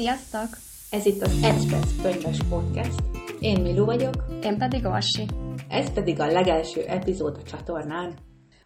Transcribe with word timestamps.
Sziasztok! 0.00 0.48
Ez 0.90 1.06
itt 1.06 1.22
az 1.22 1.42
Express 1.42 2.02
könyves 2.02 2.38
podcast. 2.48 2.98
Én 3.40 3.60
Milu 3.60 3.84
vagyok. 3.84 4.14
Én 4.42 4.58
pedig 4.58 4.86
Orsi. 4.86 5.26
Ez 5.68 5.92
pedig 5.92 6.20
a 6.20 6.26
legelső 6.26 6.80
epizód 6.80 7.36
a 7.36 7.42
csatornán. 7.50 8.14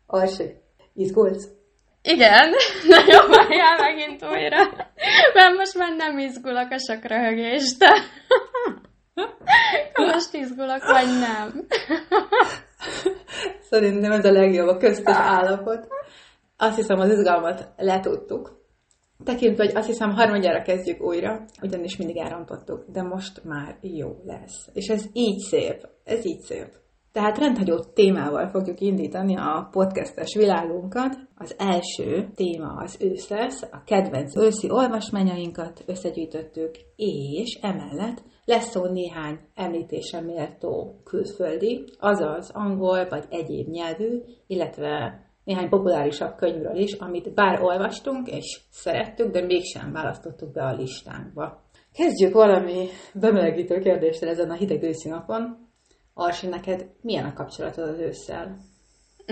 Orsi, 0.07 0.45
izgulsz? 0.93 1.49
Igen, 2.03 2.51
nagyon 2.95 3.31
várjál 3.31 3.79
megint 3.79 4.25
újra. 4.25 4.59
Mert 5.35 5.57
most 5.57 5.79
már 5.79 5.97
nem 5.97 6.19
izgulok 6.19 6.71
a 6.71 6.79
sok 6.79 7.05
röhögést. 7.05 7.85
Most 9.95 10.35
izgulok, 10.35 10.85
vagy 10.87 11.07
nem? 11.21 11.67
Szerintem 13.71 14.13
ez 14.13 14.25
a 14.25 14.33
legjobb, 14.33 14.69
a 14.69 14.77
köztes 14.77 15.17
állapot. 15.17 15.87
Azt 16.57 16.77
hiszem, 16.77 16.99
az 16.99 17.11
izgalmat 17.11 17.69
letudtuk. 17.77 18.64
Tekintve, 19.25 19.65
hogy 19.65 19.77
azt 19.77 19.87
hiszem 19.87 20.11
harmadjára 20.11 20.63
kezdjük 20.63 21.01
újra, 21.01 21.45
ugyanis 21.63 21.97
mindig 21.97 22.17
elrontottuk, 22.17 22.85
de 22.93 23.03
most 23.03 23.45
már 23.45 23.79
jó 23.81 24.17
lesz. 24.25 24.69
És 24.73 24.89
ez 24.89 25.05
így 25.13 25.39
szép, 25.39 25.89
ez 26.05 26.27
így 26.27 26.41
szép. 26.41 26.83
Tehát 27.13 27.39
rendhagyó 27.39 27.79
témával 27.79 28.49
fogjuk 28.49 28.81
indítani 28.81 29.37
a 29.37 29.69
podcastes 29.71 30.35
világunkat. 30.35 31.17
Az 31.37 31.55
első 31.59 32.29
téma 32.35 32.75
az 32.77 32.97
ősz 33.01 33.29
lesz, 33.29 33.63
a 33.63 33.83
kedvenc 33.85 34.37
őszi 34.37 34.71
olvasmányainkat 34.71 35.83
összegyűjtöttük, 35.87 36.71
és 36.97 37.59
emellett 37.63 38.23
lesz 38.45 38.71
szó 38.71 38.85
néhány 38.85 39.39
említése 39.55 40.21
méltó 40.21 41.01
külföldi, 41.05 41.85
azaz 41.99 42.51
angol 42.53 43.09
vagy 43.09 43.25
egyéb 43.31 43.69
nyelvű, 43.69 44.23
illetve 44.47 45.24
néhány 45.45 45.69
populárisabb 45.69 46.37
könyvről 46.37 46.77
is, 46.77 46.93
amit 46.93 47.35
bár 47.35 47.63
olvastunk 47.63 48.29
és 48.29 48.61
szerettük, 48.71 49.33
de 49.33 49.41
mégsem 49.41 49.93
választottuk 49.93 50.53
be 50.53 50.63
a 50.63 50.75
listánkba. 50.75 51.63
Kezdjük 51.93 52.33
valami 52.33 52.87
bemelegítő 53.15 53.79
kérdéssel 53.79 54.29
ezen 54.29 54.51
a 54.51 54.55
hideg 54.55 54.83
őszi 54.83 55.09
napon. 55.09 55.57
Arsi, 56.15 56.47
neked 56.47 56.87
milyen 57.01 57.25
a 57.25 57.33
kapcsolatod 57.33 57.89
az 57.89 57.99
ősszel? 57.99 58.57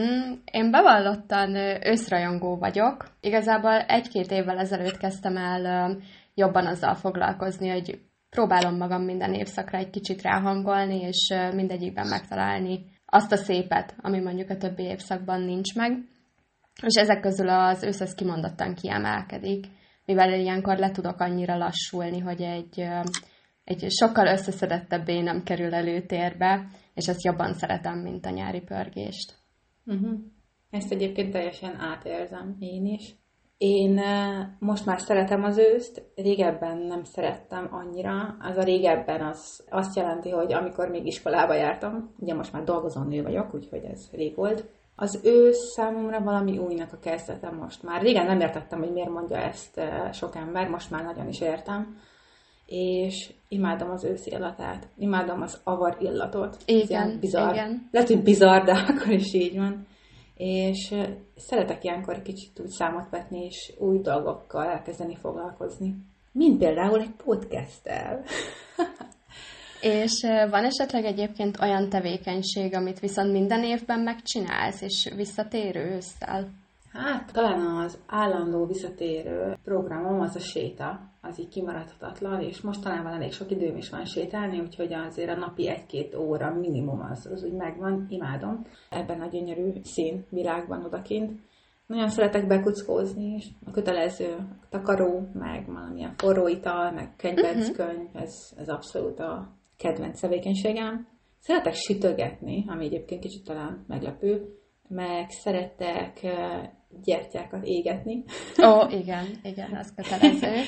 Mm, 0.01 0.33
én 0.45 0.71
bevallottan 0.71 1.55
őszrajongó 1.85 2.57
vagyok. 2.57 3.09
Igazából 3.21 3.79
egy-két 3.79 4.31
évvel 4.31 4.59
ezelőtt 4.59 4.97
kezdtem 4.97 5.37
el 5.37 5.97
jobban 6.35 6.67
azzal 6.67 6.95
foglalkozni, 6.95 7.69
hogy 7.69 8.01
próbálom 8.31 8.77
magam 8.77 9.03
minden 9.03 9.35
évszakra 9.35 9.79
egy 9.79 9.91
kicsit 9.91 10.23
ráhangolni, 10.23 11.01
és 11.01 11.35
mindegyikben 11.55 12.07
megtalálni 12.07 12.85
azt 13.15 13.33
a 13.33 13.37
szépet, 13.37 13.95
ami 14.01 14.21
mondjuk 14.21 14.51
a 14.51 14.57
többi 14.57 14.83
évszakban 14.83 15.41
nincs 15.41 15.75
meg. 15.75 15.93
És 16.87 16.95
ezek 16.95 17.21
közül 17.21 17.49
az 17.49 17.83
összes 17.83 18.15
kimondottan 18.15 18.75
kiemelkedik, 18.75 19.67
mivel 20.05 20.33
ilyenkor 20.33 20.79
le 20.79 20.91
tudok 20.91 21.21
annyira 21.21 21.57
lassulni, 21.57 22.19
hogy 22.19 22.43
egy, 22.43 22.89
egy 23.65 23.91
sokkal 23.91 24.27
összeszedettebb 24.27 25.07
nem 25.07 25.43
kerül 25.43 25.75
előtérbe, 25.75 26.67
és 26.95 27.09
ezt 27.09 27.25
jobban 27.25 27.53
szeretem, 27.53 27.99
mint 27.99 28.27
a 28.27 28.31
nyári 28.31 28.61
pörgést. 28.61 29.35
Uh-huh. 29.85 30.19
Ezt 30.71 30.93
egyébként 30.93 31.33
teljesen 31.33 31.81
átérzem 31.81 32.57
én 32.59 32.87
is. 32.87 33.15
Én 33.65 34.01
most 34.59 34.87
már 34.87 35.01
szeretem 35.01 35.45
az 35.45 35.59
őszt, 35.59 36.03
régebben 36.15 36.79
nem 36.79 37.05
szerettem 37.05 37.69
annyira. 37.71 38.37
Az 38.41 38.57
a 38.57 38.63
régebben 38.63 39.21
az 39.21 39.65
azt 39.71 39.97
jelenti, 39.97 40.31
hogy 40.31 40.53
amikor 40.53 40.89
még 40.89 41.07
iskolába 41.07 41.55
jártam, 41.55 42.15
ugye 42.19 42.35
most 42.35 42.53
már 42.53 42.65
dolgozó 42.65 43.03
nő 43.03 43.23
vagyok, 43.23 43.55
úgyhogy 43.55 43.85
ez 43.85 44.11
rég 44.13 44.37
volt, 44.37 44.65
az 44.97 45.21
ősz 45.25 45.73
számomra 45.75 46.21
valami 46.21 46.59
újnak 46.59 46.93
a 46.93 46.99
kezdete 46.99 47.51
most 47.51 47.83
már. 47.83 48.03
Régen 48.03 48.27
nem 48.27 48.41
értettem, 48.41 48.79
hogy 48.79 48.93
miért 48.93 49.11
mondja 49.11 49.37
ezt 49.37 49.81
sok 50.13 50.37
ember, 50.37 50.69
most 50.69 50.91
már 50.91 51.05
nagyon 51.05 51.29
is 51.29 51.41
értem. 51.41 51.97
És 52.67 53.33
imádom 53.49 53.91
az 53.91 54.05
ősz 54.05 54.27
illatát, 54.27 54.89
imádom 54.99 55.43
az 55.43 55.61
avar 55.65 55.97
illatot. 56.01 56.57
Igen, 56.67 57.19
bizarr. 57.21 57.53
igen. 57.53 57.89
Lehet, 57.91 58.09
hogy 58.09 58.23
bizarr, 58.23 58.65
de 58.65 58.73
akkor 58.89 59.13
is 59.13 59.35
így 59.35 59.57
van 59.57 59.87
és 60.37 60.95
szeretek 61.37 61.85
ilyenkor 61.85 62.23
kicsit 62.23 62.61
úgy 62.61 62.69
számot 62.69 63.11
vetni, 63.11 63.45
és 63.45 63.73
új 63.79 63.99
dolgokkal 63.99 64.67
elkezdeni 64.67 65.17
foglalkozni. 65.17 65.97
Mint 66.33 66.59
például 66.59 67.01
egy 67.01 67.15
podcasttel. 67.25 68.25
és 69.81 70.21
van 70.51 70.65
esetleg 70.65 71.05
egyébként 71.05 71.61
olyan 71.61 71.89
tevékenység, 71.89 72.75
amit 72.75 73.01
viszont 73.01 73.33
minden 73.33 73.65
évben 73.65 74.01
megcsinálsz, 74.01 74.81
és 74.81 75.13
visszatérő 75.17 75.95
ősszel? 75.95 76.62
Hát, 76.93 77.33
talán 77.33 77.77
az 77.85 77.99
állandó 78.07 78.67
visszatérő 78.67 79.59
programom 79.65 80.21
az 80.21 80.37
a 80.37 80.39
séta, 80.39 81.01
az 81.21 81.41
így 81.41 81.49
kimaradhatatlan, 81.49 82.41
és 82.41 82.61
mostanában 82.61 83.13
elég 83.13 83.33
sok 83.33 83.51
időm 83.51 83.77
is 83.77 83.91
van 83.91 84.05
sétálni, 84.05 84.61
úgyhogy 84.61 84.93
azért 84.93 85.31
a 85.31 85.37
napi 85.39 85.69
egy-két 85.69 86.15
óra 86.15 86.55
minimum 86.55 87.01
az, 87.11 87.29
az 87.33 87.45
úgy 87.45 87.53
megvan, 87.53 88.07
imádom 88.09 88.67
ebben 88.91 89.21
a 89.21 89.27
gyönyörű 89.27 89.73
szín 89.83 90.25
világban 90.29 90.85
odakint. 90.85 91.41
Nagyon 91.87 92.09
szeretek 92.09 92.47
bekuckózni, 92.47 93.35
és 93.37 93.47
a 93.67 93.71
kötelező 93.71 94.37
takaró, 94.71 95.29
meg 95.33 95.67
valamilyen 95.67 96.15
forró 96.17 96.49
ital, 96.49 96.91
meg 96.91 97.17
kedvenc 97.17 97.69
uh-huh. 97.69 97.87
könyv, 97.87 98.09
ez, 98.13 98.35
ez 98.57 98.69
abszolút 98.69 99.21
a 99.21 99.57
kedvenc 99.77 100.21
tevékenységem. 100.21 101.07
Szeretek 101.39 101.75
sütögetni, 101.75 102.65
ami 102.67 102.85
egyébként 102.85 103.21
kicsit 103.21 103.45
talán 103.45 103.85
meglepő, 103.89 104.57
meg 104.89 105.31
szeretek 105.31 106.21
gyertyákat 107.05 107.65
égetni. 107.65 108.25
Ó, 108.67 108.89
igen, 109.01 109.27
igen, 109.43 109.77
ez 109.77 109.95
kötelező. 109.95 110.61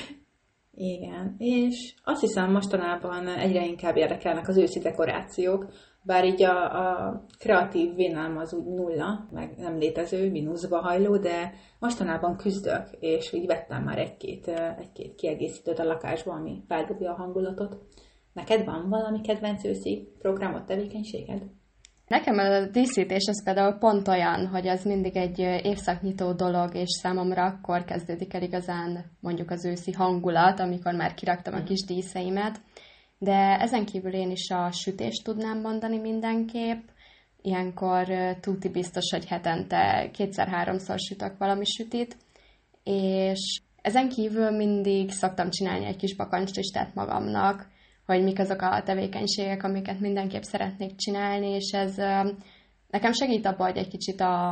Igen, 0.77 1.35
és 1.37 1.93
azt 2.03 2.21
hiszem 2.21 2.51
mostanában 2.51 3.27
egyre 3.27 3.65
inkább 3.65 3.95
érdekelnek 3.95 4.47
az 4.47 4.57
őszi 4.57 4.79
dekorációk, 4.79 5.65
bár 6.01 6.25
így 6.25 6.43
a, 6.43 6.63
a 6.63 7.23
kreatív 7.39 7.95
vénám 7.95 8.37
az 8.37 8.53
úgy 8.53 8.73
nulla, 8.73 9.27
meg 9.31 9.53
nem 9.57 9.77
létező, 9.77 10.31
mínuszba 10.31 10.81
hajló, 10.81 11.17
de 11.17 11.53
mostanában 11.79 12.37
küzdök, 12.37 12.87
és 12.99 13.33
így 13.33 13.45
vettem 13.45 13.83
már 13.83 13.97
egy-két, 13.97 14.47
egy-két 14.79 15.15
kiegészítőt 15.15 15.79
a 15.79 15.83
lakásba, 15.83 16.31
ami 16.33 16.63
feldobja 16.67 17.11
a 17.11 17.15
hangulatot. 17.15 17.77
Neked 18.33 18.65
van 18.65 18.89
valami 18.89 19.21
kedvenc 19.21 19.65
őszi 19.65 20.13
programot, 20.19 20.65
tevékenységed? 20.65 21.41
Nekem 22.07 22.37
a 22.37 22.65
díszítés 22.65 23.27
az 23.27 23.43
például 23.43 23.77
pont 23.77 24.07
olyan, 24.07 24.47
hogy 24.47 24.67
az 24.67 24.83
mindig 24.83 25.15
egy 25.15 25.39
évszaknyitó 25.39 26.33
dolog, 26.33 26.75
és 26.75 26.89
számomra 27.01 27.43
akkor 27.43 27.85
kezdődik 27.85 28.33
el 28.33 28.41
igazán 28.41 29.05
mondjuk 29.19 29.51
az 29.51 29.65
őszi 29.65 29.91
hangulat, 29.91 30.59
amikor 30.59 30.93
már 30.93 31.13
kiraktam 31.13 31.53
a 31.53 31.63
kis 31.63 31.83
díszeimet. 31.83 32.59
De 33.17 33.57
ezen 33.59 33.85
kívül 33.85 34.13
én 34.13 34.31
is 34.31 34.49
a 34.49 34.71
sütést 34.71 35.23
tudnám 35.23 35.61
mondani 35.61 35.97
mindenképp. 35.99 36.87
Ilyenkor 37.41 38.07
tuti 38.39 38.69
biztos, 38.69 39.11
hogy 39.11 39.25
hetente 39.25 40.09
kétszer-háromszor 40.13 40.99
sütök 40.99 41.37
valami 41.37 41.65
sütit, 41.65 42.17
és 42.83 43.61
ezen 43.81 44.09
kívül 44.09 44.51
mindig 44.51 45.11
szoktam 45.11 45.49
csinálni 45.49 45.85
egy 45.85 45.95
kis 45.95 46.15
bakancslistát 46.15 46.95
magamnak, 46.95 47.67
hogy 48.05 48.23
mik 48.23 48.39
azok 48.39 48.61
a 48.61 48.81
tevékenységek, 48.85 49.63
amiket 49.63 49.99
mindenképp 49.99 50.41
szeretnék 50.41 50.95
csinálni, 50.95 51.47
és 51.47 51.71
ez 51.71 51.95
nekem 52.87 53.11
segít 53.11 53.45
abban, 53.45 53.67
hogy 53.67 53.77
egy 53.77 53.87
kicsit 53.87 54.21
a, 54.21 54.51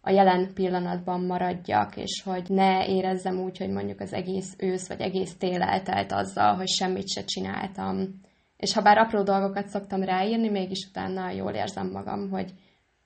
a 0.00 0.10
jelen 0.10 0.54
pillanatban 0.54 1.20
maradjak, 1.20 1.96
és 1.96 2.22
hogy 2.24 2.44
ne 2.48 2.86
érezzem 2.86 3.40
úgy, 3.40 3.58
hogy 3.58 3.70
mondjuk 3.70 4.00
az 4.00 4.12
egész 4.12 4.54
ősz 4.58 4.88
vagy 4.88 5.00
egész 5.00 5.36
tél 5.36 5.62
eltelt 5.62 6.12
azzal, 6.12 6.54
hogy 6.54 6.68
semmit 6.68 7.08
se 7.08 7.24
csináltam. 7.24 8.20
És 8.56 8.74
ha 8.74 8.82
bár 8.82 8.98
apró 8.98 9.22
dolgokat 9.22 9.68
szoktam 9.68 10.02
ráírni, 10.02 10.48
mégis 10.48 10.86
utána 10.88 11.30
jól 11.30 11.52
érzem 11.52 11.90
magam, 11.90 12.30
hogy, 12.30 12.52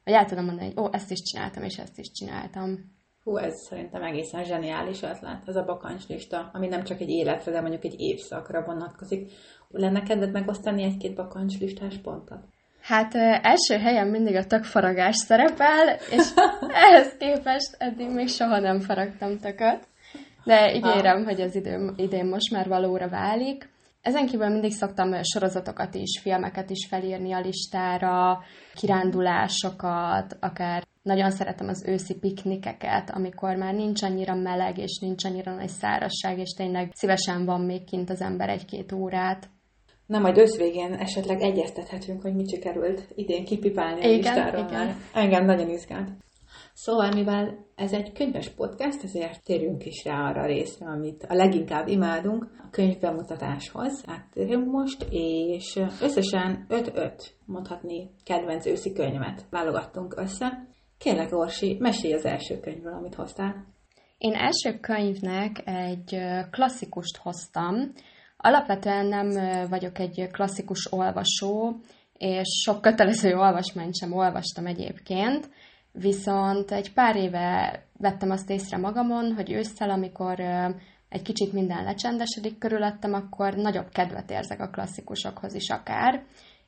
hogy 0.04 0.12
el 0.12 0.24
tudom 0.24 0.44
mondani, 0.44 0.66
hogy 0.66 0.84
ó, 0.84 0.88
ezt 0.92 1.10
is 1.10 1.22
csináltam, 1.22 1.62
és 1.62 1.76
ezt 1.76 1.98
is 1.98 2.10
csináltam. 2.10 2.78
Hú, 3.24 3.36
ez 3.36 3.54
szerintem 3.68 4.02
egészen 4.02 4.44
zseniális 4.44 5.02
ötlet, 5.02 5.42
ez 5.46 5.56
a 5.56 5.64
bakancslista, 5.64 6.50
ami 6.52 6.66
nem 6.66 6.82
csak 6.82 7.00
egy 7.00 7.08
életre, 7.08 7.52
de 7.52 7.60
mondjuk 7.60 7.84
egy 7.84 8.00
évszakra 8.00 8.64
vonatkozik. 8.64 9.32
Lenne 9.68 10.02
kedved 10.02 10.32
megosztani 10.32 10.82
egy-két 10.82 11.14
bakancslistás 11.14 11.98
pontot? 12.02 12.38
Hát 12.80 13.14
első 13.42 13.76
helyen 13.76 14.08
mindig 14.08 14.34
a 14.34 14.46
tökfaragás 14.46 15.16
szerepel, 15.16 15.96
és 16.10 16.32
ehhez 16.86 17.16
képest 17.18 17.76
eddig 17.78 18.10
még 18.10 18.28
soha 18.28 18.58
nem 18.58 18.80
faragtam 18.80 19.38
tököt. 19.38 19.86
De 20.44 20.74
ígérem, 20.74 21.24
hogy 21.24 21.40
az 21.40 21.54
idő, 21.54 21.92
idén 21.96 22.26
most 22.26 22.50
már 22.50 22.68
valóra 22.68 23.08
válik. 23.08 23.70
Ezen 24.00 24.26
kívül 24.26 24.48
mindig 24.48 24.72
szoktam 24.72 25.22
sorozatokat 25.22 25.94
is, 25.94 26.20
filmeket 26.22 26.70
is 26.70 26.86
felírni 26.86 27.32
a 27.32 27.40
listára, 27.40 28.42
kirándulásokat, 28.74 30.36
akár 30.40 30.82
nagyon 31.02 31.30
szeretem 31.30 31.68
az 31.68 31.84
őszi 31.86 32.18
piknikeket, 32.18 33.10
amikor 33.10 33.56
már 33.56 33.74
nincs 33.74 34.02
annyira 34.02 34.34
meleg, 34.34 34.78
és 34.78 34.98
nincs 34.98 35.24
annyira 35.24 35.54
nagy 35.54 35.68
szárazság, 35.68 36.38
és 36.38 36.50
tényleg 36.50 36.90
szívesen 36.94 37.44
van 37.44 37.60
még 37.60 37.84
kint 37.84 38.10
az 38.10 38.20
ember 38.20 38.48
egy-két 38.48 38.92
órát. 38.92 39.50
Na, 40.06 40.18
majd 40.18 40.38
összvégén 40.38 40.92
esetleg 40.92 41.40
egyeztethetünk, 41.40 42.22
hogy 42.22 42.34
mit 42.34 42.50
sikerült 42.50 43.08
idén 43.14 43.44
kipipálni 43.44 44.00
a 44.04 44.08
igen, 44.08 44.16
listáról. 44.16 44.66
Igen. 44.68 44.96
Engem 45.14 45.44
nagyon 45.44 45.68
izgált. 45.68 46.10
Szóval, 46.74 47.10
mivel 47.12 47.66
ez 47.74 47.92
egy 47.92 48.12
könyves 48.12 48.48
podcast, 48.48 49.02
ezért 49.02 49.44
térjünk 49.44 49.84
is 49.84 50.04
rá 50.04 50.28
arra 50.28 50.42
a 50.42 50.46
részre, 50.46 50.86
amit 50.86 51.24
a 51.28 51.34
leginkább 51.34 51.88
imádunk, 51.88 52.42
a 52.58 52.70
könyvbemutatáshoz. 52.70 54.04
Áttérünk 54.06 54.70
most, 54.70 55.06
és 55.10 55.80
összesen 56.00 56.66
5-5 56.68 57.12
mondhatni 57.44 58.10
kedvenc 58.24 58.66
őszi 58.66 58.92
könyvet 58.92 59.46
válogattunk 59.50 60.14
össze. 60.16 60.70
Kérlek, 61.02 61.32
Orsi, 61.32 61.76
mesélj 61.80 62.12
az 62.12 62.24
első 62.24 62.60
könyvről, 62.60 62.94
amit 62.94 63.14
hoztál. 63.14 63.64
Én 64.18 64.34
első 64.34 64.78
könyvnek 64.80 65.62
egy 65.64 66.18
klasszikust 66.50 67.16
hoztam. 67.16 67.92
Alapvetően 68.36 69.06
nem 69.06 69.28
vagyok 69.68 69.98
egy 69.98 70.28
klasszikus 70.30 70.92
olvasó, 70.92 71.76
és 72.18 72.62
sok 72.64 72.80
kötelező 72.80 73.34
olvasmányt 73.34 73.96
sem 73.96 74.12
olvastam 74.12 74.66
egyébként, 74.66 75.50
viszont 75.92 76.70
egy 76.70 76.92
pár 76.92 77.16
éve 77.16 77.82
vettem 77.98 78.30
azt 78.30 78.50
észre 78.50 78.76
magamon, 78.76 79.34
hogy 79.34 79.52
ősszel, 79.52 79.90
amikor 79.90 80.40
egy 81.08 81.22
kicsit 81.22 81.52
minden 81.52 81.84
lecsendesedik 81.84 82.58
körülöttem, 82.58 83.14
akkor 83.14 83.54
nagyobb 83.54 83.88
kedvet 83.88 84.30
érzek 84.30 84.60
a 84.60 84.70
klasszikusokhoz 84.70 85.54
is 85.54 85.70
akár. 85.70 86.24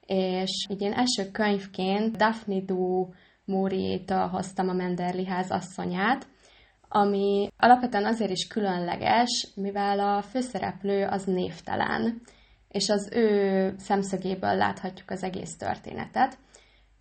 És 0.06 0.66
így 0.70 0.81
én 0.81 0.92
első 0.92 1.31
könyvként 1.31 2.16
Daphne 2.16 2.60
du 2.60 3.08
Maurier-től 3.44 4.26
hoztam 4.26 4.69
a 4.69 4.73
Menderli 4.73 5.26
ház 5.26 5.50
asszonyát, 5.50 6.26
ami 6.88 7.49
alapvetően 7.56 8.05
azért 8.05 8.31
is 8.31 8.46
különleges, 8.46 9.49
mivel 9.55 9.99
a 10.00 10.23
főszereplő 10.23 11.06
az 11.06 11.25
névtelen, 11.25 12.20
és 12.69 12.88
az 12.88 13.08
ő 13.12 13.75
szemszögéből 13.79 14.55
láthatjuk 14.56 15.11
az 15.11 15.23
egész 15.23 15.56
történetet. 15.56 16.38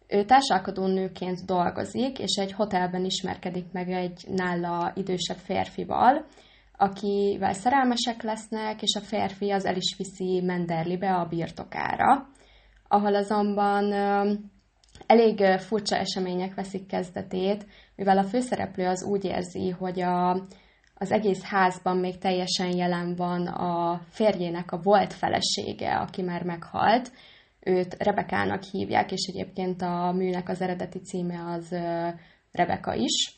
Ő 0.08 0.26
társalkodó 0.26 0.86
nőként 0.86 1.46
dolgozik, 1.46 2.20
és 2.20 2.36
egy 2.36 2.52
hotelben 2.52 3.06
ismerkedik 3.06 3.72
meg 3.72 3.90
egy 3.92 4.26
nála 4.30 4.92
idősebb 4.96 5.38
férfival, 5.38 6.26
akivel 6.78 7.54
szerelmesek 7.54 8.22
lesznek, 8.22 8.82
és 8.82 8.96
a 8.96 9.06
férfi 9.06 9.52
az 9.52 9.66
el 9.66 9.76
is 9.76 9.96
viszi 9.98 10.42
Menderlibe 10.42 11.14
a 11.14 11.26
birtokára, 11.26 12.28
ahol 12.88 13.16
azonban 13.16 13.94
elég 15.14 15.60
furcsa 15.60 15.96
események 15.96 16.56
veszik 16.56 16.88
kezdetét, 16.88 17.66
mivel 17.96 18.18
a 18.18 18.24
főszereplő 18.24 18.88
az 18.88 19.04
úgy 19.04 19.26
érzi, 19.26 19.70
hogy 19.70 20.02
a, 20.02 20.32
az 20.94 21.12
egész 21.12 21.44
házban 21.44 21.98
még 21.98 22.18
teljesen 22.18 22.76
jelen 22.76 23.16
van 23.16 23.48
a 23.48 24.02
férjének 24.10 24.72
a 24.72 24.82
volt 24.82 25.14
felesége, 25.14 25.96
aki 25.96 26.22
már 26.22 26.44
meghalt. 26.44 27.12
Őt 27.60 28.04
Rebekának 28.04 28.64
hívják, 28.64 29.12
és 29.12 29.26
egyébként 29.34 29.82
a 29.82 30.12
műnek 30.12 30.50
az 30.50 30.62
eredeti 30.62 31.00
címe 31.00 31.54
az 31.54 31.76
Rebeka 32.52 32.94
is. 32.94 33.38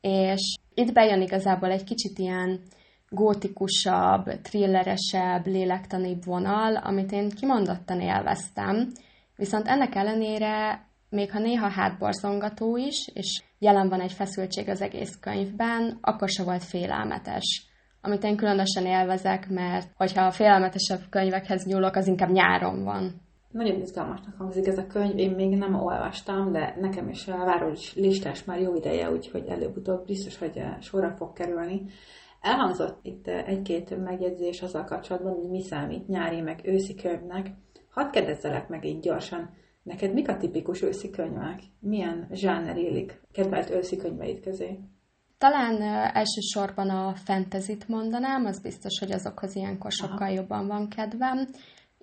És 0.00 0.54
itt 0.74 0.92
bejön 0.92 1.20
igazából 1.20 1.70
egy 1.70 1.84
kicsit 1.84 2.18
ilyen 2.18 2.60
gótikusabb, 3.08 4.40
thrilleresebb, 4.42 5.46
lélektanibb 5.46 6.24
vonal, 6.24 6.76
amit 6.76 7.12
én 7.12 7.30
kimondottan 7.30 8.00
élveztem, 8.00 8.88
Viszont 9.36 9.66
ennek 9.66 9.94
ellenére, 9.94 10.86
még 11.10 11.30
ha 11.30 11.38
néha 11.38 11.68
hátborzongató 11.68 12.76
is, 12.76 13.10
és 13.14 13.42
jelen 13.58 13.88
van 13.88 14.00
egy 14.00 14.12
feszültség 14.12 14.68
az 14.68 14.80
egész 14.80 15.18
könyvben, 15.20 15.98
akkor 16.00 16.28
se 16.28 16.44
volt 16.44 16.64
félelmetes. 16.64 17.66
Amit 18.00 18.24
én 18.24 18.36
különösen 18.36 18.86
élvezek, 18.86 19.48
mert 19.48 19.90
hogyha 19.96 20.24
a 20.24 20.30
félelmetesebb 20.30 21.00
könyvekhez 21.10 21.64
nyúlok, 21.66 21.94
az 21.94 22.06
inkább 22.06 22.30
nyáron 22.30 22.84
van. 22.84 23.20
Nagyon 23.50 23.80
izgalmasnak 23.80 24.36
hangzik 24.38 24.66
ez 24.66 24.78
a 24.78 24.86
könyv, 24.86 25.18
én 25.18 25.30
még 25.30 25.56
nem 25.56 25.74
olvastam, 25.74 26.52
de 26.52 26.76
nekem 26.80 27.08
is 27.08 27.28
a 27.28 27.44
város 27.44 27.94
listás 27.94 28.44
már 28.44 28.60
jó 28.60 28.74
ideje, 28.74 29.10
úgyhogy 29.10 29.46
előbb-utóbb 29.46 30.06
biztos, 30.06 30.38
hogy 30.38 30.62
sorra 30.80 31.10
fog 31.16 31.32
kerülni. 31.32 31.82
Elhangzott 32.40 32.98
itt 33.02 33.26
egy-két 33.26 34.02
megjegyzés 34.04 34.62
azzal 34.62 34.84
kapcsolatban, 34.84 35.34
hogy 35.34 35.50
mi 35.50 35.62
számít 35.62 36.08
nyári 36.08 36.40
meg 36.40 36.60
őszi 36.64 36.94
könyvnek. 36.94 37.46
Hadd 37.96 38.10
kérdezzelek 38.10 38.68
meg 38.68 38.84
így 38.84 39.00
gyorsan, 39.00 39.50
neked 39.82 40.12
mik 40.12 40.28
a 40.28 40.36
tipikus 40.36 40.82
őszi 40.82 41.10
könyvek? 41.10 41.60
Milyen 41.80 42.28
zsáner 42.32 42.76
élik 42.76 43.20
kedvelt 43.32 43.70
őszi 43.70 43.96
könyveid 43.96 44.40
közé? 44.40 44.78
Talán 45.38 45.82
elsősorban 46.14 46.90
a 46.90 47.14
fentezit 47.14 47.88
mondanám, 47.88 48.44
az 48.44 48.62
biztos, 48.62 48.98
hogy 48.98 49.12
azokhoz 49.12 49.56
ilyenkor 49.56 49.92
sokkal 49.92 50.26
Aha. 50.26 50.32
jobban 50.32 50.66
van 50.66 50.88
kedvem, 50.88 51.46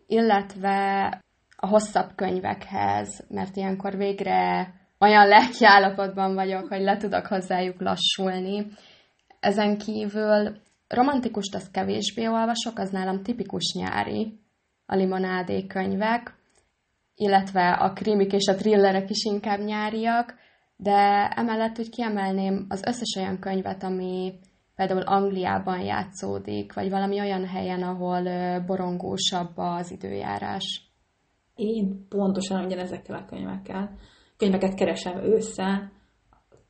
illetve 0.08 1.08
a 1.56 1.68
hosszabb 1.68 2.16
könyvekhez, 2.16 3.26
mert 3.30 3.56
ilyenkor 3.56 3.98
végre 3.98 4.74
olyan 5.00 5.28
lelkiállapotban 5.28 6.34
vagyok, 6.34 6.68
hogy 6.68 6.82
le 6.82 6.98
tudok 6.98 7.26
hozzájuk 7.26 7.82
lassulni. 7.82 8.68
Ezen 9.40 9.78
kívül 9.78 10.58
romantikust 10.88 11.56
az 11.56 11.72
kevésbé 11.72 12.28
olvasok, 12.28 12.78
az 12.78 12.90
nálam 12.90 13.24
tipikus 13.24 13.74
nyári, 13.74 14.42
a 14.86 14.96
limonádé 14.96 15.66
könyvek, 15.66 16.36
illetve 17.16 17.72
a 17.72 17.94
krimik 17.94 18.34
és 18.34 18.48
a 18.48 18.56
thrillerek 18.56 19.10
is 19.10 19.24
inkább 19.24 19.60
nyáriak, 19.60 20.36
de 20.76 21.28
emellett 21.36 21.80
úgy 21.80 21.90
kiemelném 21.90 22.66
az 22.70 22.84
összes 22.86 23.16
olyan 23.18 23.40
könyvet, 23.40 23.84
ami 23.84 24.40
például 24.76 25.02
Angliában 25.02 25.80
játszódik, 25.80 26.74
vagy 26.74 26.90
valami 26.90 27.20
olyan 27.20 27.46
helyen, 27.46 27.84
ahol 27.84 28.24
borongósabb 28.60 29.52
az 29.56 29.92
időjárás. 29.92 30.92
Én 31.56 32.08
pontosan 32.10 32.66
ugyanezekkel 32.66 33.16
a 33.16 33.26
könyvekkel. 33.26 33.98
Könyveket 34.38 34.76
keresem 34.76 35.18
ősszel, 35.18 35.92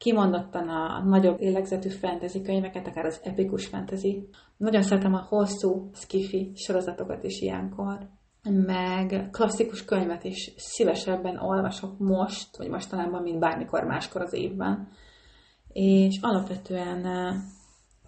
kimondottan 0.03 0.69
a 0.69 1.03
nagyobb 1.03 1.39
lélegzetű 1.39 1.89
fantasy 1.89 2.41
könyveket, 2.41 2.87
akár 2.87 3.05
az 3.05 3.19
epikus 3.23 3.65
fantasy. 3.65 4.27
Nagyon 4.57 4.81
szeretem 4.81 5.13
a 5.13 5.25
hosszú 5.29 5.89
skifi 5.93 6.51
sorozatokat 6.55 7.23
is 7.23 7.41
ilyenkor, 7.41 7.97
meg 8.49 9.29
klasszikus 9.31 9.85
könyvet 9.85 10.23
is 10.23 10.53
szívesebben 10.57 11.37
olvasok 11.37 11.99
most, 11.99 12.57
vagy 12.57 12.67
mostanában, 12.67 13.21
mint 13.21 13.39
bármikor 13.39 13.83
máskor 13.83 14.21
az 14.21 14.33
évben. 14.33 14.87
És 15.73 16.19
alapvetően 16.21 17.01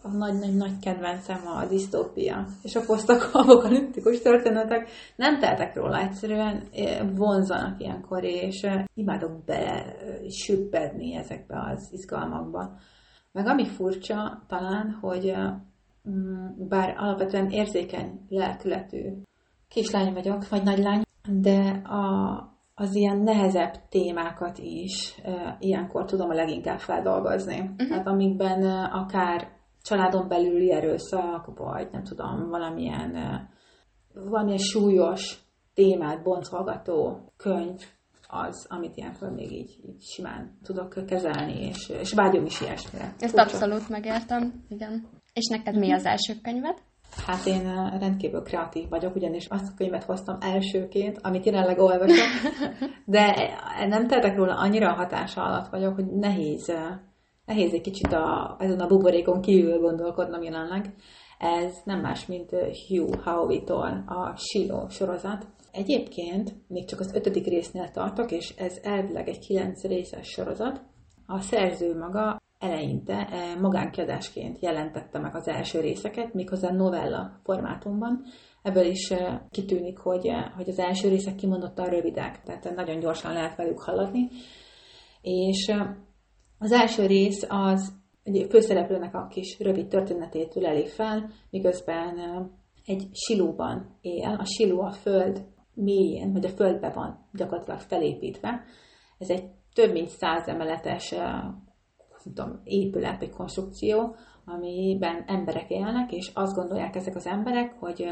a 0.05 0.17
nagy-nagy-nagy 0.17 0.79
kedvencem 0.79 1.47
a 1.47 1.65
disztópia 1.65 2.45
és 2.63 2.75
a 2.75 2.81
posztapokaliptikus 2.85 4.21
történetek. 4.21 4.89
Nem 5.15 5.39
teltek 5.39 5.75
róla, 5.75 5.99
egyszerűen 5.99 6.63
vonzanak 7.15 7.81
ilyenkor, 7.81 8.23
és 8.23 8.67
imádok 8.93 9.43
bele 9.45 9.95
süppedni 10.29 11.15
ezekbe 11.15 11.71
az 11.71 11.89
izgalmakba. 11.91 12.77
Meg 13.31 13.47
ami 13.47 13.65
furcsa 13.65 14.43
talán, 14.47 14.97
hogy 15.01 15.33
mm, 16.09 16.67
bár 16.67 16.95
alapvetően 16.97 17.49
érzékeny 17.49 18.19
lelkületű 18.29 19.11
kislány 19.67 20.13
vagyok, 20.13 20.49
vagy 20.49 20.63
nagylány, 20.63 21.01
de 21.29 21.81
a, 21.83 22.39
az 22.75 22.95
ilyen 22.95 23.17
nehezebb 23.17 23.73
témákat 23.89 24.57
is 24.57 25.19
e, 25.23 25.57
ilyenkor 25.59 26.05
tudom 26.05 26.29
a 26.29 26.33
leginkább 26.33 26.79
feldolgozni. 26.79 27.59
Uh-huh. 27.59 27.87
Tehát 27.87 28.07
amikben 28.07 28.63
akár 28.85 29.54
családon 29.85 30.27
belüli 30.27 30.71
erőszak, 30.71 31.45
vagy 31.55 31.87
nem 31.91 32.03
tudom, 32.03 32.49
valamilyen, 32.49 33.11
valamilyen 34.13 34.57
súlyos 34.57 35.37
témát 35.73 36.23
boncolgató 36.23 37.31
könyv 37.37 37.79
az, 38.27 38.65
amit 38.69 38.97
ilyenkor 38.97 39.31
még 39.31 39.51
így, 39.51 39.79
így 39.87 40.01
simán 40.01 40.57
tudok 40.63 41.05
kezelni, 41.07 41.67
és, 41.67 41.89
és 41.89 42.13
vágyom 42.13 42.45
is 42.45 42.61
ilyesmire. 42.61 43.13
Ezt 43.19 43.37
Furcsa. 43.37 43.41
abszolút 43.41 43.89
megértem, 43.89 44.63
igen. 44.69 45.07
És 45.33 45.47
neked 45.47 45.77
mi 45.77 45.91
az 45.91 46.05
első 46.05 46.33
könyved? 46.43 46.77
Hát 47.25 47.45
én 47.45 47.63
rendkívül 47.99 48.41
kreatív 48.41 48.89
vagyok, 48.89 49.15
ugyanis 49.15 49.45
azt 49.45 49.71
a 49.71 49.75
könyvet 49.77 50.03
hoztam 50.03 50.37
elsőként, 50.39 51.19
amit 51.21 51.45
jelenleg 51.45 51.79
olvasok, 51.79 52.27
de 53.05 53.35
nem 53.87 54.07
tettek 54.07 54.35
róla 54.35 54.55
annyira 54.55 54.91
a 54.91 54.95
hatása 54.95 55.41
alatt 55.41 55.69
vagyok, 55.69 55.95
hogy 55.95 56.05
nehéz 56.05 56.71
nehéz 57.45 57.73
egy 57.73 57.81
kicsit 57.81 58.13
a, 58.13 58.55
ezen 58.59 58.79
a 58.79 58.87
buborékon 58.87 59.41
kívül 59.41 59.79
gondolkodnom 59.79 60.43
jelenleg. 60.43 60.93
Ez 61.37 61.73
nem 61.83 61.99
más, 61.99 62.25
mint 62.25 62.49
Hugh 62.87 63.23
Howey-tól 63.23 64.03
a 64.07 64.35
Shiloh 64.37 64.89
sorozat. 64.89 65.47
Egyébként 65.71 66.55
még 66.67 66.85
csak 66.85 66.99
az 66.99 67.13
ötödik 67.13 67.45
résznél 67.45 67.89
tartok, 67.91 68.31
és 68.31 68.53
ez 68.57 68.79
elvileg 68.83 69.27
egy 69.27 69.39
kilenc 69.39 69.83
részes 69.83 70.27
sorozat. 70.27 70.81
A 71.25 71.39
szerző 71.39 71.97
maga 71.97 72.41
eleinte 72.59 73.27
magánkiadásként 73.61 74.59
jelentette 74.59 75.19
meg 75.19 75.35
az 75.35 75.47
első 75.47 75.79
részeket, 75.79 76.33
méghozzá 76.33 76.71
novella 76.71 77.39
formátumban. 77.43 78.23
Ebből 78.61 78.85
is 78.85 79.13
kitűnik, 79.49 79.97
hogy, 79.97 80.29
hogy 80.55 80.69
az 80.69 80.79
első 80.79 81.09
részek 81.09 81.35
kimondottan 81.35 81.85
rövidek, 81.85 82.43
tehát 82.43 82.75
nagyon 82.75 82.99
gyorsan 82.99 83.33
lehet 83.33 83.55
velük 83.55 83.79
haladni. 83.79 84.27
És 85.21 85.73
az 86.65 86.71
első 86.71 87.05
rész 87.05 87.45
az 87.49 87.93
egy 88.23 88.45
főszereplőnek 88.49 89.15
a 89.15 89.27
kis 89.27 89.59
rövid 89.59 89.87
történetét 89.87 90.55
üleli 90.55 90.87
fel, 90.87 91.29
miközben 91.49 92.17
egy 92.85 93.07
silóban 93.11 93.97
él. 94.01 94.35
A 94.39 94.45
siló 94.45 94.81
a 94.81 94.91
föld 94.91 95.45
mélyén, 95.73 96.31
vagy 96.31 96.45
a 96.45 96.49
földbe 96.49 96.89
van 96.89 97.27
gyakorlatilag 97.33 97.79
felépítve. 97.79 98.63
Ez 99.17 99.29
egy 99.29 99.43
több 99.73 99.91
mint 99.91 100.07
száz 100.07 100.47
emeletes 100.47 101.15
tudom, 102.23 102.61
épület 102.63 103.19
vagy 103.19 103.29
konstrukció, 103.29 104.15
amiben 104.45 105.23
emberek 105.27 105.69
élnek, 105.69 106.11
és 106.11 106.31
azt 106.33 106.55
gondolják 106.55 106.95
ezek 106.95 107.15
az 107.15 107.27
emberek, 107.27 107.73
hogy 107.79 108.05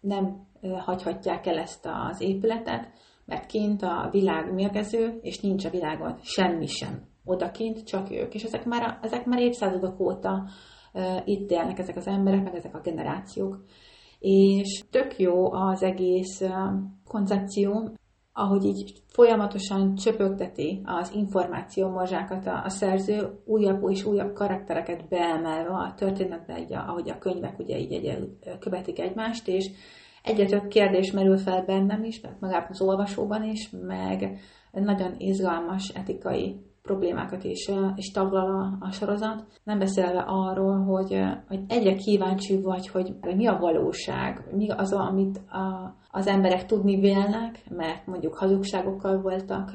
nem 0.00 0.46
hagyhatják 0.60 1.46
el 1.46 1.58
ezt 1.58 1.86
az 2.08 2.20
épületet, 2.20 2.88
mert 3.24 3.46
kint 3.46 3.82
a 3.82 4.08
világ 4.10 4.52
mérgező, 4.52 5.18
és 5.22 5.40
nincs 5.40 5.64
a 5.64 5.70
világon 5.70 6.18
semmi 6.22 6.66
sem 6.66 7.12
odakint, 7.24 7.84
csak 7.84 8.10
ők. 8.10 8.34
És 8.34 8.42
ezek 8.42 8.64
már, 8.64 8.98
ezek 9.02 9.24
már 9.24 9.40
évszázadok 9.40 10.00
óta 10.00 10.44
itt 11.24 11.50
élnek 11.50 11.78
ezek 11.78 11.96
az 11.96 12.06
emberek, 12.06 12.42
meg 12.42 12.54
ezek 12.54 12.74
a 12.74 12.80
generációk. 12.80 13.64
És 14.18 14.82
tök 14.90 15.18
jó 15.18 15.52
az 15.52 15.82
egész 15.82 16.42
koncepció, 17.08 17.96
ahogy 18.32 18.64
így 18.64 19.02
folyamatosan 19.06 19.94
csöpögteti 19.94 20.80
az 20.84 21.12
információ 21.14 21.88
morzsákat 21.88 22.46
a, 22.46 22.62
a 22.64 22.68
szerző, 22.68 23.42
újabb 23.44 23.90
és 23.90 24.04
újabb 24.04 24.32
karaktereket 24.32 25.08
beemelve 25.08 25.70
a 25.70 25.94
történetbe, 25.96 26.54
egy, 26.54 26.72
ahogy 26.72 27.10
a 27.10 27.18
könyvek 27.18 27.58
ugye 27.58 27.78
így 27.78 27.92
egy, 27.92 28.28
követik 28.58 28.98
egymást, 28.98 29.48
és 29.48 29.70
egyre 30.22 30.46
több 30.46 30.68
kérdés 30.68 31.10
merül 31.10 31.38
fel 31.38 31.64
bennem 31.64 32.04
is, 32.04 32.20
meg 32.20 32.36
magában 32.40 32.70
az 32.70 32.80
olvasóban 32.80 33.42
is, 33.42 33.70
meg 33.70 34.38
nagyon 34.72 35.14
izgalmas 35.18 35.88
etikai 35.88 36.60
problémákat 36.88 37.44
is, 37.44 37.70
is 37.94 38.10
taglal 38.10 38.50
a, 38.60 38.86
a 38.86 38.90
sorozat. 38.90 39.44
Nem 39.64 39.78
beszélve 39.78 40.24
arról, 40.26 40.78
hogy, 40.82 41.20
hogy 41.48 41.60
egyre 41.68 41.94
kíváncsi 41.94 42.60
vagy, 42.60 42.88
hogy 42.88 43.14
mi 43.22 43.46
a 43.46 43.58
valóság, 43.58 44.44
mi 44.56 44.70
az, 44.70 44.92
amit 44.92 45.38
a, 45.38 45.96
az 46.10 46.26
emberek 46.26 46.66
tudni 46.66 47.00
vélnek, 47.00 47.64
mert 47.70 48.06
mondjuk 48.06 48.34
hazugságokkal 48.34 49.20
voltak 49.20 49.70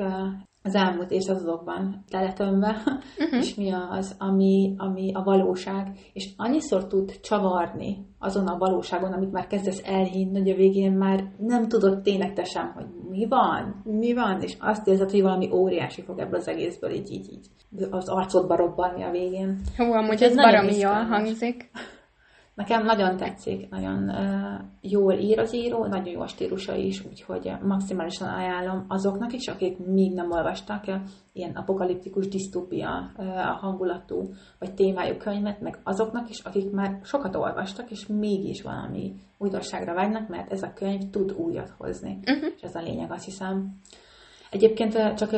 az 0.64 0.76
elmúlt 0.76 1.12
évszázadokban 1.12 2.04
teletömve, 2.10 2.82
uh-huh. 3.18 3.40
és 3.40 3.56
mi 3.56 3.72
az, 3.72 4.16
ami, 4.18 4.74
ami 4.78 5.12
a 5.14 5.24
valóság, 5.24 5.88
és 6.14 6.30
annyiszor 6.38 6.88
tud 6.88 7.20
csavarni 7.20 8.06
azon 8.20 8.48
a 8.48 8.58
valóságon, 8.58 9.14
amit 9.14 9.32
már 9.32 9.48
kezdesz 9.48 9.82
elhinni, 9.86 10.40
hogy 10.40 10.50
a 10.50 10.56
végén 10.56 10.92
már 10.92 11.32
nem 11.38 11.68
tudod 11.68 12.02
tényleg 12.02 12.34
te 12.34 12.44
sem, 12.44 12.72
hogy 12.76 12.86
mi 13.10 13.28
van, 13.28 13.82
mi 13.84 14.14
van, 14.14 14.42
és 14.42 14.58
azt 14.60 14.88
érzed, 14.88 15.12
hogy 15.12 15.22
valami 15.22 15.50
óriási 15.52 16.02
fog 16.02 16.20
ebből 16.20 16.40
az 16.40 16.48
egészből 16.48 16.92
így, 16.92 17.12
így, 17.12 17.32
így 17.32 17.48
az 17.92 18.10
arcodba 18.10 18.56
robbanni 18.56 19.04
a 19.04 19.12
végén. 19.12 19.62
Hú, 19.78 19.92
amúgy 19.92 20.24
ez 20.24 20.36
baromi 20.36 20.78
jól 20.78 21.04
hangzik. 21.04 21.70
Nekem 22.60 22.86
nagyon 22.86 23.18
tetszik, 23.18 23.70
nagyon 23.70 24.12
jól 24.82 25.14
ír 25.14 25.40
az 25.40 25.54
író, 25.54 25.86
nagyon 25.86 26.14
jó 26.14 26.22
a 26.22 26.28
stílusa 26.28 26.76
is, 26.76 27.06
úgyhogy 27.06 27.52
maximálisan 27.64 28.28
ajánlom 28.28 28.86
azoknak 28.88 29.34
is, 29.34 29.48
akik 29.48 29.78
még 29.78 30.14
nem 30.14 30.32
olvastak 30.32 30.84
ilyen 31.34 31.52
apokaliptikus 31.52 32.28
disztópia 32.28 33.12
hangulatú 33.60 34.34
vagy 34.60 34.74
témájú 34.74 35.18
könyvet, 35.18 35.62
meg 35.62 35.80
azoknak 35.84 36.30
is, 36.30 36.40
akik 36.40 36.72
már 36.72 37.00
sokat 37.04 37.36
olvastak, 37.36 37.92
és 37.92 38.08
mégis 38.08 38.62
valami 38.62 39.14
újdonságra 39.38 39.94
vágynak, 39.94 40.30
mert 40.30 40.52
ez 40.52 40.64
a 40.64 40.74
könyv 40.74 41.10
tud 41.10 41.32
újat 41.32 41.74
hozni. 41.78 42.20
Uh-huh. 42.26 42.52
És 42.56 42.62
ez 42.62 42.76
a 42.76 42.82
lényeg, 42.82 43.12
azt 43.12 43.26
hiszem. 43.26 43.80
Egyébként 44.50 45.14
csak 45.14 45.32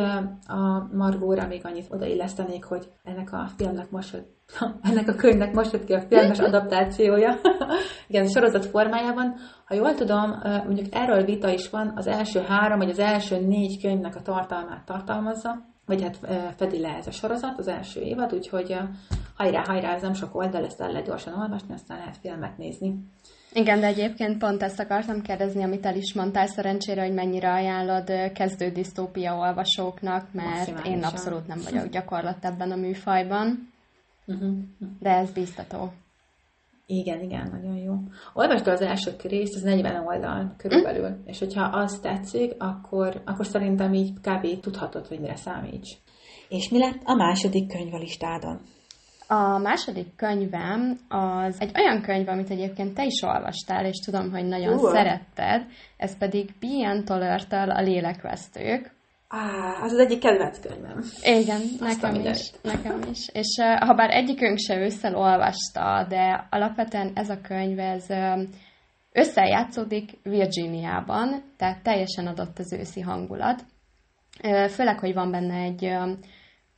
a 0.47 0.87
Margóra 0.93 1.47
még 1.47 1.65
annyit 1.65 1.87
odaillesztenék, 1.89 2.63
hogy 2.63 2.91
ennek 3.03 3.33
a 3.33 3.47
filmnek 3.57 3.89
most 3.89 4.23
ennek 4.89 5.07
a 5.07 5.15
könyvnek 5.15 5.53
most 5.53 5.71
jött 5.71 5.85
ki 5.85 5.93
a 5.93 6.01
filmes 6.01 6.39
adaptációja, 6.39 7.39
igen, 8.07 8.25
a 8.25 8.29
sorozat 8.29 8.65
formájában. 8.65 9.35
Ha 9.65 9.75
jól 9.75 9.93
tudom, 9.93 10.41
mondjuk 10.65 10.87
erről 10.91 11.23
vita 11.23 11.49
is 11.49 11.69
van, 11.69 11.93
az 11.95 12.07
első 12.07 12.39
három, 12.39 12.77
vagy 12.77 12.89
az 12.89 12.99
első 12.99 13.39
négy 13.39 13.81
könyvnek 13.81 14.15
a 14.15 14.21
tartalmát 14.21 14.85
tartalmazza, 14.85 15.69
vagy 15.85 16.01
hát 16.01 16.17
fedi 16.57 16.79
le 16.79 16.89
ez 16.89 17.07
a 17.07 17.11
sorozat, 17.11 17.57
az 17.57 17.67
első 17.67 18.01
évad, 18.01 18.33
úgyhogy 18.33 18.77
hajrá, 19.35 19.63
hajrá, 19.65 19.93
ez 19.93 20.01
nem 20.01 20.13
sok 20.13 20.35
oldal, 20.35 20.65
ezt 20.65 20.81
el 20.81 20.91
lehet 20.91 21.05
gyorsan 21.05 21.39
olvasni, 21.39 21.73
aztán 21.73 21.97
lehet 21.97 22.17
filmet 22.17 22.57
nézni. 22.57 22.95
Igen, 23.53 23.79
de 23.79 23.85
egyébként 23.85 24.37
pont 24.37 24.63
ezt 24.63 24.79
akartam 24.79 25.21
kérdezni, 25.21 25.63
amit 25.63 25.85
el 25.85 25.95
is 25.95 26.13
mondtál 26.13 26.47
szerencsére, 26.47 27.01
hogy 27.01 27.13
mennyire 27.13 27.51
ajánlod 27.51 28.31
kezdő 28.33 28.69
disztópia 28.69 29.35
olvasóknak, 29.35 30.33
mert 30.33 30.85
én 30.85 31.03
abszolút 31.03 31.47
nem 31.47 31.59
vagyok 31.63 31.89
gyakorlat 31.95 32.45
ebben 32.45 32.71
a 32.71 32.75
műfajban. 32.75 33.69
Uh-huh. 34.25 34.57
De 34.99 35.09
ez 35.09 35.31
biztató. 35.31 35.93
Igen, 36.85 37.21
igen, 37.21 37.49
nagyon 37.51 37.75
jó. 37.75 37.93
Olvasd 38.33 38.67
az 38.67 38.81
első 38.81 39.11
részt, 39.23 39.55
az 39.55 39.61
40 39.61 40.05
oldal 40.05 40.53
körülbelül, 40.57 41.09
mm. 41.09 41.25
és 41.25 41.39
hogyha 41.39 41.63
azt 41.63 42.01
tetszik, 42.01 42.53
akkor, 42.57 43.21
akkor 43.25 43.45
szerintem 43.45 43.93
így 43.93 44.13
kb. 44.13 44.59
tudhatod, 44.59 45.07
hogy 45.07 45.19
mire 45.19 45.35
számíts. 45.35 45.89
És 46.49 46.69
mi 46.69 46.79
lett 46.79 47.01
a 47.03 47.13
második 47.13 47.67
könyv 47.67 47.93
a 47.93 47.97
listádon? 47.97 48.61
A 49.33 49.57
második 49.57 50.15
könyvem 50.15 50.97
az 51.07 51.55
egy 51.59 51.71
olyan 51.75 52.01
könyv, 52.01 52.27
amit 52.27 52.49
egyébként 52.49 52.93
te 52.93 53.05
is 53.05 53.21
olvastál, 53.21 53.85
és 53.85 53.97
tudom, 53.97 54.31
hogy 54.31 54.45
nagyon 54.45 54.73
uh. 54.73 54.91
szeretted, 54.91 55.65
ez 55.97 56.17
pedig 56.17 56.49
Bian 56.59 57.05
Tollertől 57.05 57.69
a 57.69 57.81
Lélekvesztők. 57.81 58.91
Á, 59.27 59.47
az 59.81 59.91
az 59.91 59.97
egyik 59.97 60.19
kedvenc 60.19 60.59
könyvem. 60.59 61.03
Igen, 61.23 61.61
nekem 61.79 62.15
is, 62.15 62.51
nekem 62.61 63.01
is. 63.11 63.27
És 63.33 63.57
uh, 63.61 63.87
ha 63.87 63.93
bár 63.93 64.09
egyikünk 64.09 64.57
se 64.57 64.77
ősszel 64.77 65.15
olvasta, 65.15 66.05
de 66.09 66.47
alapvetően 66.49 67.11
ez 67.13 67.29
a 67.29 67.41
könyv, 67.41 67.79
ez 67.79 68.05
uh, 68.09 68.41
összejátszódik 69.11 70.11
Virginiában, 70.23 71.43
tehát 71.57 71.83
teljesen 71.83 72.27
adott 72.27 72.59
az 72.59 72.73
őszi 72.73 73.01
hangulat. 73.01 73.63
Uh, 74.43 74.67
főleg, 74.67 74.99
hogy 74.99 75.13
van 75.13 75.31
benne 75.31 75.55
egy 75.55 75.83
uh, 75.83 76.09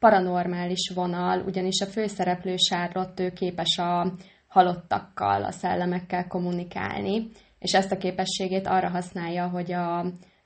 paranormális 0.03 0.91
vonal, 0.95 1.41
ugyanis 1.45 1.81
a 1.81 1.85
főszereplő 1.85 2.55
Charlotte 2.55 3.23
ő 3.23 3.31
képes 3.31 3.77
a 3.77 4.13
halottakkal, 4.47 5.43
a 5.43 5.51
szellemekkel 5.51 6.27
kommunikálni, 6.27 7.27
és 7.59 7.73
ezt 7.73 7.91
a 7.91 7.97
képességét 7.97 8.67
arra 8.67 8.89
használja, 8.89 9.47
hogy 9.47 9.71
a 9.71 10.05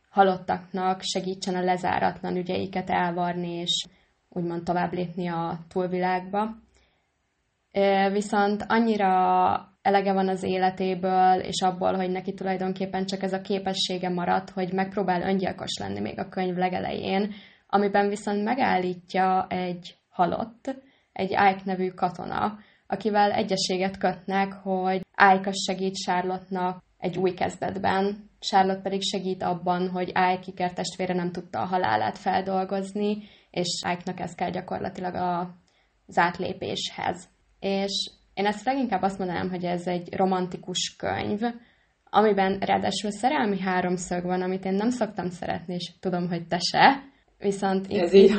halottaknak 0.10 1.02
segítsen 1.02 1.56
a 1.56 1.64
lezáratlan 1.64 2.36
ügyeiket 2.36 2.90
elvarni, 2.90 3.52
és 3.52 3.86
úgymond 4.30 4.64
tovább 4.64 4.94
lépni 4.94 5.28
a 5.28 5.60
túlvilágba. 5.70 6.56
Viszont 8.12 8.66
annyira 8.68 9.12
elege 9.82 10.14
van 10.14 10.28
az 10.28 10.44
életéből, 10.44 11.40
és 11.40 11.62
abból, 11.62 11.94
hogy 11.94 12.10
neki 12.10 12.34
tulajdonképpen 12.34 13.06
csak 13.06 13.24
ez 13.24 13.34
a 13.34 13.42
képessége 13.42 14.10
maradt, 14.10 14.50
hogy 14.50 14.74
megpróbál 14.74 15.22
öngyilkos 15.22 15.78
lenni 15.80 16.00
még 16.00 16.20
a 16.20 16.30
könyv 16.30 16.56
legelején, 16.56 17.34
amiben 17.68 18.10
viszont 18.10 18.44
megállítja 18.44 19.48
egy 19.50 19.96
halott, 20.10 20.76
egy 21.14 21.32
Ike 21.32 21.62
nevű 21.64 21.90
katona, 21.90 22.58
akivel 22.88 23.32
egyességet 23.32 23.98
kötnek, 23.98 24.54
hogy 24.54 25.02
Ike 25.36 25.52
segít 25.52 25.96
Charlotte-nak 25.96 26.84
egy 26.98 27.18
új 27.18 27.34
kezdetben, 27.34 28.30
Charlotte 28.40 28.82
pedig 28.82 29.02
segít 29.02 29.44
abban, 29.44 29.90
hogy 29.90 30.08
Ike 30.08 30.44
Iker 30.46 30.74
testvére 30.74 31.14
nem 31.14 31.32
tudta 31.32 31.60
a 31.60 31.66
halálát 31.66 32.18
feldolgozni, 32.18 33.18
és 33.52 33.82
Ike-nak 33.92 34.20
ez 34.20 34.36
kell 34.36 34.50
gyakorlatilag 34.50 35.16
a, 35.16 35.40
az 36.08 36.18
átlépéshez. 36.18 37.28
És 37.60 38.12
én 38.34 38.46
ezt 38.46 38.66
leginkább 38.66 39.02
azt 39.02 39.18
mondanám, 39.18 39.50
hogy 39.50 39.64
ez 39.64 39.88
egy 39.88 40.16
romantikus 40.16 40.96
könyv, 40.98 41.42
amiben 42.10 42.60
ráadásul 42.60 43.12
szerelmi 43.12 43.60
háromszög 43.60 44.24
van, 44.24 44.42
amit 44.42 44.66
én 44.66 44.74
nem 44.74 44.90
szoktam 44.90 45.30
szeretni, 45.30 45.74
és 45.74 45.92
tudom, 46.00 46.28
hogy 46.28 46.48
te 46.48 46.60
se, 46.60 47.04
viszont 47.38 47.88
ez 47.90 48.14
így 48.14 48.36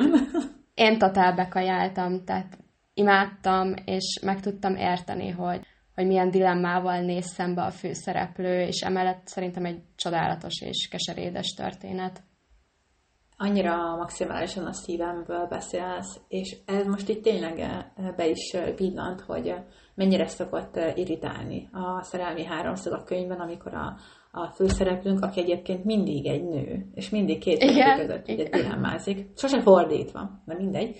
én 0.74 0.98
totál 0.98 1.34
bekajáltam, 1.34 2.24
tehát 2.24 2.58
imádtam, 2.94 3.74
és 3.84 4.18
meg 4.22 4.40
tudtam 4.40 4.76
érteni, 4.76 5.30
hogy 5.30 5.60
hogy 5.98 6.06
milyen 6.06 6.30
dilemmával 6.30 7.00
néz 7.00 7.26
szembe 7.26 7.62
a 7.62 7.70
főszereplő, 7.70 8.60
és 8.60 8.80
emellett 8.80 9.26
szerintem 9.26 9.64
egy 9.64 9.82
csodálatos 9.96 10.60
és 10.60 10.88
keserédes 10.88 11.54
történet. 11.54 12.22
Annyira 13.36 13.96
maximálisan 13.96 14.66
a 14.66 14.72
szívemből 14.72 15.46
beszélsz, 15.46 16.20
és 16.28 16.56
ez 16.66 16.86
most 16.86 17.08
itt 17.08 17.22
tényleg 17.22 17.58
eh, 17.58 17.84
be 18.16 18.28
is 18.28 18.52
eh, 18.52 18.76
villant, 18.76 19.20
hogy 19.20 19.48
eh, 19.48 19.64
mennyire 19.98 20.26
szokott 20.26 20.78
irritálni 20.94 21.68
a 21.72 22.02
szerelmi 22.02 22.44
háromszög 22.44 22.92
a 22.92 23.04
könyvben, 23.04 23.40
amikor 23.40 23.74
a, 23.74 23.96
a 24.30 24.46
főszereplőnk, 24.46 25.24
aki 25.24 25.40
egyébként 25.40 25.84
mindig 25.84 26.26
egy 26.26 26.44
nő, 26.44 26.90
és 26.94 27.10
mindig 27.10 27.38
két 27.38 27.58
férfi 27.58 28.00
között 28.00 28.28
ugye 28.28 28.48
dilemmázik. 28.48 29.26
Sose 29.36 29.60
fordítva, 29.60 30.30
de 30.44 30.54
mindegy 30.54 30.96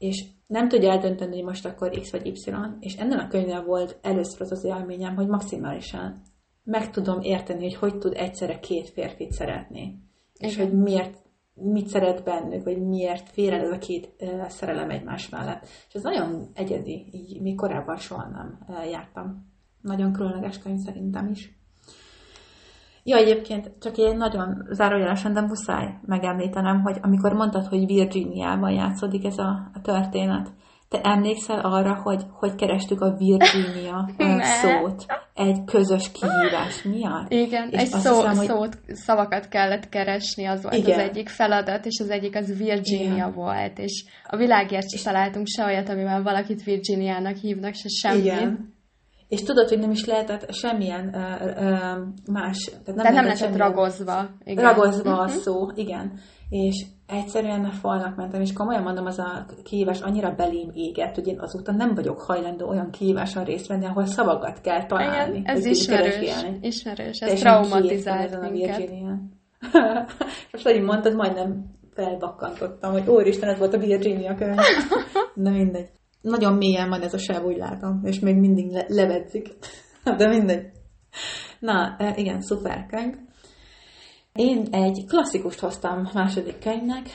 és 0.00 0.24
nem 0.46 0.68
tudja 0.68 0.90
eldönteni, 0.90 1.34
hogy 1.34 1.44
most 1.44 1.66
akkor 1.66 1.90
X 2.00 2.10
vagy 2.10 2.26
Y, 2.26 2.52
és 2.80 2.94
ennél 2.96 3.18
a 3.18 3.26
könyvnél 3.26 3.64
volt 3.64 3.98
először 4.02 4.40
az 4.40 4.52
az 4.52 4.64
élményem, 4.64 5.14
hogy 5.14 5.26
maximálisan 5.26 6.22
meg 6.64 6.90
tudom 6.90 7.20
érteni, 7.20 7.62
hogy 7.62 7.74
hogy 7.74 7.98
tud 7.98 8.12
egyszerre 8.16 8.58
két 8.58 8.88
férfit 8.88 9.32
szeretni. 9.32 9.98
És 10.38 10.56
hogy 10.56 10.72
miért, 10.72 11.16
mit 11.62 11.86
szeret 11.86 12.24
bennük, 12.24 12.64
vagy 12.64 12.86
miért 12.86 13.30
fér 13.30 13.52
el 13.52 13.60
ez 13.60 13.70
a 13.70 13.78
két 13.78 14.08
szerelem 14.48 14.90
egymás 14.90 15.28
mellett. 15.28 15.62
És 15.88 15.94
ez 15.94 16.02
nagyon 16.02 16.46
egyedi, 16.54 17.06
így 17.12 17.40
még 17.40 17.56
korábban 17.56 17.96
soha 17.96 18.28
nem 18.28 18.58
jártam. 18.90 19.48
Nagyon 19.80 20.12
különleges 20.12 20.58
könyv 20.58 20.78
szerintem 20.78 21.28
is. 21.28 21.58
Ja, 23.02 23.16
egyébként 23.16 23.72
csak 23.80 23.98
egy 23.98 24.16
nagyon 24.16 24.66
zárójelesen, 24.70 25.32
de 25.32 25.40
muszáj 25.40 25.98
megemlítenem, 26.06 26.82
hogy 26.82 26.98
amikor 27.02 27.32
mondtad, 27.32 27.66
hogy 27.66 27.86
Virginiában 27.86 28.70
játszódik 28.70 29.24
ez 29.24 29.38
a, 29.38 29.70
a 29.74 29.80
történet, 29.80 30.52
Te 30.90 31.00
emlékszel 31.02 31.60
arra, 31.60 31.94
hogy 32.02 32.22
hogy 32.32 32.54
kerestük 32.54 33.00
a 33.00 33.16
Virginia 33.16 34.08
szót 34.62 35.06
egy 35.34 35.64
közös 35.64 36.10
kihívás 36.12 36.82
miatt? 36.82 37.32
Igen, 37.32 37.68
és 37.70 37.80
egy 37.80 37.88
szó, 37.88 38.14
hiszem, 38.14 38.36
hogy... 38.36 38.46
szót, 38.46 38.78
szavakat 38.86 39.48
kellett 39.48 39.88
keresni, 39.88 40.44
az 40.44 40.62
volt 40.62 40.74
Igen. 40.74 40.98
az 40.98 41.04
egyik 41.04 41.28
feladat, 41.28 41.86
és 41.86 42.00
az 42.00 42.10
egyik 42.10 42.36
az 42.36 42.56
Virginia 42.58 43.12
Igen. 43.12 43.32
volt, 43.32 43.78
és 43.78 44.04
a 44.26 44.36
világért 44.36 44.90
sem 44.90 45.12
találtunk 45.12 45.46
se 45.46 45.64
olyat, 45.64 45.88
amivel 45.88 46.22
valakit 46.22 46.62
Virginiának 46.62 47.36
hívnak, 47.36 47.74
se 47.74 47.88
semmi. 47.88 48.22
Igen. 48.22 48.74
És 49.28 49.42
tudod, 49.42 49.68
hogy 49.68 49.78
nem 49.78 49.90
is 49.90 50.04
lehetett 50.04 50.52
semmilyen 50.52 51.08
uh, 51.14 51.22
uh, 51.22 51.72
más... 52.32 52.58
Tehát 52.64 52.86
nem, 52.86 52.96
tehát 52.96 53.12
nem 53.12 53.24
lehetett 53.24 53.56
ragozva. 53.56 54.28
Igen. 54.44 54.64
Ragozva 54.64 55.10
uh-huh. 55.10 55.24
a 55.24 55.24
mhm. 55.24 55.36
szó, 55.36 55.70
igen. 55.74 56.20
És 56.50 56.86
egyszerűen 57.06 57.64
a 57.64 57.70
falnak 57.70 58.16
mentem, 58.16 58.40
és 58.40 58.52
komolyan 58.52 58.82
mondom, 58.82 59.06
az 59.06 59.18
a 59.18 59.46
kihívás 59.62 60.00
annyira 60.00 60.34
belém 60.34 60.70
égett, 60.74 61.14
hogy 61.14 61.26
én 61.26 61.40
azóta 61.40 61.72
nem 61.72 61.94
vagyok 61.94 62.20
hajlandó 62.20 62.68
olyan 62.68 62.90
kihíváson 62.90 63.44
részt 63.44 63.66
venni, 63.66 63.86
ahol 63.86 64.06
szavakat 64.06 64.60
kell 64.60 64.86
találni. 64.86 65.38
Igen, 65.38 65.56
ez 65.56 65.64
ismerős, 65.64 66.44
ismerős, 66.60 67.18
ez 67.18 67.40
traumatizált 67.40 68.50
minket. 68.50 68.90
Most, 70.52 70.66
ahogy 70.66 70.82
mondtad, 70.82 71.14
majdnem 71.14 71.64
felbakkantottam, 71.94 72.92
hogy 72.92 73.08
úristen, 73.08 73.48
ez 73.48 73.58
volt 73.58 73.74
a 73.74 73.78
Virginia 73.78 74.34
könyv. 74.34 74.58
De 75.34 75.50
mindegy. 75.50 75.88
Nagyon 76.20 76.54
mélyen 76.54 76.88
van 76.88 77.00
ez 77.00 77.14
a 77.14 77.18
sáv, 77.18 77.44
úgy 77.44 77.56
látom, 77.56 78.00
és 78.04 78.18
még 78.18 78.36
mindig 78.36 78.70
le- 78.70 78.86
levedzik. 78.88 79.48
De 80.18 80.28
mindegy. 80.28 80.66
Na, 81.58 81.96
e, 81.98 82.14
igen, 82.16 82.40
szuper 82.40 82.86
könyv. 82.86 83.14
Én 84.32 84.66
egy 84.70 85.04
klasszikust 85.08 85.60
hoztam 85.60 86.08
második 86.14 86.58
könyvnek, 86.58 87.08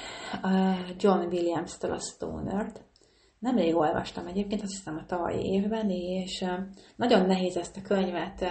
John 0.97 1.19
Williams-től 1.19 1.91
a 1.91 1.99
Stoner-t. 1.99 2.83
Nemrég 3.39 3.75
olvastam 3.75 4.27
egyébként, 4.27 4.61
azt 4.61 4.71
hiszem 4.71 4.97
a 4.97 5.05
tavalyi 5.05 5.45
évben, 5.45 5.89
és 5.89 6.45
nagyon 6.95 7.25
nehéz 7.25 7.57
ezt 7.57 7.77
a 7.77 7.81
könyvet 7.81 8.45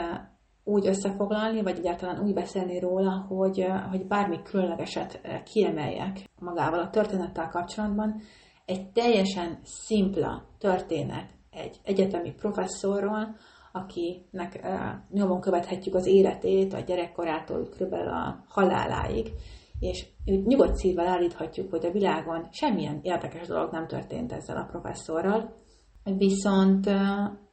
úgy 0.64 0.86
összefoglalni, 0.86 1.62
vagy 1.62 1.78
egyáltalán 1.78 2.22
úgy 2.22 2.34
beszélni 2.34 2.78
róla, 2.78 3.26
hogy, 3.28 3.66
hogy 3.90 4.06
bármi 4.06 4.42
különlegeset 4.42 5.20
kiemeljek 5.44 6.30
magával 6.40 6.80
a 6.80 6.90
történettel 6.90 7.48
kapcsolatban. 7.48 8.22
Egy 8.64 8.90
teljesen 8.90 9.58
szimpla 9.62 10.48
történet 10.58 11.28
egy 11.50 11.80
egyetemi 11.84 12.32
professzorról, 12.32 13.36
akinek 13.76 14.66
nyomon 15.10 15.40
követhetjük 15.40 15.94
az 15.94 16.06
életét 16.06 16.72
a 16.72 16.80
gyerekkorától 16.80 17.68
kb. 17.68 17.92
a 17.92 18.44
haláláig, 18.48 19.32
és 19.78 20.06
nyugodt 20.24 20.76
szívvel 20.76 21.06
állíthatjuk, 21.06 21.70
hogy 21.70 21.86
a 21.86 21.90
világon 21.90 22.48
semmilyen 22.50 23.00
érdekes 23.02 23.46
dolog 23.46 23.72
nem 23.72 23.86
történt 23.86 24.32
ezzel 24.32 24.56
a 24.56 24.66
professzorral, 24.70 25.56
viszont 26.04 26.86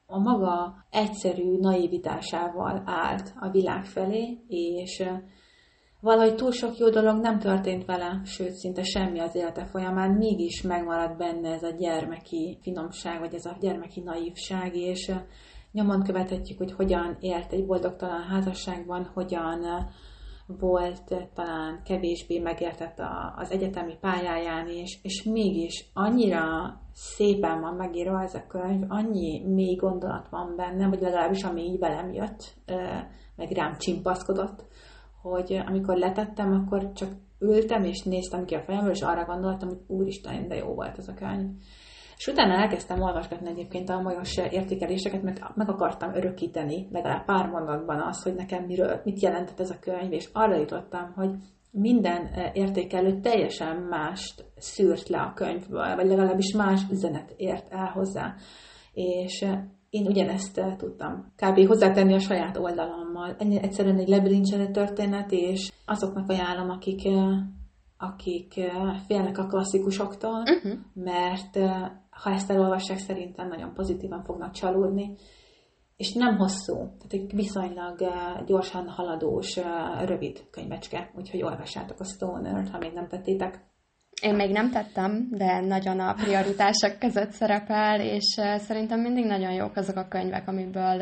a 0.05 0.19
maga 0.19 0.85
egyszerű 0.89 1.57
naivitásával 1.59 2.81
állt 2.85 3.33
a 3.39 3.49
világ 3.49 3.85
felé, 3.85 4.37
és 4.47 5.03
valahogy 6.01 6.35
túl 6.35 6.51
sok 6.51 6.77
jó 6.77 6.89
dolog 6.89 7.19
nem 7.19 7.39
történt 7.39 7.85
vele, 7.85 8.21
sőt, 8.25 8.53
szinte 8.53 8.83
semmi 8.83 9.19
az 9.19 9.35
élete 9.35 9.65
folyamán, 9.65 10.11
mégis 10.11 10.61
megmaradt 10.61 11.17
benne 11.17 11.49
ez 11.49 11.63
a 11.63 11.75
gyermeki 11.79 12.57
finomság, 12.61 13.19
vagy 13.19 13.33
ez 13.33 13.45
a 13.45 13.57
gyermeki 13.59 14.01
naívság, 14.01 14.75
és 14.75 15.11
nyomon 15.71 16.03
követhetjük, 16.03 16.57
hogy 16.57 16.71
hogyan 16.71 17.17
élt 17.19 17.51
egy 17.51 17.65
boldogtalan 17.65 18.23
házasságban, 18.23 19.09
hogyan 19.13 19.89
volt 20.59 21.29
talán 21.33 21.81
kevésbé 21.83 22.39
megértett 22.39 23.01
az 23.35 23.51
egyetemi 23.51 23.97
pályáján 24.01 24.67
is, 24.69 24.99
és 25.03 25.23
mégis 25.23 25.89
annyira 25.93 26.75
szépen 26.93 27.61
van 27.61 27.73
megírva 27.73 28.21
ez 28.21 28.33
a 28.33 28.47
könyv, 28.47 28.83
annyi 28.87 29.43
mély 29.45 29.75
gondolat 29.75 30.29
van 30.29 30.55
benne, 30.55 30.87
vagy 30.87 31.01
legalábbis 31.01 31.43
ami 31.43 31.61
így 31.61 31.79
velem 31.79 32.13
jött, 32.13 32.53
meg 33.35 33.51
rám 33.51 33.77
csimpaszkodott, 33.77 34.65
hogy 35.21 35.61
amikor 35.67 35.97
letettem, 35.97 36.53
akkor 36.53 36.91
csak 36.93 37.09
ültem 37.39 37.83
és 37.83 38.01
néztem 38.01 38.45
ki 38.45 38.55
a 38.55 38.61
fejemből, 38.61 38.91
és 38.91 39.01
arra 39.01 39.25
gondoltam, 39.25 39.69
hogy 39.69 39.81
úristen, 39.87 40.47
de 40.47 40.55
jó 40.55 40.73
volt 40.73 40.97
ez 40.97 41.07
a 41.07 41.13
könyv. 41.13 41.49
És 42.21 42.27
utána 42.27 42.53
elkezdtem 42.53 43.01
olvasgatni 43.01 43.49
egyébként 43.49 43.89
a 43.89 44.01
magas 44.01 44.37
értékeléseket, 44.37 45.23
mert 45.23 45.55
meg 45.55 45.69
akartam 45.69 46.15
örökíteni 46.15 46.87
legalább 46.91 47.25
pár 47.25 47.49
mondatban 47.49 48.01
azt, 48.01 48.23
hogy 48.23 48.35
nekem 48.35 48.63
miről, 48.63 49.01
mit 49.03 49.21
jelentett 49.21 49.59
ez 49.59 49.69
a 49.69 49.79
könyv, 49.79 50.11
és 50.11 50.29
arra 50.33 50.55
jutottam, 50.55 51.11
hogy 51.15 51.29
minden 51.71 52.25
eh, 52.25 52.51
értékelő 52.53 53.19
teljesen 53.19 53.75
mást 53.75 54.45
szűrt 54.55 55.09
le 55.09 55.17
a 55.17 55.33
könyvből, 55.33 55.95
vagy 55.95 56.07
legalábbis 56.07 56.53
más 56.53 56.81
üzenet 56.91 57.33
ért 57.37 57.71
el 57.71 57.91
hozzá. 57.93 58.35
És 58.93 59.41
eh, 59.41 59.59
én 59.89 60.05
ugyanezt 60.07 60.57
eh, 60.57 60.75
tudtam 60.75 61.33
kb. 61.35 61.67
hozzátenni 61.67 62.13
a 62.13 62.19
saját 62.19 62.57
oldalammal. 62.57 63.35
Ennyi 63.37 63.61
egyszerűen 63.61 63.99
egy 63.99 64.07
lebilincselő 64.07 64.71
történet, 64.71 65.31
és 65.31 65.71
azoknak 65.85 66.29
ajánlom, 66.29 66.69
akik 66.69 67.07
akik 67.97 68.53
félnek 69.07 69.37
a 69.37 69.45
klasszikusoktól, 69.45 70.43
uh-huh. 70.45 70.79
mert 70.93 71.57
ha 72.23 72.31
ezt 72.31 72.51
elolvassák, 72.51 72.97
szerintem 72.97 73.47
nagyon 73.47 73.73
pozitívan 73.73 74.23
fognak 74.23 74.51
csalódni, 74.51 75.15
és 75.97 76.13
nem 76.13 76.37
hosszú, 76.37 76.73
tehát 76.73 77.11
egy 77.11 77.35
viszonylag 77.35 77.99
gyorsan 78.45 78.87
haladós, 78.87 79.59
rövid 80.05 80.43
könyvecske, 80.51 81.11
úgyhogy 81.15 81.41
olvassátok 81.41 81.99
a 81.99 82.03
Stoner-t, 82.03 82.69
ha 82.69 82.77
még 82.77 82.93
nem 82.93 83.07
tettétek. 83.07 83.59
Én 84.21 84.35
még 84.35 84.51
nem 84.51 84.71
tettem, 84.71 85.27
de 85.31 85.59
nagyon 85.59 85.99
a 85.99 86.13
prioritások 86.13 86.99
között 86.99 87.31
szerepel, 87.31 88.01
és 88.01 88.23
szerintem 88.57 88.99
mindig 88.99 89.25
nagyon 89.25 89.51
jók 89.51 89.75
azok 89.75 89.95
a 89.95 90.07
könyvek, 90.07 90.47
amiből 90.47 91.01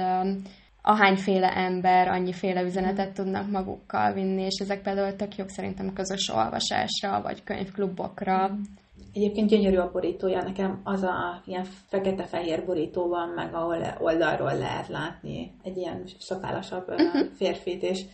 ahányféle 0.82 1.56
ember 1.56 2.08
annyiféle 2.08 2.62
üzenetet 2.62 3.14
tudnak 3.14 3.52
magukkal 3.52 4.14
vinni, 4.14 4.42
és 4.42 4.60
ezek 4.60 4.82
például 4.82 5.16
tök 5.16 5.36
jók 5.36 5.50
szerintem 5.50 5.94
közös 5.94 6.30
olvasásra, 6.30 7.22
vagy 7.22 7.44
könyvklubokra. 7.44 8.52
Egyébként 9.14 9.50
gyönyörű 9.50 9.78
a 9.78 9.92
borítója, 9.92 10.44
nekem 10.44 10.82
az 10.84 11.04
a 11.04 11.42
ilyen 11.46 11.64
fekete-fehér 11.64 12.66
borító 12.66 13.08
van, 13.08 13.30
meg 13.30 13.54
ahol 13.54 13.78
oldalról 14.00 14.58
lehet 14.58 14.88
látni 14.88 15.56
egy 15.64 15.78
ilyen 15.78 16.04
szakálasabb 16.20 16.90
uh-huh. 16.90 17.28
férfit, 17.34 17.84
és 17.84 18.06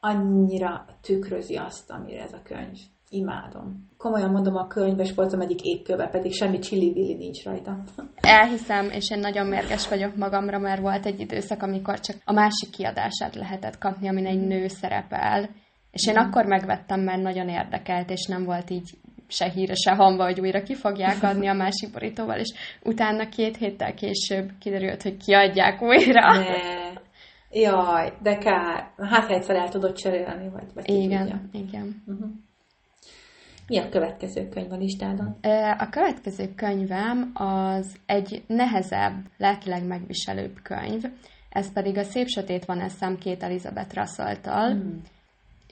annyira 0.00 0.84
tükrözi 1.00 1.56
azt, 1.56 1.90
amire 1.90 2.22
ez 2.22 2.32
a 2.32 2.42
könyv. 2.42 2.78
Imádom. 3.08 3.90
Komolyan 3.96 4.30
mondom, 4.30 4.56
a 4.56 4.66
könyves 4.66 5.14
voltam 5.14 5.40
egyik 5.40 5.64
égköve, 5.64 6.08
pedig 6.08 6.32
semmi 6.32 6.58
csili 6.58 7.14
nincs 7.14 7.44
rajta. 7.44 7.78
Elhiszem, 8.14 8.90
és 8.90 9.10
én 9.10 9.18
nagyon 9.18 9.46
mérges 9.46 9.88
vagyok 9.88 10.16
magamra, 10.16 10.58
mert 10.58 10.80
volt 10.80 11.06
egy 11.06 11.20
időszak, 11.20 11.62
amikor 11.62 12.00
csak 12.00 12.16
a 12.24 12.32
másik 12.32 12.70
kiadását 12.70 13.34
lehetett 13.34 13.78
kapni, 13.78 14.08
amin 14.08 14.26
egy 14.26 14.46
nő 14.46 14.68
szerepel. 14.68 15.50
És 15.90 16.06
én 16.06 16.14
mm. 16.14 16.22
akkor 16.22 16.46
megvettem, 16.46 17.00
mert 17.00 17.22
nagyon 17.22 17.48
érdekelt, 17.48 18.10
és 18.10 18.26
nem 18.26 18.44
volt 18.44 18.70
így 18.70 18.98
se 19.34 19.48
híre, 19.48 19.74
se 19.74 19.94
hamba, 19.94 20.24
hogy 20.24 20.40
újra 20.40 20.62
ki 20.62 20.74
fogják 20.74 21.22
adni 21.22 21.48
a 21.48 21.52
másik 21.52 21.92
borítóval, 21.92 22.38
és 22.38 22.52
utána 22.82 23.28
két 23.28 23.56
héttel 23.56 23.94
később 23.94 24.50
kiderült, 24.60 25.02
hogy 25.02 25.16
kiadják 25.16 25.82
újra. 25.82 26.32
Ne. 26.32 27.02
Jaj, 27.50 28.12
de 28.22 28.38
kár. 28.38 28.90
Hát 29.10 29.30
egyszer 29.30 29.56
el 29.56 29.68
tudod 29.68 29.96
cserélni, 29.96 30.48
vagy, 30.48 30.66
vagy 30.74 30.88
Igen, 30.88 31.20
tudja. 31.20 31.40
igen. 31.52 32.02
Uh-huh. 32.06 32.30
Mi 33.66 33.78
a 33.78 33.88
következő 33.88 34.48
könyv 34.48 34.72
a 34.72 34.76
listádon? 34.76 35.36
A 35.78 35.88
következő 35.90 36.54
könyvem 36.56 37.30
az 37.34 37.96
egy 38.06 38.42
nehezebb, 38.46 39.14
lelkileg 39.36 39.86
megviselőbb 39.86 40.62
könyv, 40.62 41.02
ez 41.48 41.72
pedig 41.72 41.98
a 41.98 42.02
Szép 42.02 42.26
Sötét 42.26 42.64
van 42.64 42.80
eszem 42.80 43.16
két 43.16 43.42
Elizabeth 43.42 43.96
russell 43.96 44.74
mm. 44.74 44.96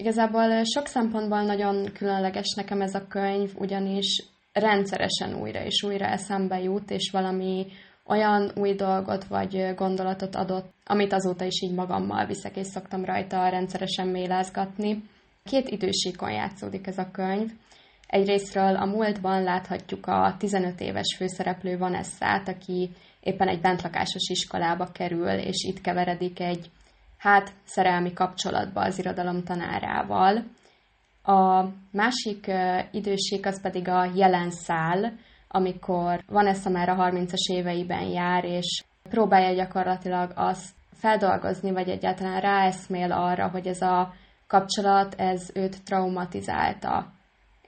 Igazából 0.02 0.64
sok 0.64 0.86
szempontból 0.86 1.42
nagyon 1.42 1.92
különleges 1.92 2.54
nekem 2.56 2.80
ez 2.80 2.94
a 2.94 3.06
könyv, 3.08 3.50
ugyanis 3.58 4.24
rendszeresen 4.52 5.40
újra 5.40 5.64
és 5.64 5.82
újra 5.82 6.06
eszembe 6.06 6.60
jut, 6.60 6.90
és 6.90 7.10
valami 7.10 7.66
olyan 8.06 8.52
új 8.54 8.74
dolgot 8.74 9.24
vagy 9.24 9.74
gondolatot 9.74 10.34
adott, 10.34 10.72
amit 10.84 11.12
azóta 11.12 11.44
is 11.44 11.62
így 11.62 11.74
magammal 11.74 12.26
viszek, 12.26 12.56
és 12.56 12.66
szoktam 12.66 13.04
rajta 13.04 13.48
rendszeresen 13.48 14.08
mélázgatni. 14.08 15.02
Két 15.44 15.68
idősíkon 15.68 16.32
játszódik 16.32 16.86
ez 16.86 16.98
a 16.98 17.10
könyv. 17.12 17.50
Egyrésztről 18.06 18.76
a 18.76 18.86
múltban 18.86 19.42
láthatjuk 19.42 20.06
a 20.06 20.34
15 20.38 20.80
éves 20.80 21.14
főszereplő 21.16 21.78
Vanessát, 21.78 22.48
aki 22.48 22.90
éppen 23.20 23.48
egy 23.48 23.60
bentlakásos 23.60 24.28
iskolába 24.28 24.88
kerül, 24.92 25.28
és 25.28 25.64
itt 25.64 25.80
keveredik 25.80 26.40
egy 26.40 26.70
hát 27.22 27.52
szerelmi 27.64 28.12
kapcsolatba 28.12 28.80
az 28.80 28.98
irodalom 28.98 29.42
tanárával. 29.42 30.44
A 31.22 31.64
másik 31.90 32.50
időség 32.90 33.46
az 33.46 33.60
pedig 33.60 33.88
a 33.88 34.10
jelen 34.14 34.50
szál, 34.50 35.12
amikor 35.48 36.22
Vanessa 36.26 36.70
már 36.70 36.88
a 36.88 37.10
30-as 37.10 37.52
éveiben 37.52 38.02
jár, 38.02 38.44
és 38.44 38.84
próbálja 39.02 39.54
gyakorlatilag 39.54 40.32
azt 40.34 40.74
feldolgozni, 40.92 41.70
vagy 41.70 41.88
egyáltalán 41.88 42.40
ráeszmél 42.40 43.12
arra, 43.12 43.48
hogy 43.48 43.66
ez 43.66 43.80
a 43.80 44.12
kapcsolat, 44.46 45.14
ez 45.14 45.50
őt 45.54 45.84
traumatizálta. 45.84 47.12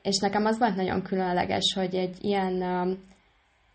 És 0.03 0.19
nekem 0.19 0.45
az 0.45 0.59
volt 0.59 0.77
nagyon 0.77 1.03
különleges, 1.03 1.73
hogy 1.75 1.95
egy 1.95 2.17
ilyen 2.21 2.62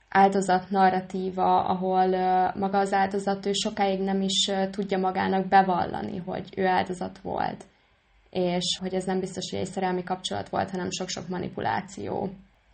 áldozat 0.10 0.70
narratíva, 0.70 1.64
ahol 1.66 2.08
maga 2.56 2.78
az 2.78 2.94
áldozat 2.94 3.46
ő 3.46 3.52
sokáig 3.54 4.00
nem 4.00 4.22
is 4.22 4.52
tudja 4.72 4.98
magának 4.98 5.48
bevallani, 5.48 6.18
hogy 6.18 6.50
ő 6.56 6.66
áldozat 6.66 7.20
volt, 7.20 7.66
és 8.30 8.78
hogy 8.82 8.94
ez 8.94 9.04
nem 9.04 9.20
biztos, 9.20 9.50
hogy 9.52 9.60
egy 9.60 9.66
szerelmi 9.66 10.04
kapcsolat 10.04 10.50
volt, 10.50 10.70
hanem 10.70 10.90
sok-sok 10.90 11.28
manipuláció. 11.28 12.30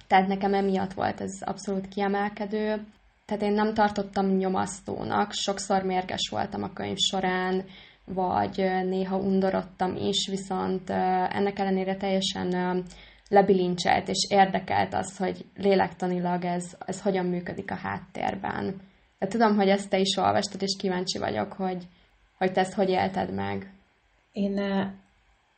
Tehát 0.07 0.27
nekem 0.27 0.53
emiatt 0.53 0.93
volt 0.93 1.21
ez 1.21 1.31
abszolút 1.41 1.87
kiemelkedő. 1.87 2.85
Tehát 3.25 3.43
én 3.43 3.53
nem 3.53 3.73
tartottam 3.73 4.25
nyomasztónak, 4.25 5.31
sokszor 5.31 5.83
mérges 5.83 6.29
voltam 6.29 6.63
a 6.63 6.73
könyv 6.73 6.97
során, 6.97 7.63
vagy 8.05 8.57
néha 8.85 9.17
undorodtam 9.17 9.95
is, 9.95 10.27
viszont 10.29 10.89
ennek 11.29 11.59
ellenére 11.59 11.95
teljesen 11.95 12.83
lebilincselt 13.29 14.07
és 14.07 14.27
érdekelt 14.29 14.93
az, 14.93 15.17
hogy 15.17 15.45
lélektanilag 15.55 16.43
ez, 16.43 16.77
ez 16.85 17.01
hogyan 17.01 17.25
működik 17.25 17.71
a 17.71 17.75
háttérben. 17.75 18.81
De 19.19 19.27
tudom, 19.27 19.55
hogy 19.55 19.67
ezt 19.67 19.89
te 19.89 19.99
is 19.99 20.17
olvastad, 20.17 20.61
és 20.61 20.75
kíváncsi 20.79 21.17
vagyok, 21.17 21.53
hogy, 21.53 21.87
hogy 22.37 22.51
te 22.51 22.59
ezt 22.59 22.73
hogy 22.73 22.89
élted 22.89 23.33
meg. 23.33 23.73
Én, 24.31 24.57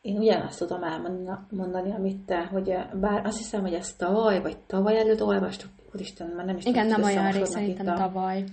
én 0.02 0.18
ugyanazt 0.18 0.60
tudom 0.60 0.84
elmondani, 0.84 1.92
amit 1.92 2.26
te, 2.26 2.46
hogy 2.46 2.78
bár 2.94 3.26
azt 3.26 3.38
hiszem, 3.38 3.62
hogy 3.62 3.74
ezt 3.74 3.98
tavaly, 3.98 4.42
vagy 4.42 4.58
tavaly 4.58 4.98
előtt 4.98 5.22
olvastuk, 5.22 5.70
úristen, 5.94 6.28
már 6.28 6.46
nem 6.46 6.58
is 6.58 6.66
Igen, 6.66 6.88
nem 6.88 7.04
olyan 7.04 7.32
rég, 7.32 7.46
szerintem 7.46 7.88
a, 7.88 7.94
tavaly. 7.94 8.44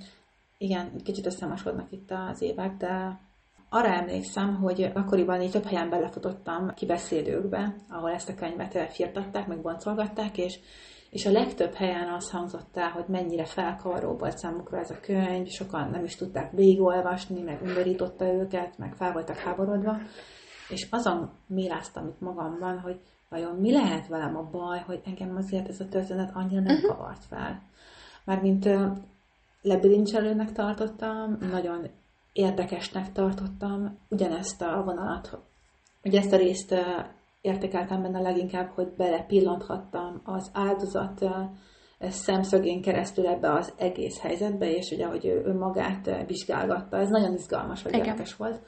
Igen, 0.58 0.90
kicsit 1.04 1.26
összemasodnak 1.26 1.92
itt 1.92 2.10
az 2.10 2.42
évek, 2.42 2.76
de 2.76 3.18
arra 3.74 3.92
emlékszem, 3.92 4.54
hogy 4.54 4.90
akkoriban 4.94 5.40
így 5.40 5.50
több 5.50 5.64
helyen 5.64 5.90
belefutottam 5.90 6.74
kibeszélőkbe, 6.74 7.74
ahol 7.88 8.10
ezt 8.10 8.28
a 8.28 8.34
könyvet 8.34 8.92
firtatták, 8.92 9.46
meg 9.46 9.60
boncolgatták, 9.60 10.38
és, 10.38 10.58
és 11.10 11.26
a 11.26 11.30
legtöbb 11.30 11.74
helyen 11.74 12.08
az 12.08 12.30
hangzott 12.30 12.76
el, 12.76 12.90
hogy 12.90 13.04
mennyire 13.06 13.44
felkavaró 13.44 14.16
volt 14.16 14.38
számukra 14.38 14.78
ez 14.78 14.90
a 14.90 15.00
könyv, 15.00 15.46
sokan 15.46 15.90
nem 15.90 16.04
is 16.04 16.16
tudták 16.16 16.52
végigolvasni, 16.52 17.42
meg 17.42 17.62
undorította 17.62 18.32
őket, 18.32 18.78
meg 18.78 18.94
fel 18.94 19.12
voltak 19.12 19.36
háborodva, 19.36 19.98
és 20.68 20.86
azon 20.90 21.30
méláztam 21.46 22.06
itt 22.06 22.20
magamban, 22.20 22.78
hogy 22.80 23.00
vajon 23.28 23.56
mi 23.56 23.72
lehet 23.72 24.08
velem 24.08 24.36
a 24.36 24.48
baj, 24.50 24.82
hogy 24.86 25.00
engem 25.04 25.36
azért 25.36 25.68
ez 25.68 25.80
a 25.80 25.88
történet 25.88 26.30
annyira 26.34 26.60
nem 26.60 26.76
mhm. 26.76 26.86
kavart 26.86 27.24
fel. 27.24 27.62
Mármint 28.24 28.68
lebilincselőnek 29.62 30.52
tartottam, 30.52 31.38
nagyon 31.50 31.86
érdekesnek 32.34 33.12
tartottam 33.12 33.98
ugyanezt 34.08 34.62
a 34.62 34.82
vonalat. 34.84 35.38
Ugye 36.04 36.18
ezt 36.18 36.32
a 36.32 36.36
részt 36.36 36.74
értékeltem 37.40 38.02
benne 38.02 38.20
leginkább, 38.20 38.70
hogy 38.74 38.88
belepillanthattam 38.96 40.20
az 40.24 40.50
áldozat 40.52 41.24
szemszögén 42.00 42.82
keresztül 42.82 43.26
ebbe 43.26 43.52
az 43.52 43.72
egész 43.76 44.20
helyzetbe, 44.20 44.70
és 44.70 44.90
ugye, 44.90 45.06
hogy 45.06 45.26
ő, 45.26 45.42
ő 45.46 45.54
magát 45.58 46.26
vizsgálgatta. 46.26 46.96
Ez 46.96 47.08
nagyon 47.08 47.32
izgalmas, 47.32 47.82
vagy 47.82 47.94
érdekes 47.94 48.36
volt. 48.36 48.60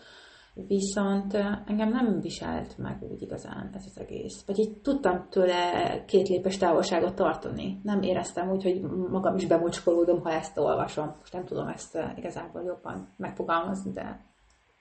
Viszont 0.67 1.35
engem 1.67 1.89
nem 1.89 2.21
viselt 2.21 2.79
meg 2.79 3.03
úgy 3.11 3.23
igazán 3.23 3.71
ez 3.75 3.85
az 3.87 4.01
egész. 4.01 4.45
Vagy 4.47 4.59
így 4.59 4.81
tudtam 4.81 5.27
tőle 5.31 6.05
két 6.07 6.29
lépes 6.29 6.57
távolságot 6.57 7.15
tartani. 7.15 7.81
Nem 7.83 8.03
éreztem 8.03 8.51
úgy, 8.51 8.63
hogy 8.63 8.81
magam 9.11 9.37
is 9.37 9.47
bemocskolódom, 9.47 10.21
ha 10.21 10.31
ezt 10.31 10.59
olvasom. 10.59 11.15
Most 11.19 11.33
nem 11.33 11.45
tudom 11.45 11.69
ezt 11.69 11.99
igazából 12.17 12.63
jobban 12.63 13.09
megfogalmazni, 13.17 13.93
de 13.93 14.25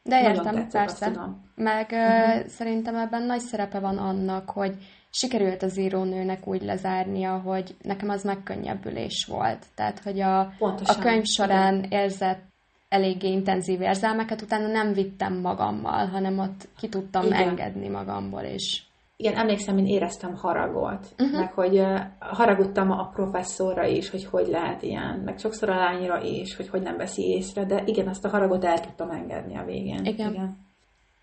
de 0.08 0.22
értem, 0.22 0.54
tetszett, 0.54 0.72
persze. 0.72 1.06
Tudom. 1.06 1.52
Meg 1.56 1.90
uh-huh. 1.92 2.46
szerintem 2.46 2.96
ebben 2.96 3.24
nagy 3.24 3.40
szerepe 3.40 3.80
van 3.80 3.98
annak, 3.98 4.50
hogy 4.50 4.78
sikerült 5.10 5.64
az 5.64 5.78
írónőnek 5.78 6.48
úgy 6.48 6.62
lezárnia, 6.62 7.38
hogy 7.38 7.76
nekem 7.82 8.10
az 8.10 8.24
megkönnyebbülés 8.24 9.28
volt. 9.30 9.66
Tehát, 9.76 10.00
hogy 10.00 10.20
a, 10.20 10.40
a 10.60 10.98
könyv 11.02 11.24
során 11.24 11.84
érzett 11.90 12.54
eléggé 12.90 13.32
intenzív 13.32 13.82
érzelmeket, 13.82 14.42
utána 14.42 14.68
nem 14.68 14.94
vittem 14.94 15.40
magammal, 15.42 16.08
hanem 16.08 16.40
ott 16.40 16.68
ki 16.78 16.90
tudtam 16.90 17.26
Igen. 17.26 17.48
engedni 17.48 17.88
magamból, 17.88 18.42
és 18.42 18.84
igen, 19.18 19.36
emlékszem, 19.36 19.78
én 19.78 19.86
éreztem 19.86 20.36
haragot, 20.36 21.08
uh-huh. 21.18 21.40
meg 21.40 21.54
hogy 21.54 21.80
uh, 21.80 22.00
haragudtam 22.20 22.92
a 22.92 23.10
professzorra 23.14 23.86
is, 23.86 24.10
hogy 24.10 24.26
hogy 24.26 24.48
lehet 24.48 24.82
ilyen, 24.82 25.22
meg 25.26 25.38
sokszor 25.38 25.70
a 25.70 25.76
lányra 25.76 26.22
is, 26.22 26.56
hogy 26.56 26.70
hogy 26.70 26.82
nem 26.82 26.98
veszi 26.98 27.22
észre, 27.22 27.66
de 27.66 27.84
igen, 27.86 28.08
azt 28.08 28.26
a 28.26 28.30
haragot 28.30 28.66
el 28.66 28.80
tudtam 28.80 29.10
engedni 29.10 29.58
a 29.58 29.64
végén. 29.64 30.06
Igen. 30.06 30.32
igen. 30.32 30.58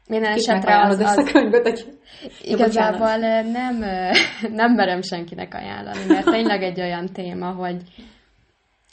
Minden 0.09 0.33
esetre 0.33 0.81
az, 0.81 0.99
az... 1.01 1.17
a 1.17 1.23
könyvet, 1.23 1.69
hogy... 1.69 1.99
Igazából 2.43 3.17
nem, 3.43 3.77
nem 4.61 4.73
merem 4.73 5.03
senkinek 5.03 5.55
ajánlani, 5.55 6.05
mert 6.09 6.31
tényleg 6.31 6.63
egy 6.63 6.81
olyan 6.81 7.07
téma, 7.07 7.51
hogy 7.51 7.83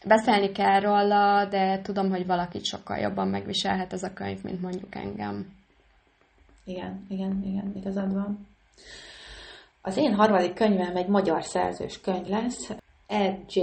beszélni 0.06 0.52
kell 0.52 0.80
róla, 0.80 1.46
de 1.46 1.82
tudom, 1.82 2.10
hogy 2.10 2.26
valakit 2.26 2.66
sokkal 2.66 2.98
jobban 2.98 3.28
megviselhet 3.28 3.94
ez 3.94 4.04
a 4.04 4.14
könyv, 4.14 4.44
mint 4.44 4.62
mondjuk 4.62 4.96
engem. 4.96 5.54
Igen, 6.66 7.06
igen, 7.10 7.44
igen, 7.44 7.74
igazad 7.76 8.14
van. 8.14 8.48
Az 9.82 9.98
én 9.98 10.14
harmadik 10.14 10.54
könyvem 10.54 10.96
egy 10.96 11.08
magyar 11.08 11.44
szerzős 11.44 12.02
könyv 12.02 12.28
lesz, 12.28 12.70
R.J. 13.14 13.62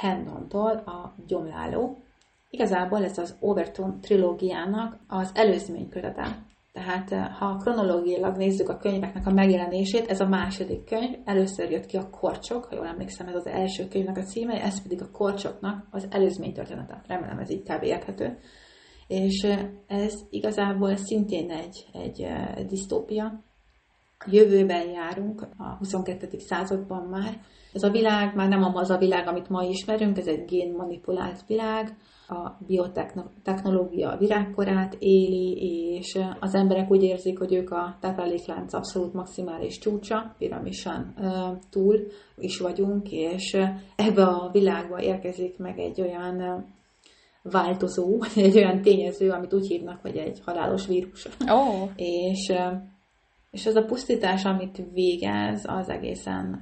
Hendontól 0.00 0.70
a 0.70 1.14
Gyomláló. 1.26 2.02
Igazából 2.50 3.04
ez 3.04 3.18
az 3.18 3.36
Overton 3.40 4.00
trilógiának 4.00 4.96
az 5.06 5.30
előzmény 5.34 5.88
kötete. 5.88 6.38
Tehát 6.78 7.12
eh, 7.12 7.38
ha 7.38 7.56
kronológiailag 7.56 8.36
nézzük 8.36 8.68
a 8.68 8.76
könyveknek 8.76 9.26
a 9.26 9.32
megjelenését, 9.32 10.10
ez 10.10 10.20
a 10.20 10.28
második 10.28 10.84
könyv, 10.84 11.16
először 11.24 11.70
jött 11.70 11.86
ki 11.86 11.96
a 11.96 12.10
Korcsok, 12.10 12.64
ha 12.64 12.74
jól 12.74 12.86
emlékszem, 12.86 13.28
ez 13.28 13.34
az 13.34 13.46
első 13.46 13.88
könyvnek 13.88 14.16
a 14.16 14.22
címe, 14.22 14.62
ez 14.62 14.82
pedig 14.82 15.02
a 15.02 15.10
Korcsoknak 15.10 15.86
az 15.90 16.06
előzmény 16.10 16.52
története. 16.52 17.02
Remélem 17.06 17.38
ez 17.38 17.50
így 17.50 17.62
kb. 17.62 17.82
érthető. 17.82 18.38
És 19.06 19.42
eh, 19.42 19.68
ez 19.86 20.14
igazából 20.30 20.96
szintén 20.96 21.50
egy, 21.50 21.86
egy 21.92 22.20
eh, 22.20 22.54
disztópia. 22.66 23.44
Jövőben 24.26 24.88
járunk, 24.88 25.42
a 25.56 25.76
22. 25.78 26.38
században 26.38 27.02
már. 27.02 27.40
Ez 27.72 27.82
a 27.82 27.90
világ 27.90 28.34
már 28.34 28.48
nem 28.48 28.64
az 28.74 28.90
a 28.90 28.98
világ, 28.98 29.26
amit 29.26 29.48
ma 29.48 29.62
ismerünk, 29.62 30.18
ez 30.18 30.26
egy 30.26 30.44
génmanipulált 30.44 31.46
világ, 31.46 31.96
a 32.28 32.64
biotechnológia 32.66 34.16
virágkorát 34.18 34.96
éli, 34.98 35.52
és 35.96 36.18
az 36.40 36.54
emberek 36.54 36.90
úgy 36.90 37.02
érzik, 37.02 37.38
hogy 37.38 37.52
ők 37.52 37.70
a 37.70 37.96
tápláléklánc 38.00 38.72
abszolút 38.72 39.12
maximális 39.12 39.78
csúcsa, 39.78 40.34
piramisan 40.38 41.14
túl 41.70 41.96
is 42.36 42.58
vagyunk, 42.58 43.10
és 43.10 43.56
ebbe 43.96 44.24
a 44.24 44.50
világba 44.52 45.00
érkezik 45.00 45.58
meg 45.58 45.78
egy 45.78 46.00
olyan 46.00 46.66
változó, 47.42 48.22
egy 48.36 48.56
olyan 48.56 48.82
tényező, 48.82 49.30
amit 49.30 49.54
úgy 49.54 49.66
hívnak, 49.66 50.00
hogy 50.02 50.16
egy 50.16 50.40
halálos 50.44 50.86
vírus. 50.86 51.28
Oh. 51.48 51.90
és, 51.96 52.52
és 53.50 53.66
ez 53.66 53.76
a 53.76 53.84
pusztítás, 53.84 54.44
amit 54.44 54.82
végez, 54.92 55.64
az 55.66 55.88
egészen 55.88 56.60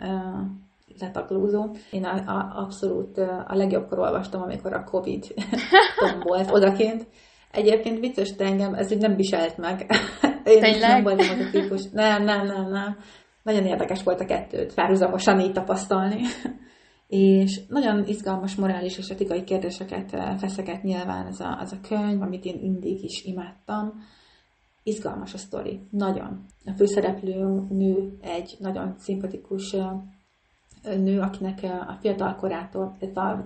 letaglózó. 1.01 1.75
Én 1.91 2.05
a, 2.05 2.33
a, 2.33 2.63
abszolút 2.63 3.19
a 3.19 3.55
legjobbkor 3.55 3.99
olvastam, 3.99 4.43
amikor 4.43 4.73
a 4.73 4.85
Covid 4.85 5.35
tombolt 6.01 6.51
odakint. 6.51 7.07
Egyébként 7.53 7.99
vicces, 7.99 8.35
de 8.35 8.45
engem 8.45 8.75
ez 8.75 8.91
így 8.91 8.99
nem 8.99 9.17
viselt 9.17 9.57
meg. 9.57 9.87
Én 10.45 10.61
Tényleg? 10.61 10.81
nem 10.81 11.03
voltam 11.03 11.29
az 11.29 11.47
a 11.47 11.51
típus. 11.51 11.83
Nem, 11.93 12.25
nem, 12.25 12.47
nem, 12.47 12.71
nem. 12.71 12.97
Nagyon 13.43 13.67
érdekes 13.67 14.03
volt 14.03 14.21
a 14.21 14.25
kettőt 14.25 14.75
párhuzamosan 14.75 15.41
így 15.41 15.53
tapasztalni. 15.53 16.21
és 17.09 17.61
nagyon 17.69 18.05
izgalmas 18.07 18.55
morális 18.55 18.99
és 18.99 19.09
etikai 19.09 19.45
kérdéseket 19.45 20.11
feszeget 20.39 20.83
nyilván 20.83 21.27
ez 21.27 21.41
a, 21.41 21.59
az 21.61 21.73
a 21.73 21.89
könyv, 21.89 22.23
amit 22.23 22.45
én 22.45 22.59
mindig 22.61 23.05
is 23.05 23.25
imádtam. 23.25 23.93
Izgalmas 24.87 25.35
a 25.35 25.39
sztori, 25.39 25.81
nagyon. 25.91 26.45
A 26.65 26.73
főszereplő 26.77 27.67
nő 27.69 28.19
egy 28.21 28.57
nagyon 28.59 28.95
szimpatikus 28.99 29.77
nő, 30.83 31.21
akinek 31.21 31.63
a 31.63 31.97
fiatal 32.01 32.35
korától, 32.35 32.85
a 32.85 32.95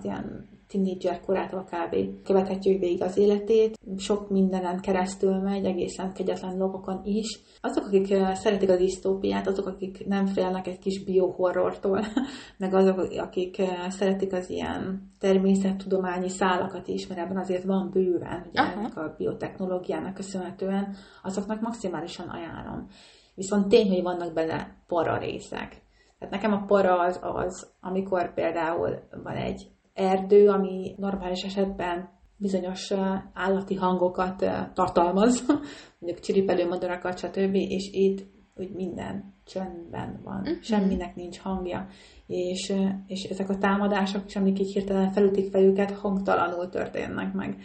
ilyen 0.03 0.47
tínédzser 0.71 1.19
korától 1.19 1.63
kb. 1.63 2.23
követhetjük 2.23 2.79
végig 2.79 3.01
az 3.01 3.17
életét, 3.17 3.77
sok 3.97 4.29
mindenen 4.29 4.79
keresztül 4.79 5.33
megy, 5.33 5.65
egészen 5.65 6.13
kegyetlen 6.13 6.57
dolgokon 6.57 7.01
is. 7.03 7.39
Azok, 7.61 7.85
akik 7.85 8.07
szeretik 8.33 8.69
a 8.69 8.77
disztópiát, 8.77 9.47
azok, 9.47 9.67
akik 9.67 10.05
nem 10.07 10.25
félnek 10.25 10.67
egy 10.67 10.79
kis 10.79 11.03
biohorrortól, 11.03 12.05
meg 12.57 12.73
azok, 12.73 12.99
akik 13.17 13.61
szeretik 13.87 14.33
az 14.33 14.49
ilyen 14.49 15.11
természettudományi 15.19 16.29
szálakat 16.29 16.87
is, 16.87 17.07
mert 17.07 17.19
ebben 17.19 17.37
azért 17.37 17.63
van 17.63 17.89
bőven, 17.93 18.45
ugye 18.49 18.61
ennek 18.61 18.97
a 18.97 19.15
biotechnológiának 19.17 20.13
köszönhetően, 20.13 20.95
azoknak 21.23 21.61
maximálisan 21.61 22.27
ajánlom. 22.27 22.87
Viszont 23.35 23.67
tény, 23.67 23.89
hogy 23.89 24.03
vannak 24.03 24.33
benne 24.33 24.83
para 24.87 25.17
részek. 25.17 25.81
Tehát 26.19 26.33
nekem 26.33 26.53
a 26.53 26.65
para 26.65 26.99
az 26.99 27.19
az, 27.21 27.71
amikor 27.81 28.33
például 28.33 28.99
van 29.23 29.35
egy 29.35 29.71
erdő, 30.01 30.49
ami 30.49 30.95
normális 30.97 31.41
esetben 31.41 32.09
bizonyos 32.37 32.91
állati 33.33 33.75
hangokat 33.75 34.45
tartalmaz, 34.73 35.45
mondjuk 35.99 36.23
csiripelő 36.23 36.67
madarakat, 36.67 37.17
stb. 37.17 37.55
És 37.55 37.89
itt 37.91 38.25
úgy 38.55 38.71
minden 38.71 39.33
csöndben 39.45 40.19
van, 40.23 40.39
uh-huh. 40.39 40.61
semminek 40.61 41.15
nincs 41.15 41.39
hangja, 41.39 41.87
és, 42.27 42.73
és 43.07 43.23
ezek 43.23 43.49
a 43.49 43.57
támadások 43.57 44.25
is, 44.25 44.35
amik 44.35 44.59
így 44.59 44.71
hirtelen 44.71 45.11
felütik 45.11 45.51
fel 45.51 45.61
őket, 45.61 45.91
hangtalanul 45.91 46.69
történnek 46.69 47.33
meg. 47.33 47.57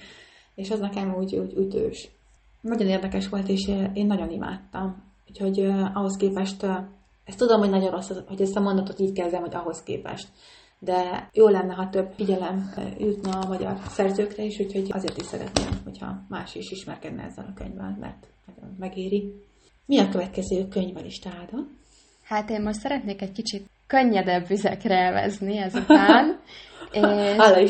És 0.54 0.70
az 0.70 0.78
nekem 0.78 1.14
úgy, 1.14 1.36
úgy 1.36 1.52
ütős. 1.56 2.08
Nagyon 2.60 2.88
érdekes 2.88 3.28
volt, 3.28 3.48
és 3.48 3.70
én 3.92 4.06
nagyon 4.06 4.30
imádtam. 4.30 5.04
Úgyhogy 5.28 5.60
ahhoz 5.94 6.16
képest, 6.16 6.66
ezt 7.24 7.38
tudom, 7.38 7.60
hogy 7.60 7.70
nagyon 7.70 7.90
rossz, 7.90 8.10
hogy 8.26 8.40
ezt 8.40 8.56
a 8.56 8.60
mondatot 8.60 9.00
így 9.00 9.12
kezdem, 9.12 9.40
hogy 9.40 9.54
ahhoz 9.54 9.82
képest. 9.82 10.28
De 10.78 11.28
jó 11.32 11.48
lenne, 11.48 11.74
ha 11.74 11.90
több 11.90 12.12
figyelem 12.16 12.72
jutna 12.98 13.38
a 13.38 13.48
magyar 13.48 13.76
szerzőkre 13.88 14.42
is, 14.42 14.58
úgyhogy 14.58 14.86
azért 14.92 15.16
is 15.16 15.26
szeretném, 15.26 15.80
hogyha 15.84 16.24
más 16.28 16.54
is 16.54 16.70
ismerkedne 16.70 17.22
ezzel 17.22 17.46
a 17.48 17.54
könyvvel, 17.54 17.96
mert 18.00 18.26
nagyon 18.46 18.76
megéri. 18.78 19.32
Mi 19.86 19.98
a 19.98 20.08
következő 20.08 20.68
könyv 20.68 20.96
a 20.96 21.00
listádon? 21.00 21.78
Hát 22.22 22.50
én 22.50 22.62
most 22.62 22.78
szeretnék 22.78 23.22
egy 23.22 23.32
kicsit 23.32 23.68
könnyedebb 23.86 24.46
vizekre 24.46 24.94
elvezni 24.94 25.58
ezután. 25.58 26.40
és... 26.92 27.00
Hála 27.36 27.60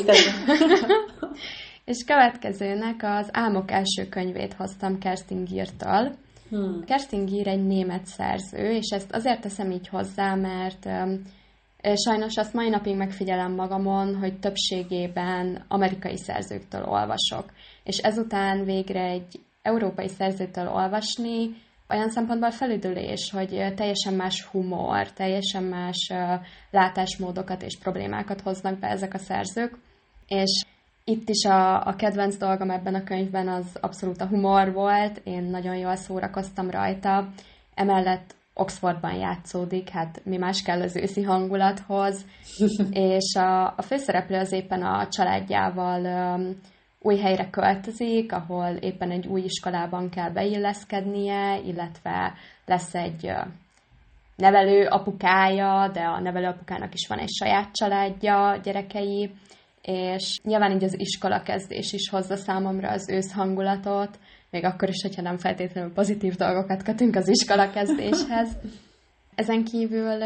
és 1.85 2.03
következőnek 2.05 3.03
az 3.03 3.29
Álmok 3.31 3.71
első 3.71 4.07
könyvét 4.09 4.53
hoztam 4.53 4.99
Kerstin 4.99 5.43
Gírtól. 5.43 6.15
Hmm. 6.49 6.83
Kerstin 6.85 7.25
Gír 7.25 7.47
egy 7.47 7.65
német 7.65 8.05
szerző, 8.05 8.71
és 8.71 8.89
ezt 8.89 9.11
azért 9.11 9.41
teszem 9.41 9.71
így 9.71 9.87
hozzá, 9.87 10.35
mert 10.35 10.85
um, 10.85 11.21
sajnos 11.95 12.37
azt 12.37 12.53
mai 12.53 12.69
napig 12.69 12.95
megfigyelem 12.95 13.53
magamon, 13.53 14.15
hogy 14.15 14.39
többségében 14.39 15.65
amerikai 15.67 16.17
szerzőktől 16.17 16.83
olvasok. 16.83 17.51
És 17.83 17.97
ezután 17.97 18.65
végre 18.65 19.03
egy 19.03 19.39
európai 19.61 20.07
szerzőtől 20.07 20.67
olvasni, 20.67 21.65
olyan 21.89 22.09
szempontból 22.09 22.51
felüdülés, 22.51 23.31
hogy 23.31 23.73
teljesen 23.75 24.13
más 24.13 24.43
humor, 24.43 25.11
teljesen 25.11 25.63
más 25.63 26.11
látásmódokat 26.71 27.61
és 27.61 27.77
problémákat 27.77 28.41
hoznak 28.41 28.79
be 28.79 28.87
ezek 28.87 29.13
a 29.13 29.17
szerzők, 29.17 29.77
és 30.27 30.65
itt 31.03 31.29
is 31.29 31.45
a, 31.45 31.85
a 31.85 31.95
kedvenc 31.95 32.37
dolgom 32.37 32.69
ebben 32.69 32.95
a 32.95 33.03
könyvben 33.03 33.47
az 33.47 33.77
abszolút 33.81 34.21
a 34.21 34.27
humor 34.27 34.73
volt, 34.73 35.21
én 35.23 35.43
nagyon 35.43 35.75
jól 35.75 35.95
szórakoztam 35.95 36.69
rajta, 36.69 37.29
emellett 37.75 38.35
Oxfordban 38.59 39.13
játszódik, 39.13 39.89
hát 39.89 40.21
mi 40.23 40.37
más 40.37 40.61
kell 40.61 40.81
az 40.81 40.95
őszi 40.95 41.23
hangulathoz, 41.23 42.25
és 43.13 43.35
a, 43.35 43.65
a 43.65 43.81
főszereplő 43.81 44.37
az 44.37 44.51
éppen 44.51 44.83
a 44.83 45.07
családjával 45.07 46.01
um, 46.35 46.59
új 46.99 47.17
helyre 47.17 47.49
költözik, 47.49 48.31
ahol 48.31 48.75
éppen 48.79 49.11
egy 49.11 49.27
új 49.27 49.41
iskolában 49.41 50.09
kell 50.09 50.29
beilleszkednie, 50.29 51.59
illetve 51.65 52.33
lesz 52.65 52.95
egy 52.95 53.31
nevelő 54.35 54.85
apukája, 54.85 55.89
de 55.93 55.99
a 55.99 56.19
nevelő 56.19 56.47
apukának 56.47 56.93
is 56.93 57.07
van 57.07 57.19
egy 57.19 57.29
saját 57.29 57.71
családja, 57.71 58.59
gyerekei, 58.63 59.31
és 59.81 60.39
nyilván 60.43 60.71
így 60.71 60.83
az 60.83 60.99
iskola 60.99 61.41
kezdés 61.41 61.93
is 61.93 62.09
hozza 62.09 62.35
számomra 62.35 62.89
az 62.89 63.09
ősz 63.09 63.33
hangulatot, 63.33 64.19
még 64.51 64.63
akkor 64.63 64.89
is, 64.89 65.01
hogyha 65.01 65.21
nem 65.21 65.37
feltétlenül 65.37 65.93
pozitív 65.93 66.35
dolgokat 66.35 66.83
kötünk 66.83 67.15
az 67.15 67.29
iskola 67.29 67.69
kezdéshez. 67.69 68.57
Ezen 69.35 69.63
kívül 69.63 70.17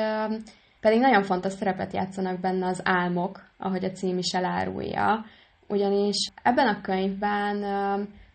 pedig 0.79 0.99
nagyon 0.99 1.23
fontos 1.23 1.53
szerepet 1.53 1.93
játszanak 1.93 2.39
benne 2.39 2.67
az 2.67 2.81
álmok, 2.83 3.43
ahogy 3.57 3.85
a 3.85 3.91
cím 3.91 4.17
is 4.17 4.31
elárulja, 4.31 5.25
ugyanis 5.67 6.27
ebben 6.43 6.67
a 6.67 6.81
könyvben 6.81 7.63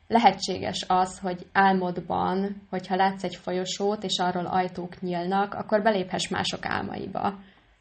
lehetséges 0.09 0.85
az, 0.89 1.19
hogy 1.19 1.47
álmodban, 1.53 2.63
hogyha 2.71 2.97
látsz 2.97 3.25
egy 3.25 3.37
folyosót, 3.37 4.05
és 4.05 4.19
arról 4.19 4.47
ajtók 4.47 5.01
nyílnak, 5.01 5.55
akkor 5.55 5.83
beléphess 5.83 6.29
mások 6.29 6.67
álmaiba. 6.67 7.39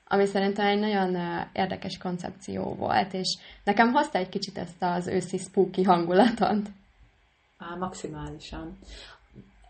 Ami 0.07 0.25
szerintem 0.25 0.65
egy 0.65 0.79
nagyon 0.79 1.17
érdekes 1.53 1.97
koncepció 1.97 2.73
volt, 2.73 3.13
és 3.13 3.37
nekem 3.63 3.91
hozta 3.91 4.17
egy 4.17 4.29
kicsit 4.29 4.57
ezt 4.57 4.83
az 4.83 5.07
őszi 5.07 5.37
spooky 5.37 5.83
hangulatot. 5.83 6.67
Á, 7.57 7.75
maximálisan. 7.75 8.77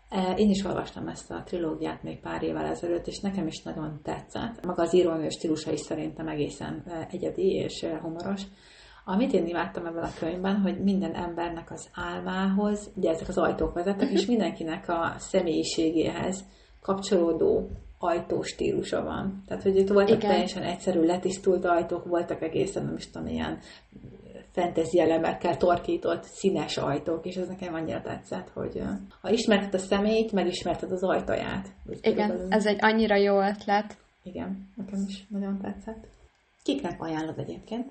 E, 0.08 0.34
én 0.36 0.50
is 0.50 0.64
olvastam 0.64 1.08
ezt 1.08 1.30
a 1.30 1.42
trilógiát 1.44 2.02
még 2.02 2.20
pár 2.20 2.42
évvel 2.42 2.64
ezelőtt, 2.64 3.06
és 3.06 3.20
nekem 3.20 3.46
is 3.46 3.62
nagyon 3.62 4.00
tetszett. 4.02 4.64
Maga 4.64 4.82
az 4.82 4.94
írónő 4.94 5.28
stílusa 5.28 5.72
is 5.72 5.80
szerintem 5.80 6.28
egészen 6.28 6.82
egyedi 7.10 7.52
és 7.52 7.86
humoros. 8.00 8.42
Amit 9.04 9.32
én 9.32 9.46
imádtam 9.46 9.86
ebben 9.86 10.04
a 10.04 10.14
könyvben, 10.18 10.60
hogy 10.60 10.82
minden 10.82 11.14
embernek 11.14 11.70
az 11.70 11.88
álmához, 11.94 12.90
ugye 12.96 13.10
ezek 13.10 13.28
az 13.28 13.38
ajtók 13.38 13.74
vezettek, 13.74 14.10
és 14.10 14.26
mindenkinek 14.32 14.88
a 14.88 15.14
személyiségéhez 15.18 16.44
kapcsolódó 16.80 17.70
ajtóstílusa 17.98 19.02
van. 19.02 19.42
Tehát, 19.46 19.62
hogy 19.62 19.76
itt 19.76 19.88
voltak 19.88 20.16
Igen. 20.16 20.30
teljesen 20.30 20.62
egyszerű, 20.62 21.00
letisztult 21.00 21.64
ajtók, 21.64 22.04
voltak 22.04 22.42
egészen, 22.42 22.84
nem 22.84 22.96
is 22.96 23.10
tudom, 23.10 23.28
ilyen 23.28 23.58
fantasy 24.52 25.00
elemekkel 25.00 25.56
torkított 25.56 26.22
színes 26.22 26.76
ajtók, 26.76 27.26
és 27.26 27.34
ez 27.36 27.48
nekem 27.48 27.74
annyira 27.74 28.00
tetszett, 28.00 28.48
hogy 28.48 28.82
ha 29.20 29.30
ismerted 29.30 29.74
a 29.74 29.78
személyt, 29.78 30.32
megismerted 30.32 30.92
az 30.92 31.02
ajtaját. 31.02 31.68
Igen, 32.00 32.28
körülbelül. 32.28 32.52
ez 32.52 32.66
egy 32.66 32.78
annyira 32.80 33.16
jó 33.16 33.40
ötlet. 33.40 33.96
Igen, 34.22 34.68
nekem 34.76 35.04
is 35.08 35.26
nagyon 35.28 35.58
tetszett. 35.60 36.06
Kiknek 36.62 37.02
ajánlod 37.02 37.38
egyébként? 37.38 37.90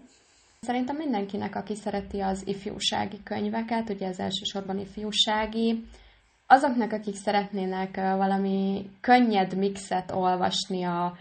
Szerintem 0.62 0.96
mindenkinek, 0.96 1.56
aki 1.56 1.76
szereti 1.76 2.20
az 2.20 2.48
ifjúsági 2.48 3.24
könyveket, 3.24 3.89
ugye 3.89 4.08
ez 4.08 4.20
elsősorban 4.20 4.80
ifjúsági, 4.80 5.84
azoknak, 6.47 6.91
akik 6.91 7.15
szeretnének 7.15 7.95
valami 7.95 8.89
könnyed 9.01 9.58
mixet 9.58 10.12
olvasni 10.12 10.84
a 10.84 11.13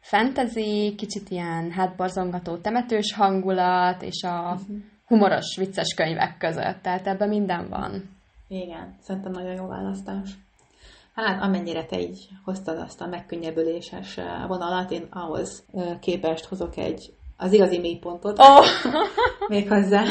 fantasy, 0.00 0.94
kicsit 0.96 1.28
ilyen 1.28 1.70
hátborzongató 1.70 2.56
temetős 2.56 3.14
hangulat, 3.14 4.02
és 4.02 4.22
a 4.22 4.58
uh-huh. 4.60 4.76
humoros, 5.06 5.56
vicces 5.56 5.94
könyvek 5.94 6.36
között. 6.38 6.82
Tehát 6.82 7.06
ebben 7.06 7.28
minden 7.28 7.68
van. 7.68 8.10
Igen, 8.48 8.96
szerintem 9.00 9.32
nagyon 9.32 9.54
jó 9.54 9.66
választás. 9.66 10.30
Hát 11.14 11.42
amennyire 11.42 11.84
te 11.84 12.00
így 12.00 12.28
hoztad 12.44 12.78
azt 12.78 13.00
a 13.00 13.06
megkönnyebbüléses 13.06 14.18
vonalat, 14.46 14.90
én 14.90 15.06
ahhoz 15.10 15.64
képest 16.00 16.44
hozok 16.44 16.76
egy 16.76 17.14
az 17.36 17.52
igazi 17.52 17.78
mélypontot. 17.78 18.38
Oh. 18.38 18.64
Még 19.48 19.68
hozzá. 19.68 20.02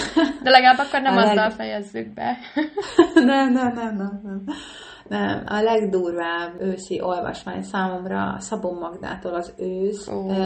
De 0.44 0.50
legalább 0.50 0.78
akkor 0.78 1.02
nem 1.02 1.18
a 1.18 1.22
azzal 1.22 1.36
leg... 1.36 1.52
fejezzük 1.52 2.14
be. 2.14 2.38
nem, 3.14 3.54
nem, 3.54 3.74
nem, 3.74 3.96
nem, 3.96 4.22
nem. 4.24 4.44
Nem, 5.08 5.44
a 5.48 5.62
legdurvább 5.62 6.62
őszi 6.62 7.02
olvasmány 7.02 7.62
számomra 7.62 8.36
Szabon 8.40 8.78
Magdától 8.78 9.34
az 9.34 9.54
ősz, 9.58 10.08
oh. 10.08 10.38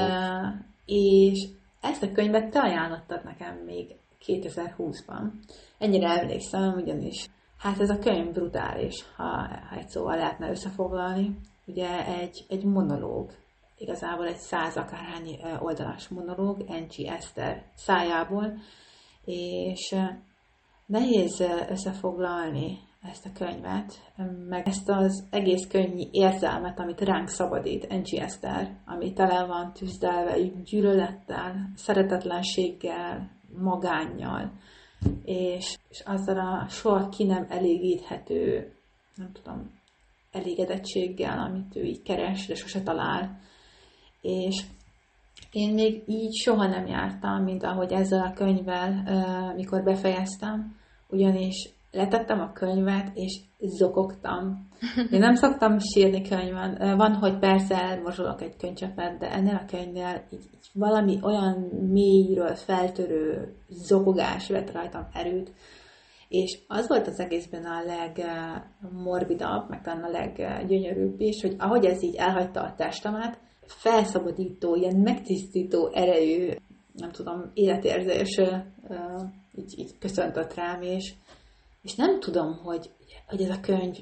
és 0.86 1.48
ezt 1.82 2.04
a 2.04 2.12
könyvet 2.12 2.50
te 2.50 2.60
ajánlottad 2.60 3.24
nekem 3.24 3.56
még 3.66 3.96
2020-ban. 4.26 5.32
Ennyire 5.78 6.20
emlékszem, 6.20 6.74
ugyanis 6.74 7.28
hát 7.58 7.80
ez 7.80 7.90
a 7.90 8.00
könyv 8.00 8.32
brutális, 8.32 9.06
ha, 9.16 9.24
ha 9.70 9.76
egy 9.78 9.90
szóval 9.90 10.16
lehetne 10.16 10.50
összefoglalni. 10.50 11.38
Ugye 11.66 12.06
egy, 12.06 12.46
egy 12.48 12.63
monológ 12.63 13.32
igazából 13.78 14.28
egy 14.28 14.38
száz 14.38 14.78
akárhány 14.78 15.40
oldalas 15.60 16.08
monológ 16.08 16.63
Encsi 16.68 17.08
Eszter 17.08 17.63
szájából, 17.76 18.58
és 19.26 19.96
nehéz 20.86 21.44
összefoglalni 21.70 22.80
ezt 23.02 23.26
a 23.26 23.32
könyvet, 23.34 24.13
meg 24.48 24.68
ezt 24.68 24.90
az 24.90 25.28
egész 25.30 25.68
könyvi 25.68 26.10
érzelmet, 26.12 26.80
amit 26.80 27.02
ránk 27.02 27.28
szabadít 27.28 27.84
Encsi 27.84 28.20
Eszter, 28.20 28.78
ami 28.86 29.13
tele 29.13 29.46
van 29.46 29.74
tűzdelve 29.74 30.40
gyűlölettel, 30.63 31.72
szeretetlenséggel, 31.76 33.30
magánnyal, 33.58 34.52
és, 35.24 35.78
és 35.90 36.04
azzal 36.06 36.38
a 36.40 36.68
soha 36.70 37.10
ki 37.10 37.24
nem 37.24 37.46
elégíthető, 37.50 38.72
nem 39.16 39.32
tudom, 39.32 39.72
elégedettséggel, 40.32 41.40
amit 41.40 41.76
ő 41.76 41.84
így 41.84 42.02
keres, 42.02 42.48
de 42.48 42.56
sose 42.56 42.82
talál 42.82 43.40
és 44.21 44.65
én 45.51 45.73
még 45.73 46.03
így 46.08 46.34
soha 46.36 46.67
nem 46.67 46.86
jártam, 46.86 47.43
mint 47.43 47.63
ahogy 47.63 47.91
ezzel 47.91 48.25
a 48.25 48.34
könyvvel, 48.34 49.03
mikor 49.56 49.84
befejeztem, 49.84 50.75
ugyanis 51.10 51.69
letettem 51.91 52.39
a 52.39 52.51
könyvet, 52.51 53.12
és 53.13 53.39
zokogtam. 53.60 54.67
Én 55.12 55.19
nem 55.19 55.36
szoktam 55.36 55.80
sírni 55.80 56.21
könyvben. 56.21 56.97
Van, 56.97 57.13
hogy 57.13 57.39
persze 57.39 57.82
elmorzsolok 57.82 58.41
egy 58.41 58.56
könycsepet, 58.56 59.17
de 59.17 59.32
ennél 59.32 59.56
a 59.56 59.65
könyvnél 59.65 60.23
így, 60.30 60.49
így 60.53 60.69
valami 60.73 61.19
olyan 61.21 61.58
mélyről 61.91 62.56
feltörő 62.56 63.56
zokogás 63.67 64.49
vett 64.49 64.71
rajtam 64.71 65.08
erőt, 65.13 65.51
és 66.27 66.60
az 66.67 66.88
volt 66.88 67.08
az 67.08 67.19
egészben 67.19 67.63
a 67.65 67.84
legmorbidabb, 67.86 69.69
meg 69.69 69.82
talán 69.82 70.03
a 70.03 70.10
leggyönyörűbb 70.10 71.19
is, 71.19 71.41
hogy 71.41 71.56
ahogy 71.58 71.86
ez 71.86 72.03
így 72.03 72.15
elhagyta 72.15 72.62
a 72.62 72.73
testemet, 72.75 73.39
felszabadító, 73.67 74.75
ilyen 74.75 74.95
megtisztító 74.95 75.91
erejű, 75.93 76.53
nem 76.93 77.12
tudom, 77.12 77.51
életérzés 77.53 78.41
így, 79.56 79.73
így 79.77 79.97
köszöntött 79.99 80.53
rám, 80.53 80.82
és, 80.82 81.13
és 81.82 81.95
nem 81.95 82.19
tudom, 82.19 82.58
hogy, 82.63 82.89
hogy 83.27 83.41
ez 83.41 83.49
a 83.49 83.60
könyv 83.60 83.97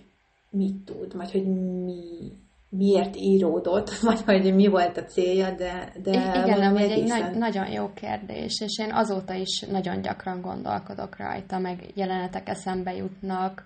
mit 0.49 0.85
tud, 0.85 1.15
vagy 1.15 1.31
hogy 1.31 1.45
mi, 1.83 2.31
miért 2.69 3.15
íródott, 3.15 3.89
vagy 4.09 4.21
hogy 4.21 4.55
mi 4.55 4.67
volt 4.67 4.97
a 4.97 5.03
célja, 5.03 5.55
de, 5.55 5.93
de 6.03 6.41
Igen, 6.43 6.59
nem, 6.59 6.77
egy 6.77 7.03
nagy, 7.03 7.37
nagyon 7.37 7.71
jó 7.71 7.93
kérdés, 7.93 8.61
és 8.61 8.79
én 8.79 8.93
azóta 8.93 9.33
is 9.33 9.59
nagyon 9.59 10.01
gyakran 10.01 10.41
gondolkodok 10.41 11.17
rajta, 11.17 11.59
meg 11.59 11.91
jelenetek 11.95 12.49
eszembe 12.49 12.95
jutnak, 12.95 13.65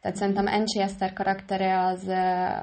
tehát 0.00 0.16
szerintem 0.16 0.46
Encsi 0.46 0.80
Eszter 0.80 1.12
karaktere 1.12 1.84
az, 1.84 2.08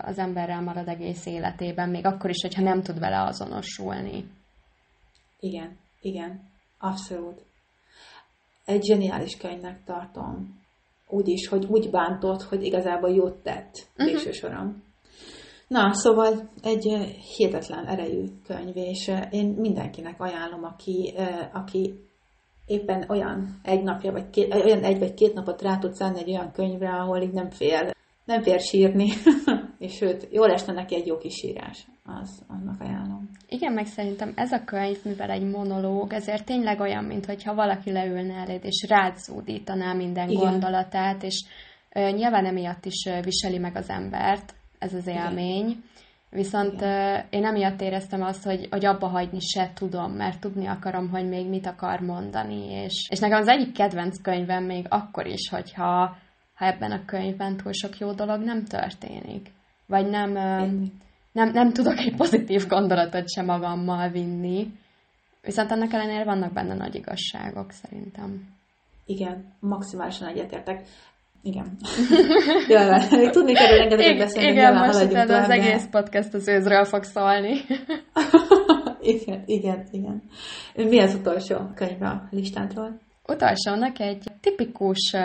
az 0.01 0.17
emberrel 0.17 0.61
marad 0.61 0.87
egész 0.87 1.25
életében, 1.25 1.89
még 1.89 2.05
akkor 2.05 2.29
is, 2.29 2.41
hogyha 2.41 2.61
nem 2.61 2.81
tud 2.81 2.99
vele 2.99 3.23
azonosulni. 3.23 4.25
Igen, 5.39 5.77
igen, 6.01 6.49
abszolút. 6.79 7.45
Egy 8.65 8.83
zseniális 8.83 9.37
könyvnek 9.37 9.83
tartom. 9.83 10.59
Úgy 11.07 11.27
is, 11.27 11.47
hogy 11.47 11.65
úgy 11.65 11.89
bántott, 11.89 12.41
hogy 12.41 12.63
igazából 12.63 13.09
jót 13.09 13.43
tett 13.43 13.87
uh-huh. 13.91 14.05
végső 14.05 14.31
soron. 14.31 14.83
Na, 15.67 15.93
szóval 15.93 16.49
egy 16.61 16.83
hihetetlen 17.37 17.85
erejű 17.85 18.25
könyv, 18.45 18.75
és 18.75 19.11
én 19.29 19.47
mindenkinek 19.47 20.21
ajánlom, 20.21 20.63
aki, 20.63 21.13
aki 21.53 22.07
éppen 22.67 23.05
olyan 23.09 23.59
egy 23.63 23.83
napja, 23.83 24.11
vagy 24.11 24.29
két, 24.29 24.53
olyan 24.53 24.83
egy 24.83 24.99
vagy 24.99 25.13
két 25.13 25.33
napot 25.33 25.61
rá 25.61 25.77
tudsz 25.77 25.97
szállni 25.97 26.19
egy 26.19 26.29
olyan 26.29 26.51
könyvre, 26.51 26.89
ahol 26.89 27.21
így 27.21 27.33
nem 27.33 27.49
fél, 27.49 27.91
nem 28.25 28.41
fél 28.41 28.57
sírni, 28.57 29.09
és 29.79 29.93
sőt, 29.93 30.27
jól 30.31 30.51
esne 30.51 30.73
neki 30.73 30.95
egy 30.95 31.07
jó 31.07 31.17
kis 31.17 31.33
sírás. 31.33 31.87
Az, 32.21 32.41
annak 32.47 32.81
ajánlom. 32.81 33.29
Igen, 33.49 33.73
meg 33.73 33.85
szerintem 33.85 34.33
ez 34.35 34.51
a 34.51 34.63
könyv, 34.63 34.97
mivel 35.03 35.29
egy 35.29 35.49
monológ, 35.49 36.13
ezért 36.13 36.45
tényleg 36.45 36.79
olyan, 36.79 37.03
mintha 37.03 37.55
valaki 37.55 37.91
leülne 37.91 38.33
eléd, 38.33 38.65
és 38.65 38.85
rád 38.89 39.17
zúdítaná 39.17 39.93
minden 39.93 40.29
Igen. 40.29 40.49
gondolatát, 40.49 41.23
és 41.23 41.43
ö, 41.93 42.09
nyilván 42.09 42.45
emiatt 42.45 42.85
is 42.85 43.05
ö, 43.05 43.21
viseli 43.21 43.57
meg 43.57 43.75
az 43.75 43.89
embert 43.89 44.53
ez 44.79 44.93
az 44.93 45.07
élmény. 45.07 45.65
Igen. 45.65 45.83
Viszont 46.37 46.81
én 47.29 47.45
emiatt 47.45 47.81
éreztem 47.81 48.21
azt, 48.21 48.43
hogy, 48.43 48.67
hogy 48.71 48.85
abba 48.85 49.07
hagyni 49.07 49.39
se 49.39 49.71
tudom, 49.73 50.11
mert 50.11 50.39
tudni 50.39 50.67
akarom, 50.67 51.09
hogy 51.09 51.27
még 51.27 51.49
mit 51.49 51.65
akar 51.65 51.99
mondani. 51.99 52.71
És, 52.71 53.07
és 53.09 53.19
nekem 53.19 53.39
az 53.39 53.47
egyik 53.47 53.73
kedvenc 53.73 54.21
könyvem 54.21 54.63
még 54.63 54.85
akkor 54.89 55.25
is, 55.25 55.49
hogyha 55.49 56.17
ha 56.53 56.65
ebben 56.65 56.91
a 56.91 57.05
könyvben 57.05 57.57
túl 57.57 57.71
sok 57.71 57.97
jó 57.97 58.11
dolog 58.11 58.43
nem 58.43 58.63
történik. 58.63 59.51
Vagy 59.85 60.09
nem, 60.09 60.31
nem, 61.31 61.49
nem 61.51 61.71
tudok 61.71 61.97
egy 61.97 62.15
pozitív 62.15 62.67
gondolatot 62.67 63.29
sem 63.29 63.45
magammal 63.45 64.09
vinni. 64.09 64.67
Viszont 65.41 65.71
ennek 65.71 65.93
ellenére 65.93 66.23
vannak 66.23 66.53
benne 66.53 66.73
nagy 66.73 66.95
igazságok, 66.95 67.71
szerintem. 67.71 68.47
Igen, 69.05 69.53
maximálisan 69.59 70.27
egyetértek. 70.27 70.81
Igen. 71.41 71.77
Jaj, 72.67 73.07
még 73.11 73.29
tudni 73.29 73.53
kell 73.53 73.77
rengeteget 73.77 74.17
beszélni. 74.17 74.51
Igen, 74.51 74.73
most 74.73 75.09
tovább, 75.09 75.29
az 75.29 75.49
egész 75.49 75.87
podcast 75.91 76.33
az 76.33 76.47
őzről 76.47 76.83
fog 76.83 77.03
szólni. 77.03 77.53
igen, 79.15 79.43
igen, 79.45 79.87
igen. 79.91 80.21
Mi 80.75 80.99
az 80.99 81.15
utolsó 81.15 81.55
könyv 81.75 82.01
a 82.01 82.27
listádról? 82.31 82.99
Utolsónak 83.27 83.99
egy 83.99 84.23
tipikus 84.41 85.15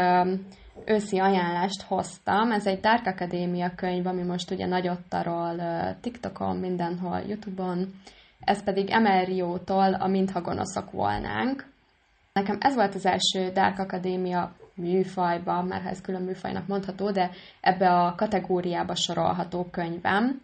őszi 0.84 1.18
ajánlást 1.18 1.82
hoztam. 1.82 2.50
Ez 2.50 2.66
egy 2.66 2.80
Dark 2.80 3.06
Academia 3.06 3.72
könyv, 3.76 4.06
ami 4.06 4.22
most 4.22 4.50
ugye 4.50 4.66
nagyot 4.66 5.00
tarol 5.08 5.60
TikTokon, 6.00 6.56
mindenhol, 6.56 7.20
Youtube-on. 7.26 7.88
Ez 8.40 8.64
pedig 8.64 8.90
Emelriótól 8.90 9.94
a 9.94 10.08
Mintha 10.08 10.40
gonoszok 10.40 10.90
volnánk. 10.90 11.66
Nekem 12.32 12.56
ez 12.60 12.74
volt 12.74 12.94
az 12.94 13.06
első 13.06 13.50
Dark 13.52 13.78
Academia 13.78 14.52
műfajba, 14.74 15.62
mert 15.62 15.86
ez 15.86 16.00
külön 16.00 16.22
műfajnak 16.22 16.66
mondható, 16.66 17.10
de 17.10 17.30
ebbe 17.60 17.88
a 17.88 18.14
kategóriába 18.14 18.94
sorolható 18.94 19.68
könyvem. 19.70 20.40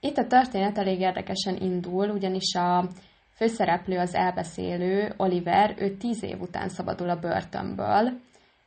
Itt 0.00 0.16
a 0.16 0.26
történet 0.26 0.78
elég 0.78 1.00
érdekesen 1.00 1.56
indul, 1.56 2.08
ugyanis 2.08 2.54
a 2.54 2.88
főszereplő 3.34 3.98
az 3.98 4.14
elbeszélő, 4.14 5.12
Oliver, 5.16 5.74
ő 5.78 5.96
tíz 5.96 6.22
év 6.22 6.40
után 6.40 6.68
szabadul 6.68 7.10
a 7.10 7.18
börtönből, 7.18 8.20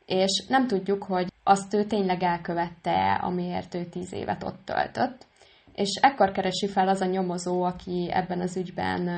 és 0.06 0.44
nem 0.48 0.66
tudjuk, 0.66 1.02
hogy 1.02 1.32
azt 1.42 1.74
ő 1.74 1.84
tényleg 1.84 2.22
elkövette, 2.22 3.20
amiért 3.22 3.74
ő 3.74 3.84
tíz 3.84 4.12
évet 4.12 4.42
ott 4.42 4.58
töltött. 4.64 5.26
És 5.74 5.88
ekkor 6.00 6.32
keresi 6.32 6.68
fel 6.68 6.88
az 6.88 7.00
a 7.00 7.06
nyomozó, 7.06 7.62
aki 7.62 8.08
ebben 8.10 8.40
az 8.40 8.56
ügyben 8.56 9.08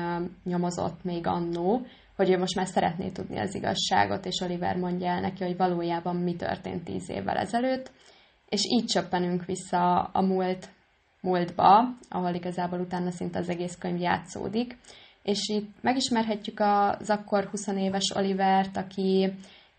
nyomozott 0.43 1.03
még 1.03 1.27
annó, 1.27 1.85
hogy 2.19 2.29
ő 2.29 2.37
most 2.37 2.55
már 2.55 2.67
szeretné 2.67 3.09
tudni 3.09 3.39
az 3.39 3.55
igazságot, 3.55 4.25
és 4.25 4.39
Oliver 4.39 4.75
mondja 4.75 5.07
el 5.07 5.19
neki, 5.19 5.43
hogy 5.43 5.57
valójában 5.57 6.15
mi 6.15 6.35
történt 6.35 6.83
tíz 6.83 7.09
évvel 7.09 7.37
ezelőtt, 7.37 7.91
és 8.49 8.61
így 8.65 8.85
csöppenünk 8.85 9.45
vissza 9.45 10.03
a 10.03 10.21
múlt, 10.21 10.69
múltba, 11.21 11.95
ahol 12.09 12.33
igazából 12.33 12.79
utána 12.79 13.11
szinte 13.11 13.39
az 13.39 13.49
egész 13.49 13.77
könyv 13.79 13.99
játszódik, 13.99 14.77
és 15.23 15.47
itt 15.47 15.69
megismerhetjük 15.81 16.59
az 16.59 17.09
akkor 17.09 17.45
20 17.45 17.67
éves 17.67 18.11
Olivert, 18.15 18.77
aki 18.77 19.33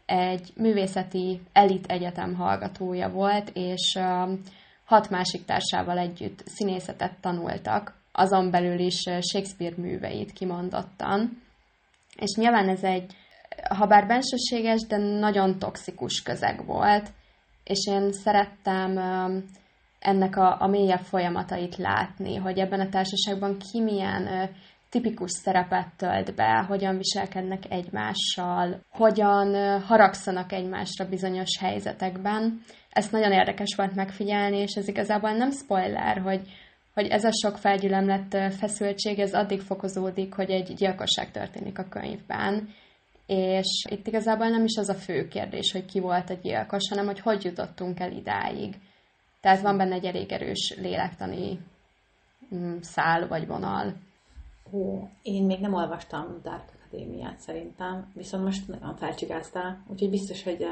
egy 0.06 0.52
művészeti 0.56 1.40
elit 1.52 1.86
egyetem 1.86 2.34
hallgatója 2.34 3.08
volt, 3.08 3.50
és 3.54 3.98
hat 4.84 5.10
másik 5.10 5.44
társával 5.44 5.98
együtt 5.98 6.42
színészetet 6.46 7.20
tanultak, 7.20 7.94
azon 8.12 8.50
belül 8.50 8.78
is 8.78 9.00
Shakespeare 9.00 9.76
műveit 9.76 10.32
kimondottan. 10.32 11.39
És 12.20 12.34
nyilván 12.36 12.68
ez 12.68 12.82
egy, 12.82 13.12
ha 13.68 13.86
bár 13.86 14.06
bensőséges, 14.06 14.80
de 14.80 14.96
nagyon 14.96 15.58
toxikus 15.58 16.22
közeg 16.22 16.66
volt, 16.66 17.08
és 17.64 17.86
én 17.86 18.12
szerettem 18.12 18.98
ennek 19.98 20.36
a, 20.36 20.56
a 20.60 20.66
mélyebb 20.66 21.02
folyamatait 21.02 21.76
látni, 21.76 22.36
hogy 22.36 22.58
ebben 22.58 22.80
a 22.80 22.88
társaságban 22.88 23.56
ki 23.58 23.80
milyen 23.80 24.50
tipikus 24.90 25.30
szerepet 25.30 25.88
tölt 25.96 26.34
be, 26.34 26.64
hogyan 26.68 26.96
viselkednek 26.96 27.62
egymással, 27.68 28.80
hogyan 28.90 29.80
haragszanak 29.80 30.52
egymásra 30.52 31.08
bizonyos 31.08 31.58
helyzetekben. 31.60 32.60
Ezt 32.90 33.12
nagyon 33.12 33.32
érdekes 33.32 33.74
volt 33.76 33.94
megfigyelni, 33.94 34.56
és 34.56 34.74
ez 34.74 34.88
igazából 34.88 35.32
nem 35.32 35.50
spoiler, 35.50 36.18
hogy, 36.20 36.40
hogy 36.94 37.06
ez 37.06 37.24
a 37.24 37.32
sok 37.32 37.56
felgyülemlett 37.56 38.54
feszültség, 38.54 39.18
ez 39.18 39.34
addig 39.34 39.60
fokozódik, 39.60 40.34
hogy 40.34 40.50
egy 40.50 40.74
gyilkosság 40.74 41.30
történik 41.30 41.78
a 41.78 41.88
könyvben, 41.88 42.68
és 43.26 43.84
itt 43.90 44.06
igazából 44.06 44.48
nem 44.48 44.64
is 44.64 44.76
az 44.76 44.88
a 44.88 44.94
fő 44.94 45.28
kérdés, 45.28 45.72
hogy 45.72 45.84
ki 45.84 46.00
volt 46.00 46.30
a 46.30 46.34
gyilkos, 46.34 46.88
hanem 46.88 47.06
hogy 47.06 47.20
hogy 47.20 47.44
jutottunk 47.44 48.00
el 48.00 48.12
idáig. 48.12 48.74
Tehát 49.40 49.60
van 49.60 49.76
benne 49.76 49.94
egy 49.94 50.04
elég 50.04 50.32
erős 50.32 50.74
lélektani 50.80 51.58
mm, 52.54 52.76
szál 52.80 53.28
vagy 53.28 53.46
vonal. 53.46 53.94
Ó, 54.72 55.08
én 55.22 55.44
még 55.44 55.60
nem 55.60 55.74
olvastam 55.74 56.40
Dark 56.42 56.68
Akadémiát 56.78 57.38
szerintem, 57.38 58.10
viszont 58.14 58.44
most 58.44 58.68
nagyon 58.68 58.96
felcsigáztál, 58.96 59.84
úgyhogy 59.88 60.10
biztos, 60.10 60.42
hogy 60.42 60.64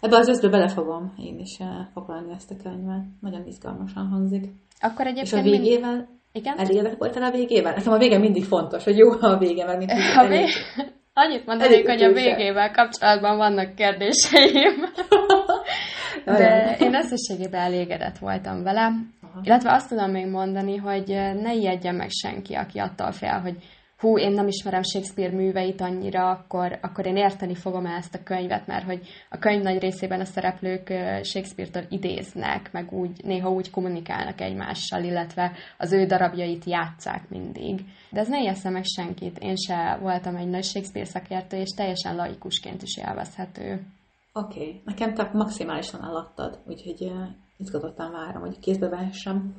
ebbe 0.00 0.16
az 0.16 0.28
összbe 0.28 0.48
belefogom 0.48 1.14
én 1.18 1.38
is 1.38 1.58
eh, 1.58 1.66
foglalni 1.92 2.32
ezt 2.32 2.50
a 2.50 2.54
könyvet. 2.62 3.04
Nagyon 3.20 3.46
izgalmasan 3.46 4.06
hangzik. 4.06 4.44
Akkor 4.80 5.06
egyébként... 5.06 5.26
És 5.26 5.32
a 5.32 5.42
végével... 5.42 5.94
Mind... 5.94 6.06
Igen? 6.32 6.58
Elégedett 6.58 6.98
voltál 6.98 7.22
a 7.22 7.30
végével? 7.30 7.74
Nekem 7.74 7.92
a 7.92 7.98
vége 7.98 8.18
mindig 8.18 8.44
fontos, 8.44 8.84
hogy 8.84 8.96
jó 8.96 9.10
a 9.20 9.38
vége, 9.38 9.64
mert 9.64 9.78
mint 9.78 9.90
a 9.90 10.20
elég... 10.20 10.48
Annyit 11.18 11.46
mondanék, 11.46 11.88
hogy 11.88 12.02
a 12.02 12.12
végével 12.12 12.70
kapcsolatban 12.70 13.36
vannak 13.36 13.74
kérdéseim. 13.74 14.84
De 16.24 16.76
én 16.80 16.94
összességében 16.94 17.60
elégedett 17.60 18.18
voltam 18.18 18.62
vele. 18.62 18.92
Aha. 19.22 19.40
Illetve 19.42 19.72
azt 19.72 19.88
tudom 19.88 20.10
még 20.10 20.26
mondani, 20.26 20.76
hogy 20.76 21.06
ne 21.42 21.54
ijedjen 21.54 21.94
meg 21.94 22.10
senki, 22.10 22.54
aki 22.54 22.78
attól 22.78 23.12
fél, 23.12 23.38
hogy 23.38 23.56
hú, 23.98 24.18
én 24.18 24.32
nem 24.32 24.46
ismerem 24.46 24.82
Shakespeare 24.82 25.36
műveit 25.36 25.80
annyira, 25.80 26.30
akkor, 26.30 26.78
akkor 26.82 27.06
én 27.06 27.16
érteni 27.16 27.54
fogom 27.54 27.86
ezt 27.86 28.14
a 28.14 28.22
könyvet, 28.22 28.66
mert 28.66 28.84
hogy 28.84 29.06
a 29.30 29.38
könyv 29.38 29.62
nagy 29.62 29.78
részében 29.78 30.20
a 30.20 30.24
szereplők 30.24 30.86
Shakespeare-től 31.22 31.84
idéznek, 31.88 32.72
meg 32.72 32.92
úgy, 32.92 33.24
néha 33.24 33.50
úgy 33.50 33.70
kommunikálnak 33.70 34.40
egymással, 34.40 35.04
illetve 35.04 35.52
az 35.78 35.92
ő 35.92 36.06
darabjait 36.06 36.64
játszák 36.64 37.28
mindig. 37.28 37.84
De 38.10 38.20
ez 38.20 38.28
ne 38.28 38.40
ijessze 38.40 38.70
meg 38.70 38.84
senkit. 38.84 39.38
Én 39.38 39.56
se 39.56 39.98
voltam 40.00 40.36
egy 40.36 40.48
nagy 40.48 40.64
Shakespeare 40.64 41.08
szakértő, 41.08 41.56
és 41.56 41.70
teljesen 41.70 42.16
laikusként 42.16 42.82
is 42.82 42.96
élvezhető. 42.96 43.86
Oké, 44.32 44.60
okay. 44.60 44.82
nekem 44.84 45.14
te 45.14 45.30
maximálisan 45.32 46.04
eladtad, 46.04 46.62
úgyhogy 46.66 47.12
izgatottan 47.56 48.12
várom, 48.12 48.42
hogy 48.42 48.58
kézbe 48.58 48.88
vehessem. 48.88 49.54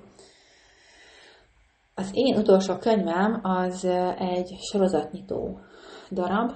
Az 2.00 2.10
én 2.14 2.38
utolsó 2.38 2.78
könyvem 2.78 3.40
az 3.44 3.86
egy 4.18 4.56
sorozatnyitó 4.72 5.60
darab, 6.12 6.52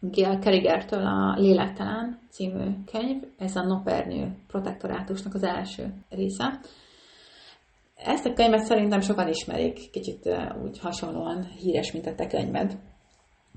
Gail 0.00 0.38
Kerigertől 0.38 1.06
a 1.06 1.34
Lélektelen 1.38 2.18
című 2.30 2.70
könyv, 2.92 3.22
ez 3.38 3.56
a 3.56 3.62
Nopernő 3.62 4.36
protektorátusnak 4.46 5.34
az 5.34 5.42
első 5.42 5.94
része. 6.08 6.60
Ezt 7.96 8.26
a 8.26 8.32
könyvet 8.32 8.64
szerintem 8.64 9.00
sokan 9.00 9.28
ismerik, 9.28 9.90
kicsit 9.90 10.30
úgy 10.64 10.78
hasonlóan 10.78 11.44
híres, 11.44 11.92
mint 11.92 12.06
a 12.06 12.14
te 12.14 12.26
könyved. 12.26 12.78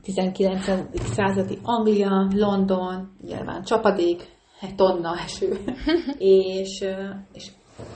19. 0.01 0.65
századi 1.13 1.57
Anglia, 1.63 2.27
London, 2.35 3.17
nyilván 3.21 3.63
csapadék, 3.63 4.21
egy 4.61 4.75
tonna 4.75 5.17
eső, 5.17 5.57
és, 6.17 6.85
és, 7.33 7.51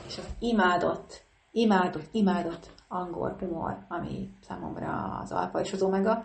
és 0.08 0.18
az 0.18 0.30
imádott 0.40 1.26
imádott, 1.52 2.08
imádott 2.12 2.70
angol 2.88 3.36
humor, 3.40 3.86
ami 3.88 4.30
számomra 4.42 5.20
az 5.22 5.32
alfa 5.32 5.60
és 5.60 5.74
az 5.74 5.82
omega. 5.82 6.24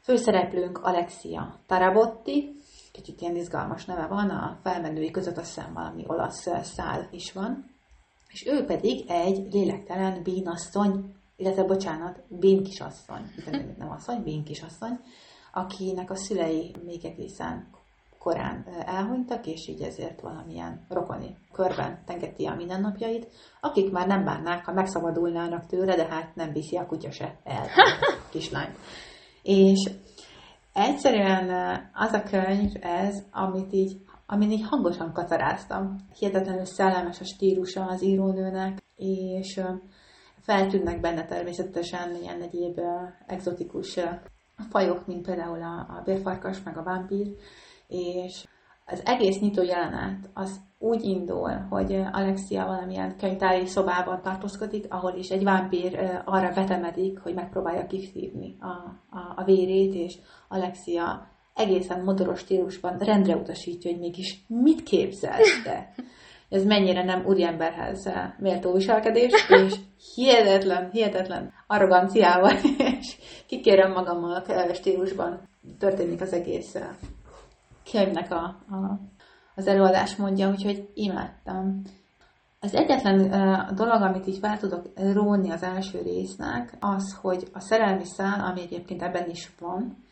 Főszereplőnk 0.00 0.78
Alexia 0.78 1.60
Tarabotti, 1.66 2.54
kicsit 2.92 3.20
ilyen 3.20 3.36
izgalmas 3.36 3.84
neve 3.84 4.06
van, 4.06 4.30
a 4.30 4.58
felmenői 4.62 5.10
között 5.10 5.36
azt 5.36 5.54
hiszem 5.54 5.72
valami 5.72 6.04
olasz 6.06 6.48
szál 6.62 7.08
is 7.10 7.32
van, 7.32 7.74
és 8.28 8.46
ő 8.46 8.64
pedig 8.64 9.04
egy 9.08 9.52
lélektelen 9.52 10.22
bínasszony, 10.22 11.14
illetve 11.36 11.64
bocsánat, 11.64 12.22
bínkisasszony, 12.28 13.30
nem 13.78 13.90
asszony, 13.90 14.22
bínkisasszony, 14.22 15.00
akinek 15.52 16.10
a 16.10 16.16
szülei 16.16 16.74
még 16.84 17.04
egészen 17.04 17.68
korán 18.26 18.66
elhunytak, 18.86 19.46
és 19.46 19.68
így 19.68 19.82
ezért 19.82 20.20
valamilyen 20.20 20.86
rokoni 20.88 21.36
körben 21.52 22.02
tengeti 22.06 22.46
a 22.46 22.54
mindennapjait, 22.54 23.28
akik 23.60 23.92
már 23.92 24.06
nem 24.06 24.24
bánnák, 24.24 24.64
ha 24.64 24.72
megszabadulnának 24.72 25.66
tőle, 25.66 25.96
de 25.96 26.06
hát 26.06 26.34
nem 26.34 26.52
viszi 26.52 26.76
a 26.76 26.86
kutya 26.86 27.10
se 27.10 27.38
el 27.44 27.66
a 28.24 28.28
kislányt. 28.30 28.76
És 29.42 29.90
egyszerűen 30.72 31.50
az 31.92 32.12
a 32.12 32.22
könyv 32.22 32.72
ez, 32.80 33.24
amit 33.30 33.72
így, 33.72 34.00
amin 34.26 34.50
így 34.50 34.66
hangosan 34.68 35.12
kacaráztam. 35.12 35.96
Hihetetlenül 36.18 36.64
szellemes 36.64 37.20
a 37.20 37.24
stílusa 37.24 37.84
az 37.84 38.02
írónőnek, 38.02 38.82
és 38.96 39.60
feltűnnek 40.40 41.00
benne 41.00 41.24
természetesen 41.24 42.14
ilyen 42.14 42.42
egyéb 42.42 42.80
exotikus 43.26 43.98
fajok, 44.70 45.06
mint 45.06 45.26
például 45.26 45.62
a, 45.62 45.96
a 45.98 46.02
bérfarkas, 46.04 46.62
meg 46.62 46.78
a 46.78 46.82
vámpír, 46.82 47.26
és 47.88 48.44
az 48.86 49.02
egész 49.04 49.40
nyitó 49.40 49.62
jelenet 49.62 50.30
az 50.34 50.60
úgy 50.78 51.04
indul, 51.04 51.50
hogy 51.70 52.02
Alexia 52.12 52.66
valamilyen 52.66 53.16
könyvtári 53.16 53.66
szobában 53.66 54.22
tartózkodik, 54.22 54.86
ahol 54.88 55.14
is 55.14 55.28
egy 55.28 55.44
vámpír 55.44 56.20
arra 56.24 56.54
vetemedik, 56.54 57.18
hogy 57.18 57.34
megpróbálja 57.34 57.86
kiszívni 57.86 58.56
a, 58.60 58.66
a, 59.16 59.32
a 59.36 59.44
vérét, 59.44 59.94
és 59.94 60.18
Alexia 60.48 61.28
egészen 61.54 62.04
modoros 62.04 62.38
stílusban 62.38 62.98
rendre 62.98 63.36
utasítja, 63.36 63.90
hogy 63.90 64.00
mégis 64.00 64.44
mit 64.48 64.82
képzelsz 64.82 65.62
te? 65.64 65.88
Ez 66.48 66.64
mennyire 66.64 67.04
nem 67.04 67.24
úriemberhez 67.26 68.10
méltó 68.38 68.72
viselkedés, 68.72 69.32
és 69.48 69.74
hihetetlen, 70.14 70.90
hihetetlen 70.90 71.52
arroganciával, 71.66 72.52
és 73.00 73.16
kikérem 73.46 73.92
magammal 73.92 74.44
stílusban 74.72 75.48
történik 75.78 76.20
az 76.20 76.32
egész 76.32 76.74
könyvnek 77.90 78.32
a, 78.32 78.44
a, 78.44 79.00
az 79.54 79.66
előadás 79.66 80.16
mondja, 80.16 80.50
úgyhogy 80.50 80.90
imádtam. 80.94 81.82
Az 82.60 82.74
egyetlen 82.74 83.20
uh, 83.20 83.74
dolog, 83.74 84.02
amit 84.02 84.26
így 84.26 84.38
fel 84.38 84.58
tudok 84.58 84.86
róni 85.12 85.50
az 85.50 85.62
első 85.62 86.02
résznek, 86.02 86.76
az, 86.80 87.18
hogy 87.20 87.48
a 87.52 87.60
szerelmi 87.60 88.04
szál, 88.04 88.44
ami 88.50 88.60
egyébként 88.60 89.02
ebben 89.02 89.30
is 89.30 89.54
van, 89.58 90.04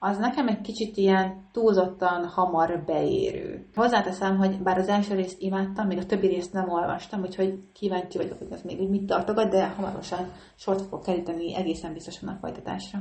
az 0.00 0.18
nekem 0.18 0.48
egy 0.48 0.60
kicsit 0.60 0.96
ilyen 0.96 1.48
túlzottan 1.52 2.26
hamar 2.26 2.82
beérő. 2.86 3.68
Hozzáteszem, 3.74 4.36
hogy 4.36 4.62
bár 4.62 4.78
az 4.78 4.88
első 4.88 5.14
részt 5.14 5.40
imádtam, 5.40 5.86
még 5.86 5.98
a 5.98 6.06
többi 6.06 6.26
részt 6.26 6.52
nem 6.52 6.68
olvastam, 6.68 7.20
úgyhogy 7.20 7.62
kíváncsi 7.72 8.18
vagyok, 8.18 8.38
hogy 8.38 8.52
ez 8.52 8.62
még 8.62 8.80
úgy 8.80 8.88
mit 8.88 9.06
tartogat, 9.06 9.50
de 9.50 9.68
hamarosan 9.68 10.32
sort 10.56 10.80
fogok 10.80 11.02
keríteni 11.02 11.54
egészen 11.54 11.92
biztosan 11.92 12.28
a 12.28 12.38
folytatásra. 12.40 12.98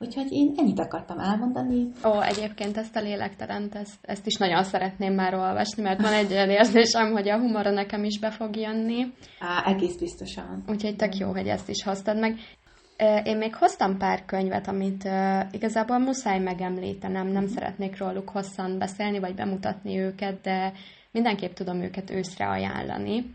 Úgyhogy 0.00 0.32
én 0.32 0.52
ennyit 0.56 0.78
akartam 0.78 1.18
elmondani. 1.18 1.88
Ó, 2.04 2.20
egyébként 2.20 2.76
ezt 2.76 2.96
a 2.96 3.00
lélekterent, 3.00 3.74
ezt, 3.74 3.98
ezt 4.02 4.26
is 4.26 4.34
nagyon 4.34 4.64
szeretném 4.64 5.14
már 5.14 5.34
olvasni, 5.34 5.82
mert 5.82 6.00
van 6.00 6.12
egy 6.12 6.32
olyan 6.32 6.50
érzésem, 6.50 7.12
hogy 7.12 7.28
a 7.28 7.38
humora 7.38 7.70
nekem 7.70 8.04
is 8.04 8.18
be 8.18 8.30
fog 8.30 8.56
jönni. 8.56 9.12
Á, 9.38 9.64
egész 9.66 9.96
biztosan. 9.96 10.64
Úgyhogy 10.66 10.96
tök 10.96 11.16
jó, 11.16 11.30
hogy 11.30 11.46
ezt 11.46 11.68
is 11.68 11.82
hoztad 11.82 12.18
meg. 12.18 12.38
Én 13.24 13.36
még 13.36 13.54
hoztam 13.54 13.98
pár 13.98 14.24
könyvet, 14.24 14.68
amit 14.68 15.04
uh, 15.04 15.40
igazából 15.50 15.98
muszáj 15.98 16.38
megemlítenem, 16.38 17.26
nem 17.26 17.42
mm. 17.42 17.46
szeretnék 17.46 17.98
róluk 17.98 18.28
hosszan 18.28 18.78
beszélni, 18.78 19.18
vagy 19.18 19.34
bemutatni 19.34 19.98
őket, 19.98 20.40
de 20.40 20.72
mindenképp 21.10 21.52
tudom 21.52 21.82
őket 21.82 22.10
őszre 22.10 22.48
ajánlani. 22.48 23.34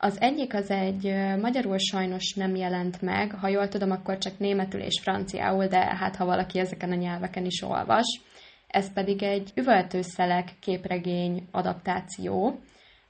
Az 0.00 0.20
egyik 0.20 0.54
az 0.54 0.70
egy 0.70 1.02
magyarul 1.40 1.78
sajnos 1.78 2.34
nem 2.34 2.54
jelent 2.54 3.02
meg, 3.02 3.32
ha 3.32 3.48
jól 3.48 3.68
tudom, 3.68 3.90
akkor 3.90 4.18
csak 4.18 4.38
németül 4.38 4.80
és 4.80 5.00
franciául, 5.02 5.66
de 5.66 5.78
hát 5.78 6.16
ha 6.16 6.24
valaki 6.24 6.58
ezeken 6.58 6.90
a 6.90 6.94
nyelveken 6.94 7.44
is 7.44 7.62
olvas. 7.62 8.20
Ez 8.66 8.92
pedig 8.92 9.22
egy 9.22 9.50
üvöltőszelek 9.54 10.48
képregény 10.60 11.48
adaptáció, 11.50 12.60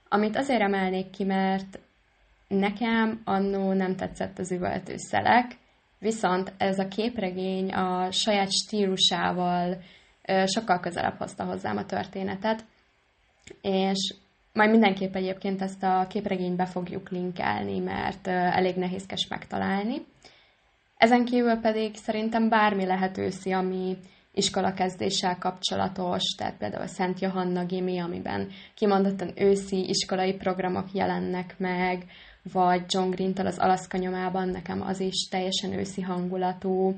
amit 0.09 0.36
azért 0.36 0.61
emelnék 0.61 1.11
ki, 1.11 1.24
mert 1.24 1.78
nekem 2.49 3.20
annó 3.24 3.72
nem 3.72 3.97
tetszett 3.97 4.39
az 4.39 4.53
üvöltőszelek, 4.53 5.57
viszont 5.99 6.53
ez 6.59 6.78
a 6.78 6.89
képregény 6.89 7.72
a 7.72 8.11
saját 8.11 8.51
stílusával 8.53 9.82
sokkal 10.45 10.80
közelebb 10.80 11.16
hozta 11.18 11.45
hozzám 11.45 11.76
a 11.76 11.86
történetet, 11.86 12.64
és 13.61 14.14
majd 14.59 14.70
mindenképp 14.70 15.14
egyébként 15.14 15.62
ezt 15.62 15.82
a 15.82 16.06
képregényt 16.09 16.56
be 16.56 16.66
fogjuk 16.66 17.11
linkelni, 17.11 17.78
mert 17.78 18.26
elég 18.26 18.76
nehézkes 18.76 19.26
megtalálni. 19.28 19.96
Ezen 20.96 21.24
kívül 21.24 21.56
pedig 21.56 21.94
szerintem 21.94 22.48
bármi 22.48 22.86
lehet 22.86 23.18
őszi, 23.18 23.52
ami 23.52 23.96
iskolakezdéssel 24.32 25.38
kapcsolatos, 25.38 26.22
tehát 26.36 26.56
például 26.56 26.82
a 26.82 26.86
Szent 26.86 27.20
Johanna 27.20 27.64
Gimi, 27.64 27.98
amiben 27.98 28.48
kimondottan 28.74 29.32
őszi 29.36 29.88
iskolai 29.88 30.34
programok 30.34 30.92
jelennek 30.92 31.54
meg, 31.59 32.04
vagy 32.52 32.82
John 32.88 33.11
Green-től 33.11 33.46
az 33.46 33.59
Alaszka 33.59 33.98
nyomában, 33.98 34.48
nekem 34.48 34.82
az 34.82 35.00
is 35.00 35.28
teljesen 35.30 35.72
őszi 35.72 36.02
hangulatú. 36.02 36.94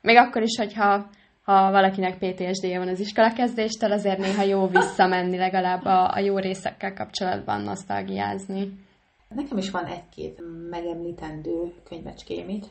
Még 0.00 0.16
akkor 0.16 0.42
is, 0.42 0.56
hogyha 0.58 1.08
ha 1.48 1.70
valakinek 1.70 2.18
PTSD-je 2.18 2.78
van 2.78 2.88
az 2.88 3.00
iskolakezdéstől, 3.00 3.92
azért 3.92 4.18
néha 4.18 4.42
jó 4.42 4.66
visszamenni 4.66 5.36
legalább 5.36 5.84
a, 5.84 6.14
a 6.14 6.18
jó 6.18 6.38
részekkel 6.38 6.94
kapcsolatban 6.94 7.60
nosztalgiázni. 7.60 8.86
Nekem 9.28 9.56
is 9.56 9.70
van 9.70 9.84
egy-két 9.84 10.42
megemlítendő 10.70 11.72
könyvecském 11.84 12.48
itt. 12.48 12.66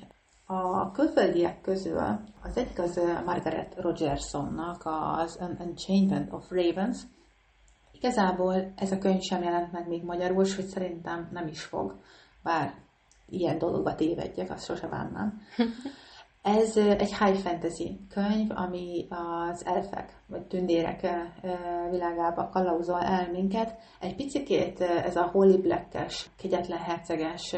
A 0.45 0.91
külföldiek 0.91 1.61
közül 1.61 1.97
az 2.41 2.57
egyik 2.57 2.79
az 2.79 2.99
Margaret 3.25 3.75
Rogersonnak 3.77 4.81
az 4.83 5.39
Unchained 5.59 6.27
of 6.31 6.49
Ravens. 6.49 6.97
Igazából 7.91 8.73
ez 8.75 8.91
a 8.91 8.97
könyv 8.97 9.21
sem 9.21 9.43
jelent 9.43 9.71
meg 9.71 9.87
még 9.87 10.03
magyarul, 10.03 10.45
hogy 10.55 10.65
szerintem 10.65 11.29
nem 11.31 11.47
is 11.47 11.61
fog, 11.63 11.95
bár 12.43 12.73
ilyen 13.29 13.57
dologba 13.57 13.95
tévedjek, 13.95 14.51
azt 14.51 14.65
sose 14.65 14.87
bánnám. 14.87 15.41
Ez 16.55 16.77
egy 16.77 17.15
high 17.17 17.37
fantasy 17.37 17.99
könyv, 18.09 18.51
ami 18.55 19.07
az 19.09 19.65
elfek, 19.65 20.21
vagy 20.27 20.41
tündérek 20.41 21.07
világába 21.91 22.49
kalauzol 22.49 23.01
el 23.01 23.31
minket. 23.31 23.75
Egy 23.99 24.15
picikét 24.15 24.81
ez 24.81 25.15
a 25.15 25.29
Holy 25.31 25.57
Black-es, 25.57 26.29
kegyetlen 26.37 26.79
herceges 26.79 27.55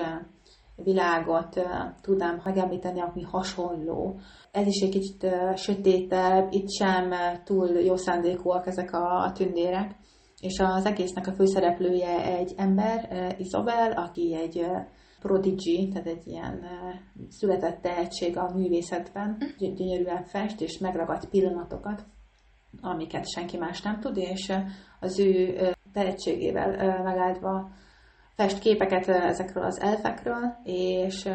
világot 0.76 1.60
tudnám 2.02 2.42
megemlíteni, 2.44 3.02
ami 3.02 3.22
hasonló. 3.22 4.20
Ez 4.52 4.68
is 4.68 4.82
egy 4.82 4.90
kicsit 4.90 5.28
sötétebb, 5.56 6.48
itt 6.52 6.70
sem 6.70 7.14
túl 7.44 7.68
jó 7.68 7.96
szándékúak 7.96 8.68
ezek 8.68 8.94
a 8.94 9.32
tündérek. 9.36 9.96
És 10.42 10.60
az 10.60 10.86
egésznek 10.86 11.28
a 11.28 11.34
főszereplője 11.34 12.24
egy 12.26 12.54
ember, 12.58 13.36
Isabel, 13.38 13.92
aki 13.92 14.36
egy 14.36 14.66
prodigy, 15.20 15.90
tehát 15.92 16.08
egy 16.08 16.28
ilyen 16.28 16.64
született 17.30 17.82
tehetség 17.82 18.38
a 18.38 18.52
művészetben, 18.56 19.38
gyönyörűen 19.58 20.24
fest, 20.24 20.62
és 20.62 20.78
megragad 20.78 21.30
pillanatokat, 21.30 22.04
amiket 22.82 23.30
senki 23.30 23.58
más 23.58 23.82
nem 23.82 24.00
tud, 24.00 24.18
és 24.18 24.54
az 25.00 25.20
ő 25.20 25.58
tehetségével 25.94 27.04
megáldva 27.04 27.70
fest 28.36 28.60
képeket 28.60 29.08
ezekről 29.08 29.64
az 29.64 29.82
elfekről, 29.82 30.58
és 30.64 31.30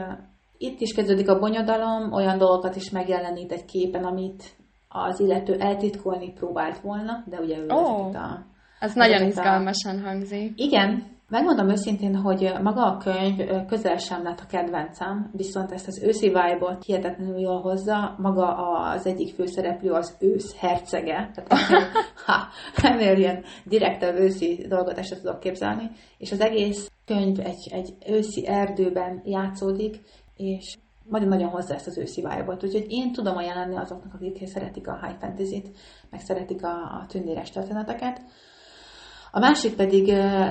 itt 0.59 0.80
is 0.80 0.95
kezdődik 0.95 1.28
a 1.28 1.39
bonyodalom, 1.39 2.12
olyan 2.12 2.39
dolgokat 2.39 2.76
is 2.76 2.91
megjelenít 2.91 3.53
egy 3.53 3.64
képen, 3.64 4.05
amit 4.05 4.57
az 4.89 5.20
illető 5.20 5.55
eltitkolni 5.59 6.32
próbált 6.32 6.80
volna, 6.80 7.24
de 7.26 7.41
ugye 7.41 7.59
ő 7.59 7.66
oh, 7.68 8.16
a... 8.16 8.47
Ez 8.78 8.95
nagyon 8.95 9.26
izgalmasan 9.26 9.99
a... 9.99 10.01
hangzik. 10.01 10.53
Igen, 10.57 11.14
Megmondom 11.29 11.68
őszintén, 11.68 12.16
hogy 12.16 12.53
maga 12.62 12.85
a 12.85 12.97
könyv 12.97 13.66
közel 13.66 13.97
sem 13.97 14.22
lett 14.22 14.41
a 14.41 14.47
kedvencem, 14.47 15.31
viszont 15.33 15.72
ezt 15.72 15.87
az 15.87 16.03
őszi 16.03 16.27
vibe-ot 16.27 16.85
hihetetlenül 16.85 17.39
jól 17.39 17.61
hozza. 17.61 18.14
Maga 18.18 18.57
az 18.81 19.07
egyik 19.07 19.35
főszereplő 19.35 19.91
az 19.91 20.16
ősz 20.20 20.57
hercege, 20.57 21.31
tehát 21.35 21.66
ha, 22.27 22.49
ennél 22.83 23.16
ilyen 23.16 23.45
direktebb 23.64 24.16
őszi 24.16 24.66
dolgot 24.68 24.99
ezt 24.99 25.20
tudok 25.22 25.41
képzelni, 25.41 25.91
és 26.18 26.33
az 26.33 26.41
egész 26.41 26.91
könyv 27.05 27.41
egy, 27.41 27.68
egy 27.70 27.95
őszi 28.07 28.47
erdőben 28.47 29.22
játszódik, 29.25 30.01
és 30.37 30.77
nagyon-nagyon 31.09 31.49
hozza 31.49 31.75
ezt 31.75 31.87
az 31.87 31.99
őszi 31.99 32.20
vibe-ot. 32.20 32.64
Úgyhogy 32.64 32.87
én 32.89 33.12
tudom 33.12 33.37
ajánlani 33.37 33.77
azoknak, 33.77 34.14
akik 34.14 34.47
szeretik 34.47 34.89
a 34.89 34.99
high 35.07 35.18
fantasy-t, 35.20 35.70
meg 36.11 36.20
szeretik 36.20 36.64
a, 36.64 36.72
a 36.72 37.05
tündéres 37.09 37.51
történeteket. 37.51 38.20
A 39.37 39.39
másik 39.39 39.74
pedig 39.74 40.07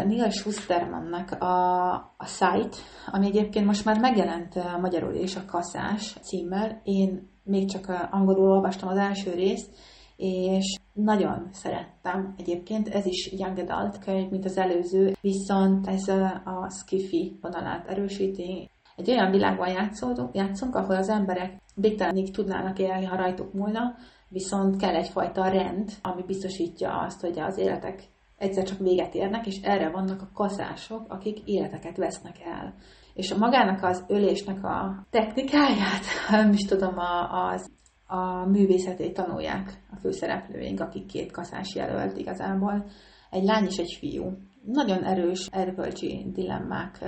Neil 0.06 0.30
Schustermannak 0.30 1.32
a, 1.32 1.94
a 2.18 2.26
Sight, 2.26 2.76
ami 3.12 3.26
egyébként 3.26 3.66
most 3.66 3.86
már 3.86 4.00
megjelent 4.00 4.80
magyarul 4.82 5.14
is 5.14 5.36
a 5.36 5.46
Kaszás 5.46 6.16
címmel. 6.22 6.82
Én 6.84 7.30
még 7.44 7.70
csak 7.70 8.08
angolul 8.12 8.52
olvastam 8.52 8.90
az 8.90 8.98
első 8.98 9.32
részt, 9.34 9.76
és 10.16 10.76
nagyon 10.94 11.48
szerettem 11.52 12.34
egyébként, 12.38 12.88
ez 12.88 13.06
is 13.06 13.32
Young 13.32 13.58
Adult 13.58 14.00
könyv, 14.00 14.30
mint 14.30 14.46
az 14.46 14.58
előző, 14.58 15.14
viszont 15.22 15.88
ez 15.88 16.08
a, 16.46 16.70
skiffy 16.70 17.38
vonalát 17.42 17.88
erősíti. 17.88 18.70
Egy 18.96 19.10
olyan 19.10 19.32
világban 19.32 19.70
játszunk, 19.70 20.36
játszunk, 20.36 20.76
ahol 20.76 20.96
az 20.96 21.10
emberek 21.10 21.62
végtelenig 21.76 22.32
tudnának 22.32 22.80
élni, 22.80 23.06
ha 23.06 23.16
rajtuk 23.16 23.54
múlna, 23.54 23.96
viszont 24.30 24.78
kell 24.78 24.96
egyfajta 24.96 25.48
rend, 25.48 25.92
ami 26.02 26.24
biztosítja 26.28 27.00
azt, 27.00 27.22
hogy 27.22 27.40
az 27.40 27.58
életek 27.58 28.12
egyszer 28.44 28.64
csak 28.64 28.78
véget 28.78 29.14
érnek, 29.14 29.48
és 29.48 29.60
erre 29.62 29.90
vannak 29.90 30.22
a 30.22 30.30
kaszások, 30.34 31.06
akik 31.08 31.40
életeket 31.46 31.98
vesznek 31.98 32.36
el. 32.46 32.74
És 33.14 33.32
a 33.32 33.38
magának 33.38 33.84
az 33.84 34.04
ölésnek 34.08 34.64
a 34.64 35.06
technikáját, 35.10 36.04
nem 36.30 36.52
is 36.52 36.62
tudom, 36.62 36.98
a, 36.98 37.50
az 37.52 37.72
a 38.08 38.46
művészetét 38.46 39.14
tanulják 39.14 39.84
a 39.92 39.96
főszereplőink, 39.96 40.80
akik 40.80 41.06
két 41.06 41.32
kaszás 41.32 41.76
jelölt 41.76 42.18
igazából. 42.18 42.86
Egy 43.30 43.44
lány 43.44 43.66
és 43.66 43.78
egy 43.78 43.96
fiú. 44.00 44.38
Nagyon 44.66 45.04
erős 45.04 45.48
erkölcsi 45.52 46.26
dilemmák 46.34 47.00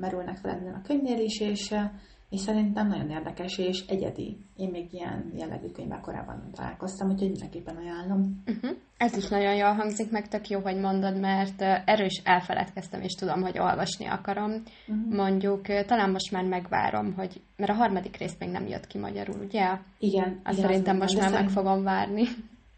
merülnek 0.00 0.36
fel 0.36 0.50
ezen 0.50 0.74
a 0.74 0.82
könyvnél 0.82 1.20
is, 1.20 1.40
és 1.40 1.74
és 2.30 2.40
szerintem 2.40 2.88
nagyon 2.88 3.10
érdekes 3.10 3.58
és 3.58 3.84
egyedi. 3.86 4.36
Én 4.56 4.68
még 4.68 4.92
ilyen 4.92 5.32
jellegű 5.36 5.66
könyvvel 5.66 6.00
korábban 6.00 6.50
találkoztam, 6.52 7.10
úgyhogy 7.10 7.30
mindenképpen 7.30 7.76
ajánlom. 7.76 8.42
Uh-huh. 8.46 8.76
Ez 8.96 9.16
is 9.16 9.28
nagyon 9.28 9.54
jól 9.54 9.72
hangzik, 9.72 10.10
meg 10.10 10.28
tök 10.28 10.48
jó, 10.48 10.60
hogy 10.60 10.76
mondod, 10.76 11.20
mert 11.20 11.62
erős 11.84 12.22
elfeledkeztem, 12.24 13.00
és 13.00 13.12
tudom, 13.12 13.42
hogy 13.42 13.58
olvasni 13.58 14.06
akarom. 14.06 14.50
Uh-huh. 14.50 15.14
Mondjuk 15.14 15.62
talán 15.86 16.10
most 16.10 16.32
már 16.32 16.44
megvárom, 16.44 17.14
hogy, 17.14 17.40
mert 17.56 17.70
a 17.70 17.74
harmadik 17.74 18.16
rész 18.16 18.36
még 18.38 18.48
nem 18.48 18.66
jött 18.66 18.86
ki 18.86 18.98
magyarul, 18.98 19.40
ugye? 19.44 19.78
Igen. 19.98 20.40
Azt 20.44 20.58
igen, 20.58 20.70
szerintem 20.70 20.96
most 20.96 21.18
már 21.18 21.28
szerint... 21.28 21.44
meg 21.44 21.64
fogom 21.64 21.82
várni. 21.82 22.24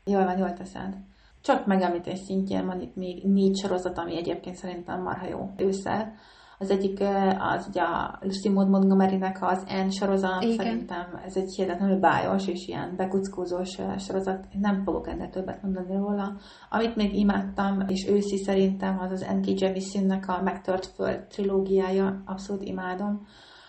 Jól 0.05 0.24
van, 0.24 0.38
jól 0.38 0.53
teszed. 0.53 0.96
Csak 1.42 1.66
megemlítés 1.66 2.18
szintjén 2.18 2.66
van 2.66 2.80
itt 2.80 2.96
még 2.96 3.24
négy 3.24 3.57
sorozat, 3.57 3.98
ami 3.98 4.16
egyébként 4.16 4.57
szerintem 4.57 5.03
marha 5.03 5.28
jó 5.28 5.51
ősszel. 5.57 6.14
Az 6.62 6.70
egyik 6.70 7.00
az 7.38 7.66
ugye 7.68 7.82
a 7.82 8.18
Lucy 8.20 8.48
Maud 8.48 8.68
Montgomery-nek 8.68 9.38
az 9.40 9.64
N 9.86 9.88
sorozat, 9.88 10.42
Igen. 10.42 10.56
szerintem 10.56 11.20
ez 11.24 11.36
egy 11.36 11.54
hihetetlenül 11.56 11.98
bájos 11.98 12.46
és 12.46 12.66
ilyen 12.68 12.94
bekuckózós 12.96 13.78
sorozat, 13.98 14.46
nem 14.61 14.82
fogok 14.84 15.08
ennél 15.08 15.30
többet 15.30 15.62
mondani 15.62 15.96
róla. 15.96 16.36
Amit 16.70 16.96
még 16.96 17.14
imádtam, 17.14 17.80
és 17.88 18.08
őszi 18.08 18.36
szerintem, 18.36 18.98
az 18.98 19.12
az 19.12 19.26
N.K. 19.34 19.61
Jemisinnek 19.61 20.28
a 20.28 20.42
Megtört 20.42 20.86
Föld 20.86 21.20
trilógiája, 21.20 22.22
abszolút 22.26 22.62
imádom. 22.64 23.26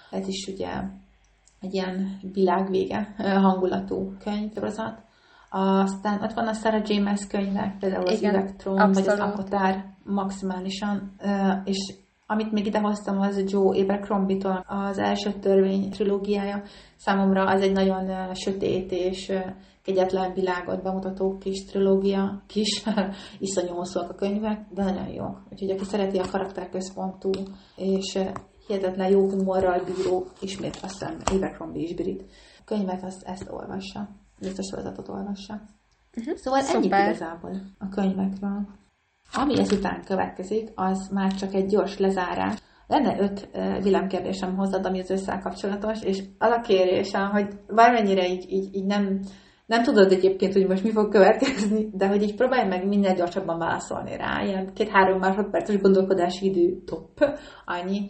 Ez 0.10 0.28
is 0.28 0.48
ugye 0.54 0.70
egy 1.62 1.74
ilyen 1.74 2.20
világvége 2.34 3.16
hangulatú 3.18 4.14
könyvsorozat. 4.24 5.02
Aztán 5.50 6.22
ott 6.24 6.34
van 6.34 6.48
a 6.48 6.54
Sarah 6.54 6.90
James 6.90 7.28
könyvek, 7.28 7.78
például 7.80 8.06
az 8.08 8.18
Igen, 8.18 8.36
Electron, 8.36 8.78
abszolút. 8.78 9.10
vagy 9.10 9.20
az 9.20 9.30
Akotár 9.30 9.86
maximálisan, 10.04 11.16
és 11.64 11.78
amit 12.32 12.52
még 12.52 12.66
idehoztam, 12.66 13.20
az 13.20 13.44
Joe 13.52 13.82
Abercrombie-tól 13.82 14.66
az 14.68 14.98
első 14.98 15.32
törvény 15.32 15.90
trilógiája. 15.90 16.64
Számomra 16.96 17.44
az 17.44 17.62
egy 17.62 17.72
nagyon 17.72 18.34
sötét 18.36 18.92
és 18.92 19.34
kegyetlen 19.84 20.34
világot 20.34 20.84
bemutató 20.84 21.38
kis 21.38 21.66
trilógia, 21.66 22.44
kis, 22.48 22.84
iszonyú 23.40 23.74
hosszúak 23.74 24.10
a 24.10 24.16
könyvek, 24.16 24.66
de 24.74 24.84
nagyon 24.84 25.08
jók. 25.08 25.42
Úgyhogy 25.52 25.72
aki 25.72 25.84
szereti 25.84 26.18
a 26.18 26.30
karakterközpontú 26.32 27.30
és 27.76 28.20
hihetetlen 28.68 29.10
jó 29.10 29.30
humorral 29.30 29.84
bíró, 29.84 30.28
ismét 30.40 30.80
azt 30.82 31.00
hiszem 31.00 31.18
Abercrombie 31.32 31.84
is 31.84 31.96
brit 31.96 32.24
könyvet, 32.66 33.04
azt, 33.04 33.24
ezt 33.24 33.50
olvassa. 33.50 34.10
Biztos 34.40 34.66
sorozatot 34.66 35.10
olvassa. 35.10 35.62
Uh-huh. 36.18 36.36
Szóval 36.36 36.60
ennyi 36.60 36.86
igazából 36.86 37.62
a 37.78 37.90
könyvekről. 37.90 38.80
Ami 39.34 39.60
ezután 39.60 40.02
következik, 40.06 40.70
az 40.76 41.10
már 41.14 41.34
csak 41.34 41.54
egy 41.54 41.66
gyors 41.66 41.98
lezárás. 41.98 42.56
Lenne 42.88 43.20
öt 43.20 43.50
villámkérdésem 43.84 44.56
hozzád, 44.56 44.86
ami 44.86 45.00
az 45.00 45.10
össze 45.10 45.40
kapcsolatos, 45.44 46.02
és 46.04 46.24
alakérésem, 46.38 47.30
hogy 47.30 47.48
bármennyire 47.68 48.28
így, 48.28 48.52
így, 48.52 48.76
így 48.76 48.86
nem, 48.86 49.20
nem 49.66 49.84
tudod 49.84 50.12
egyébként, 50.12 50.54
hogy 50.54 50.68
most 50.68 50.84
mi 50.84 50.92
fog 50.92 51.12
következni, 51.12 51.90
de 51.94 52.08
hogy 52.08 52.24
így 52.24 52.36
próbálj 52.36 52.68
meg 52.68 52.88
minél 52.88 53.14
gyorsabban 53.14 53.58
válaszolni 53.58 54.18
rá, 54.18 54.44
ilyen 54.44 54.74
két-három 54.74 55.20
másodperces 55.20 55.82
gondolkodási 55.82 56.46
idő 56.46 56.84
top, 56.86 57.36
annyi. 57.66 58.10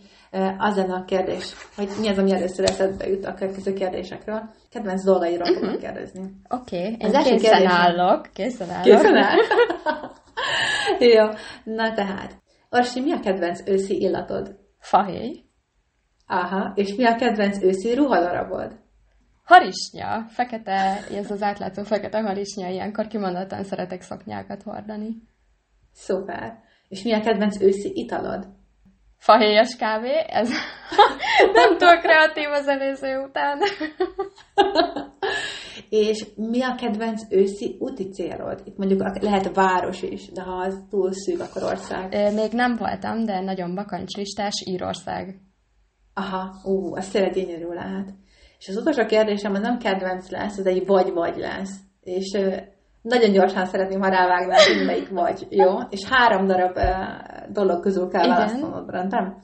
Az 0.57 0.75
lenne 0.75 0.93
a 0.93 1.05
kérdés, 1.05 1.53
hogy 1.75 1.89
mi 1.99 2.07
az, 2.07 2.17
ami 2.17 2.31
először 2.33 2.65
eszedbe 2.69 3.07
jut 3.07 3.25
a 3.25 3.33
következő 3.33 3.73
kérdésekről. 3.73 4.49
Kedvenc 4.69 5.03
dolgairól 5.03 5.49
uh-huh. 5.49 5.65
fogok 5.65 5.79
kérdezni. 5.79 6.21
Oké, 6.49 6.77
okay. 6.77 6.89
én 6.89 6.97
készen 6.97 7.23
kérdésem... 7.23 7.67
állok. 7.67 8.29
Készen 8.33 8.69
állok. 8.69 8.83
Készen 8.83 9.15
áll? 9.15 9.37
Jó, 11.15 11.25
na 11.63 11.93
tehát. 11.93 12.41
Orsi, 12.69 13.01
mi 13.01 13.11
a 13.11 13.19
kedvenc 13.19 13.67
őszi 13.67 14.01
illatod? 14.01 14.59
Fahéj. 14.79 15.43
Aha, 16.27 16.71
és 16.75 16.95
mi 16.95 17.05
a 17.05 17.15
kedvenc 17.15 17.63
őszi 17.63 17.93
ruhadarabod? 17.93 18.79
Harisnya, 19.43 20.25
fekete, 20.27 21.05
ez 21.11 21.31
az 21.31 21.41
átlátszó 21.41 21.83
fekete 21.83 22.21
harisnya, 22.21 22.67
ilyenkor 22.67 23.07
kimondottan 23.07 23.63
szeretek 23.63 24.01
szoknyákat 24.01 24.63
hordani. 24.63 25.07
Szuper. 25.93 26.59
És 26.87 27.03
mi 27.03 27.13
a 27.13 27.21
kedvenc 27.21 27.61
őszi 27.61 27.91
italod? 27.93 28.47
Fahéjas 29.21 29.75
kávé, 29.75 30.25
ez 30.27 30.49
nem 31.53 31.77
túl 31.77 31.97
kreatív 31.97 32.49
az 32.51 32.67
előző 32.67 33.25
után. 33.27 33.59
És 35.89 36.25
mi 36.35 36.63
a 36.63 36.75
kedvenc 36.75 37.21
őszi 37.29 37.75
úti 37.79 38.09
célod? 38.09 38.61
Itt 38.63 38.77
mondjuk 38.77 39.21
lehet 39.21 39.55
város 39.55 40.01
is, 40.01 40.31
de 40.31 40.41
ha 40.41 40.51
az 40.51 40.83
túl 40.89 41.13
szűk, 41.13 41.41
akkor 41.41 41.63
ország. 41.63 42.33
Még 42.33 42.51
nem 42.51 42.75
voltam, 42.75 43.25
de 43.25 43.41
nagyon 43.41 43.75
bakancslistás 43.75 44.63
Írország. 44.65 45.41
Aha, 46.13 46.55
ú, 46.63 46.95
ez 46.95 47.09
tényleg 47.09 47.33
gyönyörű 47.33 47.67
lehet. 47.67 48.13
És 48.59 48.67
az 48.67 48.77
utolsó 48.77 49.05
kérdésem 49.05 49.53
az 49.53 49.59
nem 49.59 49.77
kedvenc 49.77 50.29
lesz, 50.29 50.57
ez 50.57 50.65
egy 50.65 50.85
vagy-vagy 50.85 51.37
lesz. 51.37 51.79
És 52.01 52.37
nagyon 53.01 53.31
gyorsan 53.31 53.65
szeretném, 53.65 54.01
ha 54.01 54.09
rávágnál, 54.09 54.63
hogy 54.63 54.85
melyik 54.85 55.09
vagy, 55.09 55.47
jó? 55.49 55.79
És 55.89 56.05
három 56.09 56.47
darab 56.47 56.77
dolog 57.49 57.81
közül 57.81 58.09
kell 58.09 58.27
választanod, 58.27 58.89
rendben? 58.89 59.35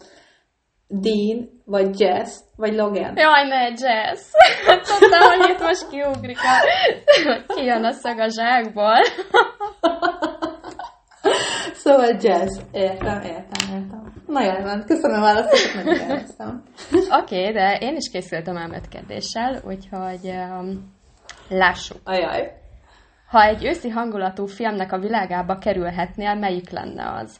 Dean, 0.89 1.49
vagy 1.65 1.99
Jess, 1.99 2.29
vagy 2.55 2.73
Logan? 2.73 3.17
Jaj, 3.17 3.47
ne, 3.47 3.67
Jess! 3.67 4.21
Tudtam, 4.87 5.21
hogy 5.29 5.49
itt 5.49 5.59
most 5.59 5.89
kiugrik 5.89 6.37
a... 6.37 6.63
Kijön 7.55 7.83
a 7.83 7.91
szög 7.91 8.19
a 8.19 8.29
zsákból. 8.29 9.03
szóval 11.83 12.17
Jess, 12.21 12.51
értem, 12.71 13.21
értem, 13.21 13.73
értem. 13.73 14.13
Na 14.27 14.41
jól 14.41 14.61
van, 14.61 14.83
köszönöm 14.85 15.17
a 15.17 15.21
válaszokat, 15.21 15.83
nagyon 15.83 16.63
Oké, 17.21 17.39
okay, 17.39 17.51
de 17.51 17.77
én 17.79 17.95
is 17.95 18.09
készültem 18.09 18.57
elmet 18.57 18.87
kérdéssel, 18.87 19.61
úgyhogy 19.65 20.33
um, 20.59 20.93
lássuk. 21.49 21.97
Ajaj. 22.03 22.51
Ha 23.27 23.43
egy 23.43 23.65
őszi 23.65 23.89
hangulatú 23.89 24.45
filmnek 24.45 24.91
a 24.91 24.99
világába 24.99 25.57
kerülhetnél, 25.57 26.35
melyik 26.35 26.69
lenne 26.69 27.11
az? 27.11 27.39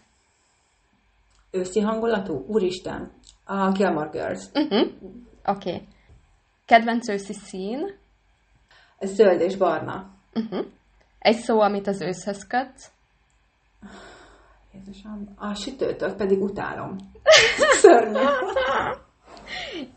Őszi 1.58 1.80
hangulatú? 1.80 2.46
Úristen, 2.48 3.12
a 3.46 3.72
Gilmore 3.72 4.10
Girls. 4.12 4.44
Uh-huh. 4.54 4.88
Oké. 5.46 5.70
Okay. 5.70 5.88
Kedvenc 6.66 7.10
őszi 7.10 7.34
szín? 7.34 7.96
Zöld 9.00 9.42
és 9.42 9.56
barna. 9.56 10.10
Uh-huh. 10.34 10.66
Egy 11.20 11.36
szó, 11.36 11.60
amit 11.60 11.88
az 11.88 12.02
őszhöz 12.02 12.48
kötsz? 12.48 12.92
Jézusom, 14.74 15.34
a 15.36 15.54
sütőtől 15.54 16.16
pedig 16.16 16.42
utálom. 16.42 16.96
Szörnyű. 17.82 18.20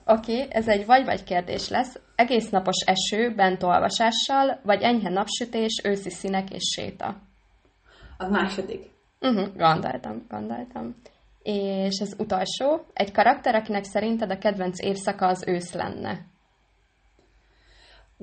Oké, 0.05 0.43
okay, 0.43 0.47
ez 0.51 0.69
egy 0.69 0.87
vagy-vagy 0.87 1.25
kérdés 1.25 1.69
lesz. 1.69 2.01
Egész 2.15 2.51
napos 2.51 2.85
eső, 2.85 3.35
bent 3.35 3.63
olvasással, 3.63 4.61
vagy 4.63 4.83
enyhe 4.83 5.11
napsütés, 5.11 5.81
őszi 5.85 6.11
színek 6.11 6.51
és 6.51 6.73
séta? 6.75 7.17
A 8.19 8.29
második. 8.29 8.91
Uh-huh, 9.21 9.57
gondoltam, 9.57 10.27
gondoltam. 10.29 10.95
És 11.43 12.01
az 12.01 12.17
utolsó, 12.19 12.85
egy 12.93 13.13
karakter, 13.13 13.55
akinek 13.55 13.85
szerinted 13.85 14.31
a 14.31 14.39
kedvenc 14.39 14.83
évszaka 14.83 15.27
az 15.27 15.45
ősz 15.47 15.73
lenne. 15.73 16.27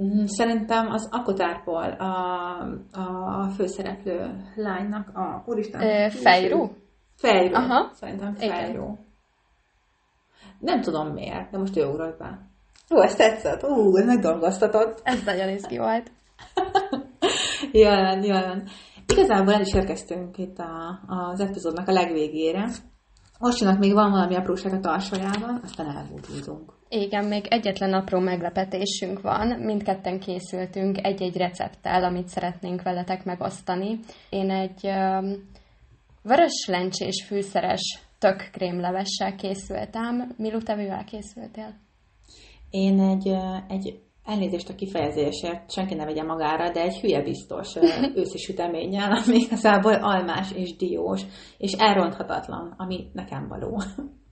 Mm, 0.01 0.25
szerintem 0.25 0.91
az 0.91 1.07
Akotárból 1.11 1.91
a, 1.91 2.11
a 2.91 3.47
főszereplő 3.55 4.43
lánynak, 4.55 5.17
a 5.17 5.43
úristen... 5.45 5.81
Ö, 5.81 6.09
Fejrú? 6.09 6.71
Fejrú. 7.15 7.53
Aha. 7.55 7.89
Szerintem 7.93 8.33
Fejrú. 8.35 8.83
Igen. 8.83 9.05
Nem 10.59 10.81
tudom 10.81 11.07
miért, 11.07 11.51
de 11.51 11.57
most 11.57 11.77
ő 11.77 11.85
ugrott 11.85 12.17
be. 12.17 12.47
Ó, 12.95 13.01
ezt 13.01 13.17
tetszett. 13.17 13.63
Ú, 13.63 13.97
ez 13.97 14.05
megdolgoztatott. 14.05 15.01
Ez 15.03 15.23
nagyon 15.23 15.49
izgi 15.49 15.77
volt. 15.77 16.11
jelen, 17.71 18.23
jelen. 18.23 18.67
Igazából 19.07 19.53
el 19.53 19.61
is 19.61 19.73
érkeztünk 19.73 20.37
itt 20.37 20.57
a, 20.57 20.99
az 21.07 21.39
epizódnak 21.39 21.87
a 21.87 21.91
legvégére. 21.91 22.69
Most 23.39 23.77
még 23.77 23.93
van 23.93 24.11
valami 24.11 24.35
apróság 24.35 24.73
a 24.73 24.79
tarsajában, 24.79 25.59
aztán 25.63 25.97
elbúcsúzunk. 25.97 26.73
Igen, 26.89 27.25
még 27.25 27.45
egyetlen 27.47 27.93
apró 27.93 28.19
meglepetésünk 28.19 29.21
van. 29.21 29.47
Mindketten 29.59 30.19
készültünk 30.19 31.05
egy-egy 31.05 31.37
recepttel, 31.37 32.03
amit 32.03 32.27
szeretnénk 32.27 32.81
veletek 32.81 33.25
megosztani. 33.25 33.99
Én 34.29 34.49
egy 34.49 34.83
um, 34.83 35.49
vörös 36.21 36.65
lencsés 36.67 37.25
fűszeres 37.27 37.99
tök 38.19 38.49
krémlevessel 38.51 39.35
készültem. 39.35 40.33
Milu, 40.37 40.63
te 40.63 40.75
mivel 40.75 41.03
készültél? 41.03 41.73
Én 42.69 42.99
egy, 42.99 43.27
egy 43.67 43.99
elnézést 44.27 44.69
a 44.69 44.75
kifejezésért, 44.75 45.71
senki 45.71 45.93
ne 45.93 46.05
vegye 46.05 46.23
magára, 46.23 46.71
de 46.71 46.81
egy 46.81 46.99
hülye 46.99 47.21
biztos 47.21 47.75
őszi 48.19 48.37
süteménnyel, 48.37 49.11
ami 49.11 49.37
igazából 49.37 49.93
almás 49.93 50.51
és 50.51 50.75
diós, 50.75 51.21
és 51.57 51.71
elronthatatlan, 51.71 52.73
ami 52.77 53.09
nekem 53.13 53.47
való. 53.47 53.81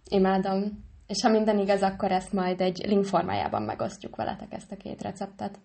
Imádom. 0.09 0.83
És 1.07 1.21
ha 1.21 1.29
minden 1.29 1.59
igaz, 1.59 1.81
akkor 1.81 2.11
ezt 2.11 2.33
majd 2.33 2.61
egy 2.61 2.85
link 2.87 3.05
formájában 3.05 3.61
megosztjuk 3.61 4.15
veletek 4.15 4.53
ezt 4.53 4.71
a 4.71 4.75
két 4.75 5.01
receptet. 5.01 5.59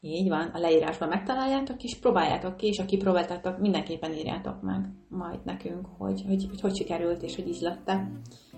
Így 0.00 0.28
van, 0.28 0.50
a 0.52 0.58
leírásban 0.58 1.08
megtaláljátok, 1.08 1.82
és 1.82 1.98
próbáljátok 1.98 2.56
ki, 2.56 2.66
és 2.66 2.78
aki 2.78 2.96
próbáltátok, 2.96 3.58
mindenképpen 3.58 4.12
írjátok 4.12 4.62
meg 4.62 4.88
majd 5.08 5.44
nekünk, 5.44 5.86
hogy 5.98 6.22
hogy, 6.26 6.46
hogy, 6.48 6.60
hogy 6.60 6.76
sikerült, 6.76 7.22
és 7.22 7.36
hogy 7.36 7.48
ízlette. 7.48 8.10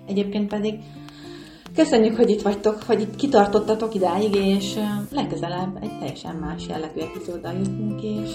Egyébként 0.07 0.49
pedig 0.49 0.81
köszönjük, 1.75 2.17
hogy 2.17 2.31
itt 2.31 2.43
vagytok, 2.43 2.83
hogy 2.83 3.01
itt 3.01 3.17
kitartottatok 3.17 3.95
idáig, 3.95 4.35
és 4.35 4.75
legközelebb 5.11 5.79
egy 5.83 5.99
teljesen 5.99 6.35
más 6.35 6.63
jellegű 6.69 7.01
epizóddal 7.01 7.53
jutunk, 7.53 8.03
és... 8.03 8.31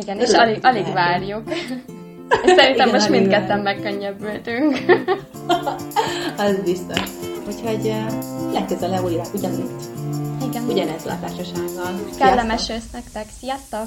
Igen, 0.00 0.18
és 0.18 0.32
alig, 0.32 0.58
alig 0.62 0.92
várjuk. 0.92 1.42
És 2.42 2.50
szerintem 2.58 2.74
Igen, 2.74 2.88
most 2.88 3.08
mindketten 3.08 3.60
megkönnyebbültünk. 3.60 4.78
Az 6.38 6.60
biztos. 6.64 7.00
Úgyhogy 7.46 7.92
legközelebb 8.52 9.04
újra 9.04 9.22
ugyanitt. 9.34 9.82
Igen. 10.48 10.68
Ugyanezzel 10.68 11.12
a 11.12 11.26
társasággal. 11.26 12.00
Kellemes 12.18 12.68
ősz 12.68 12.90
nektek. 12.92 13.26
Sziasztok! 13.40 13.86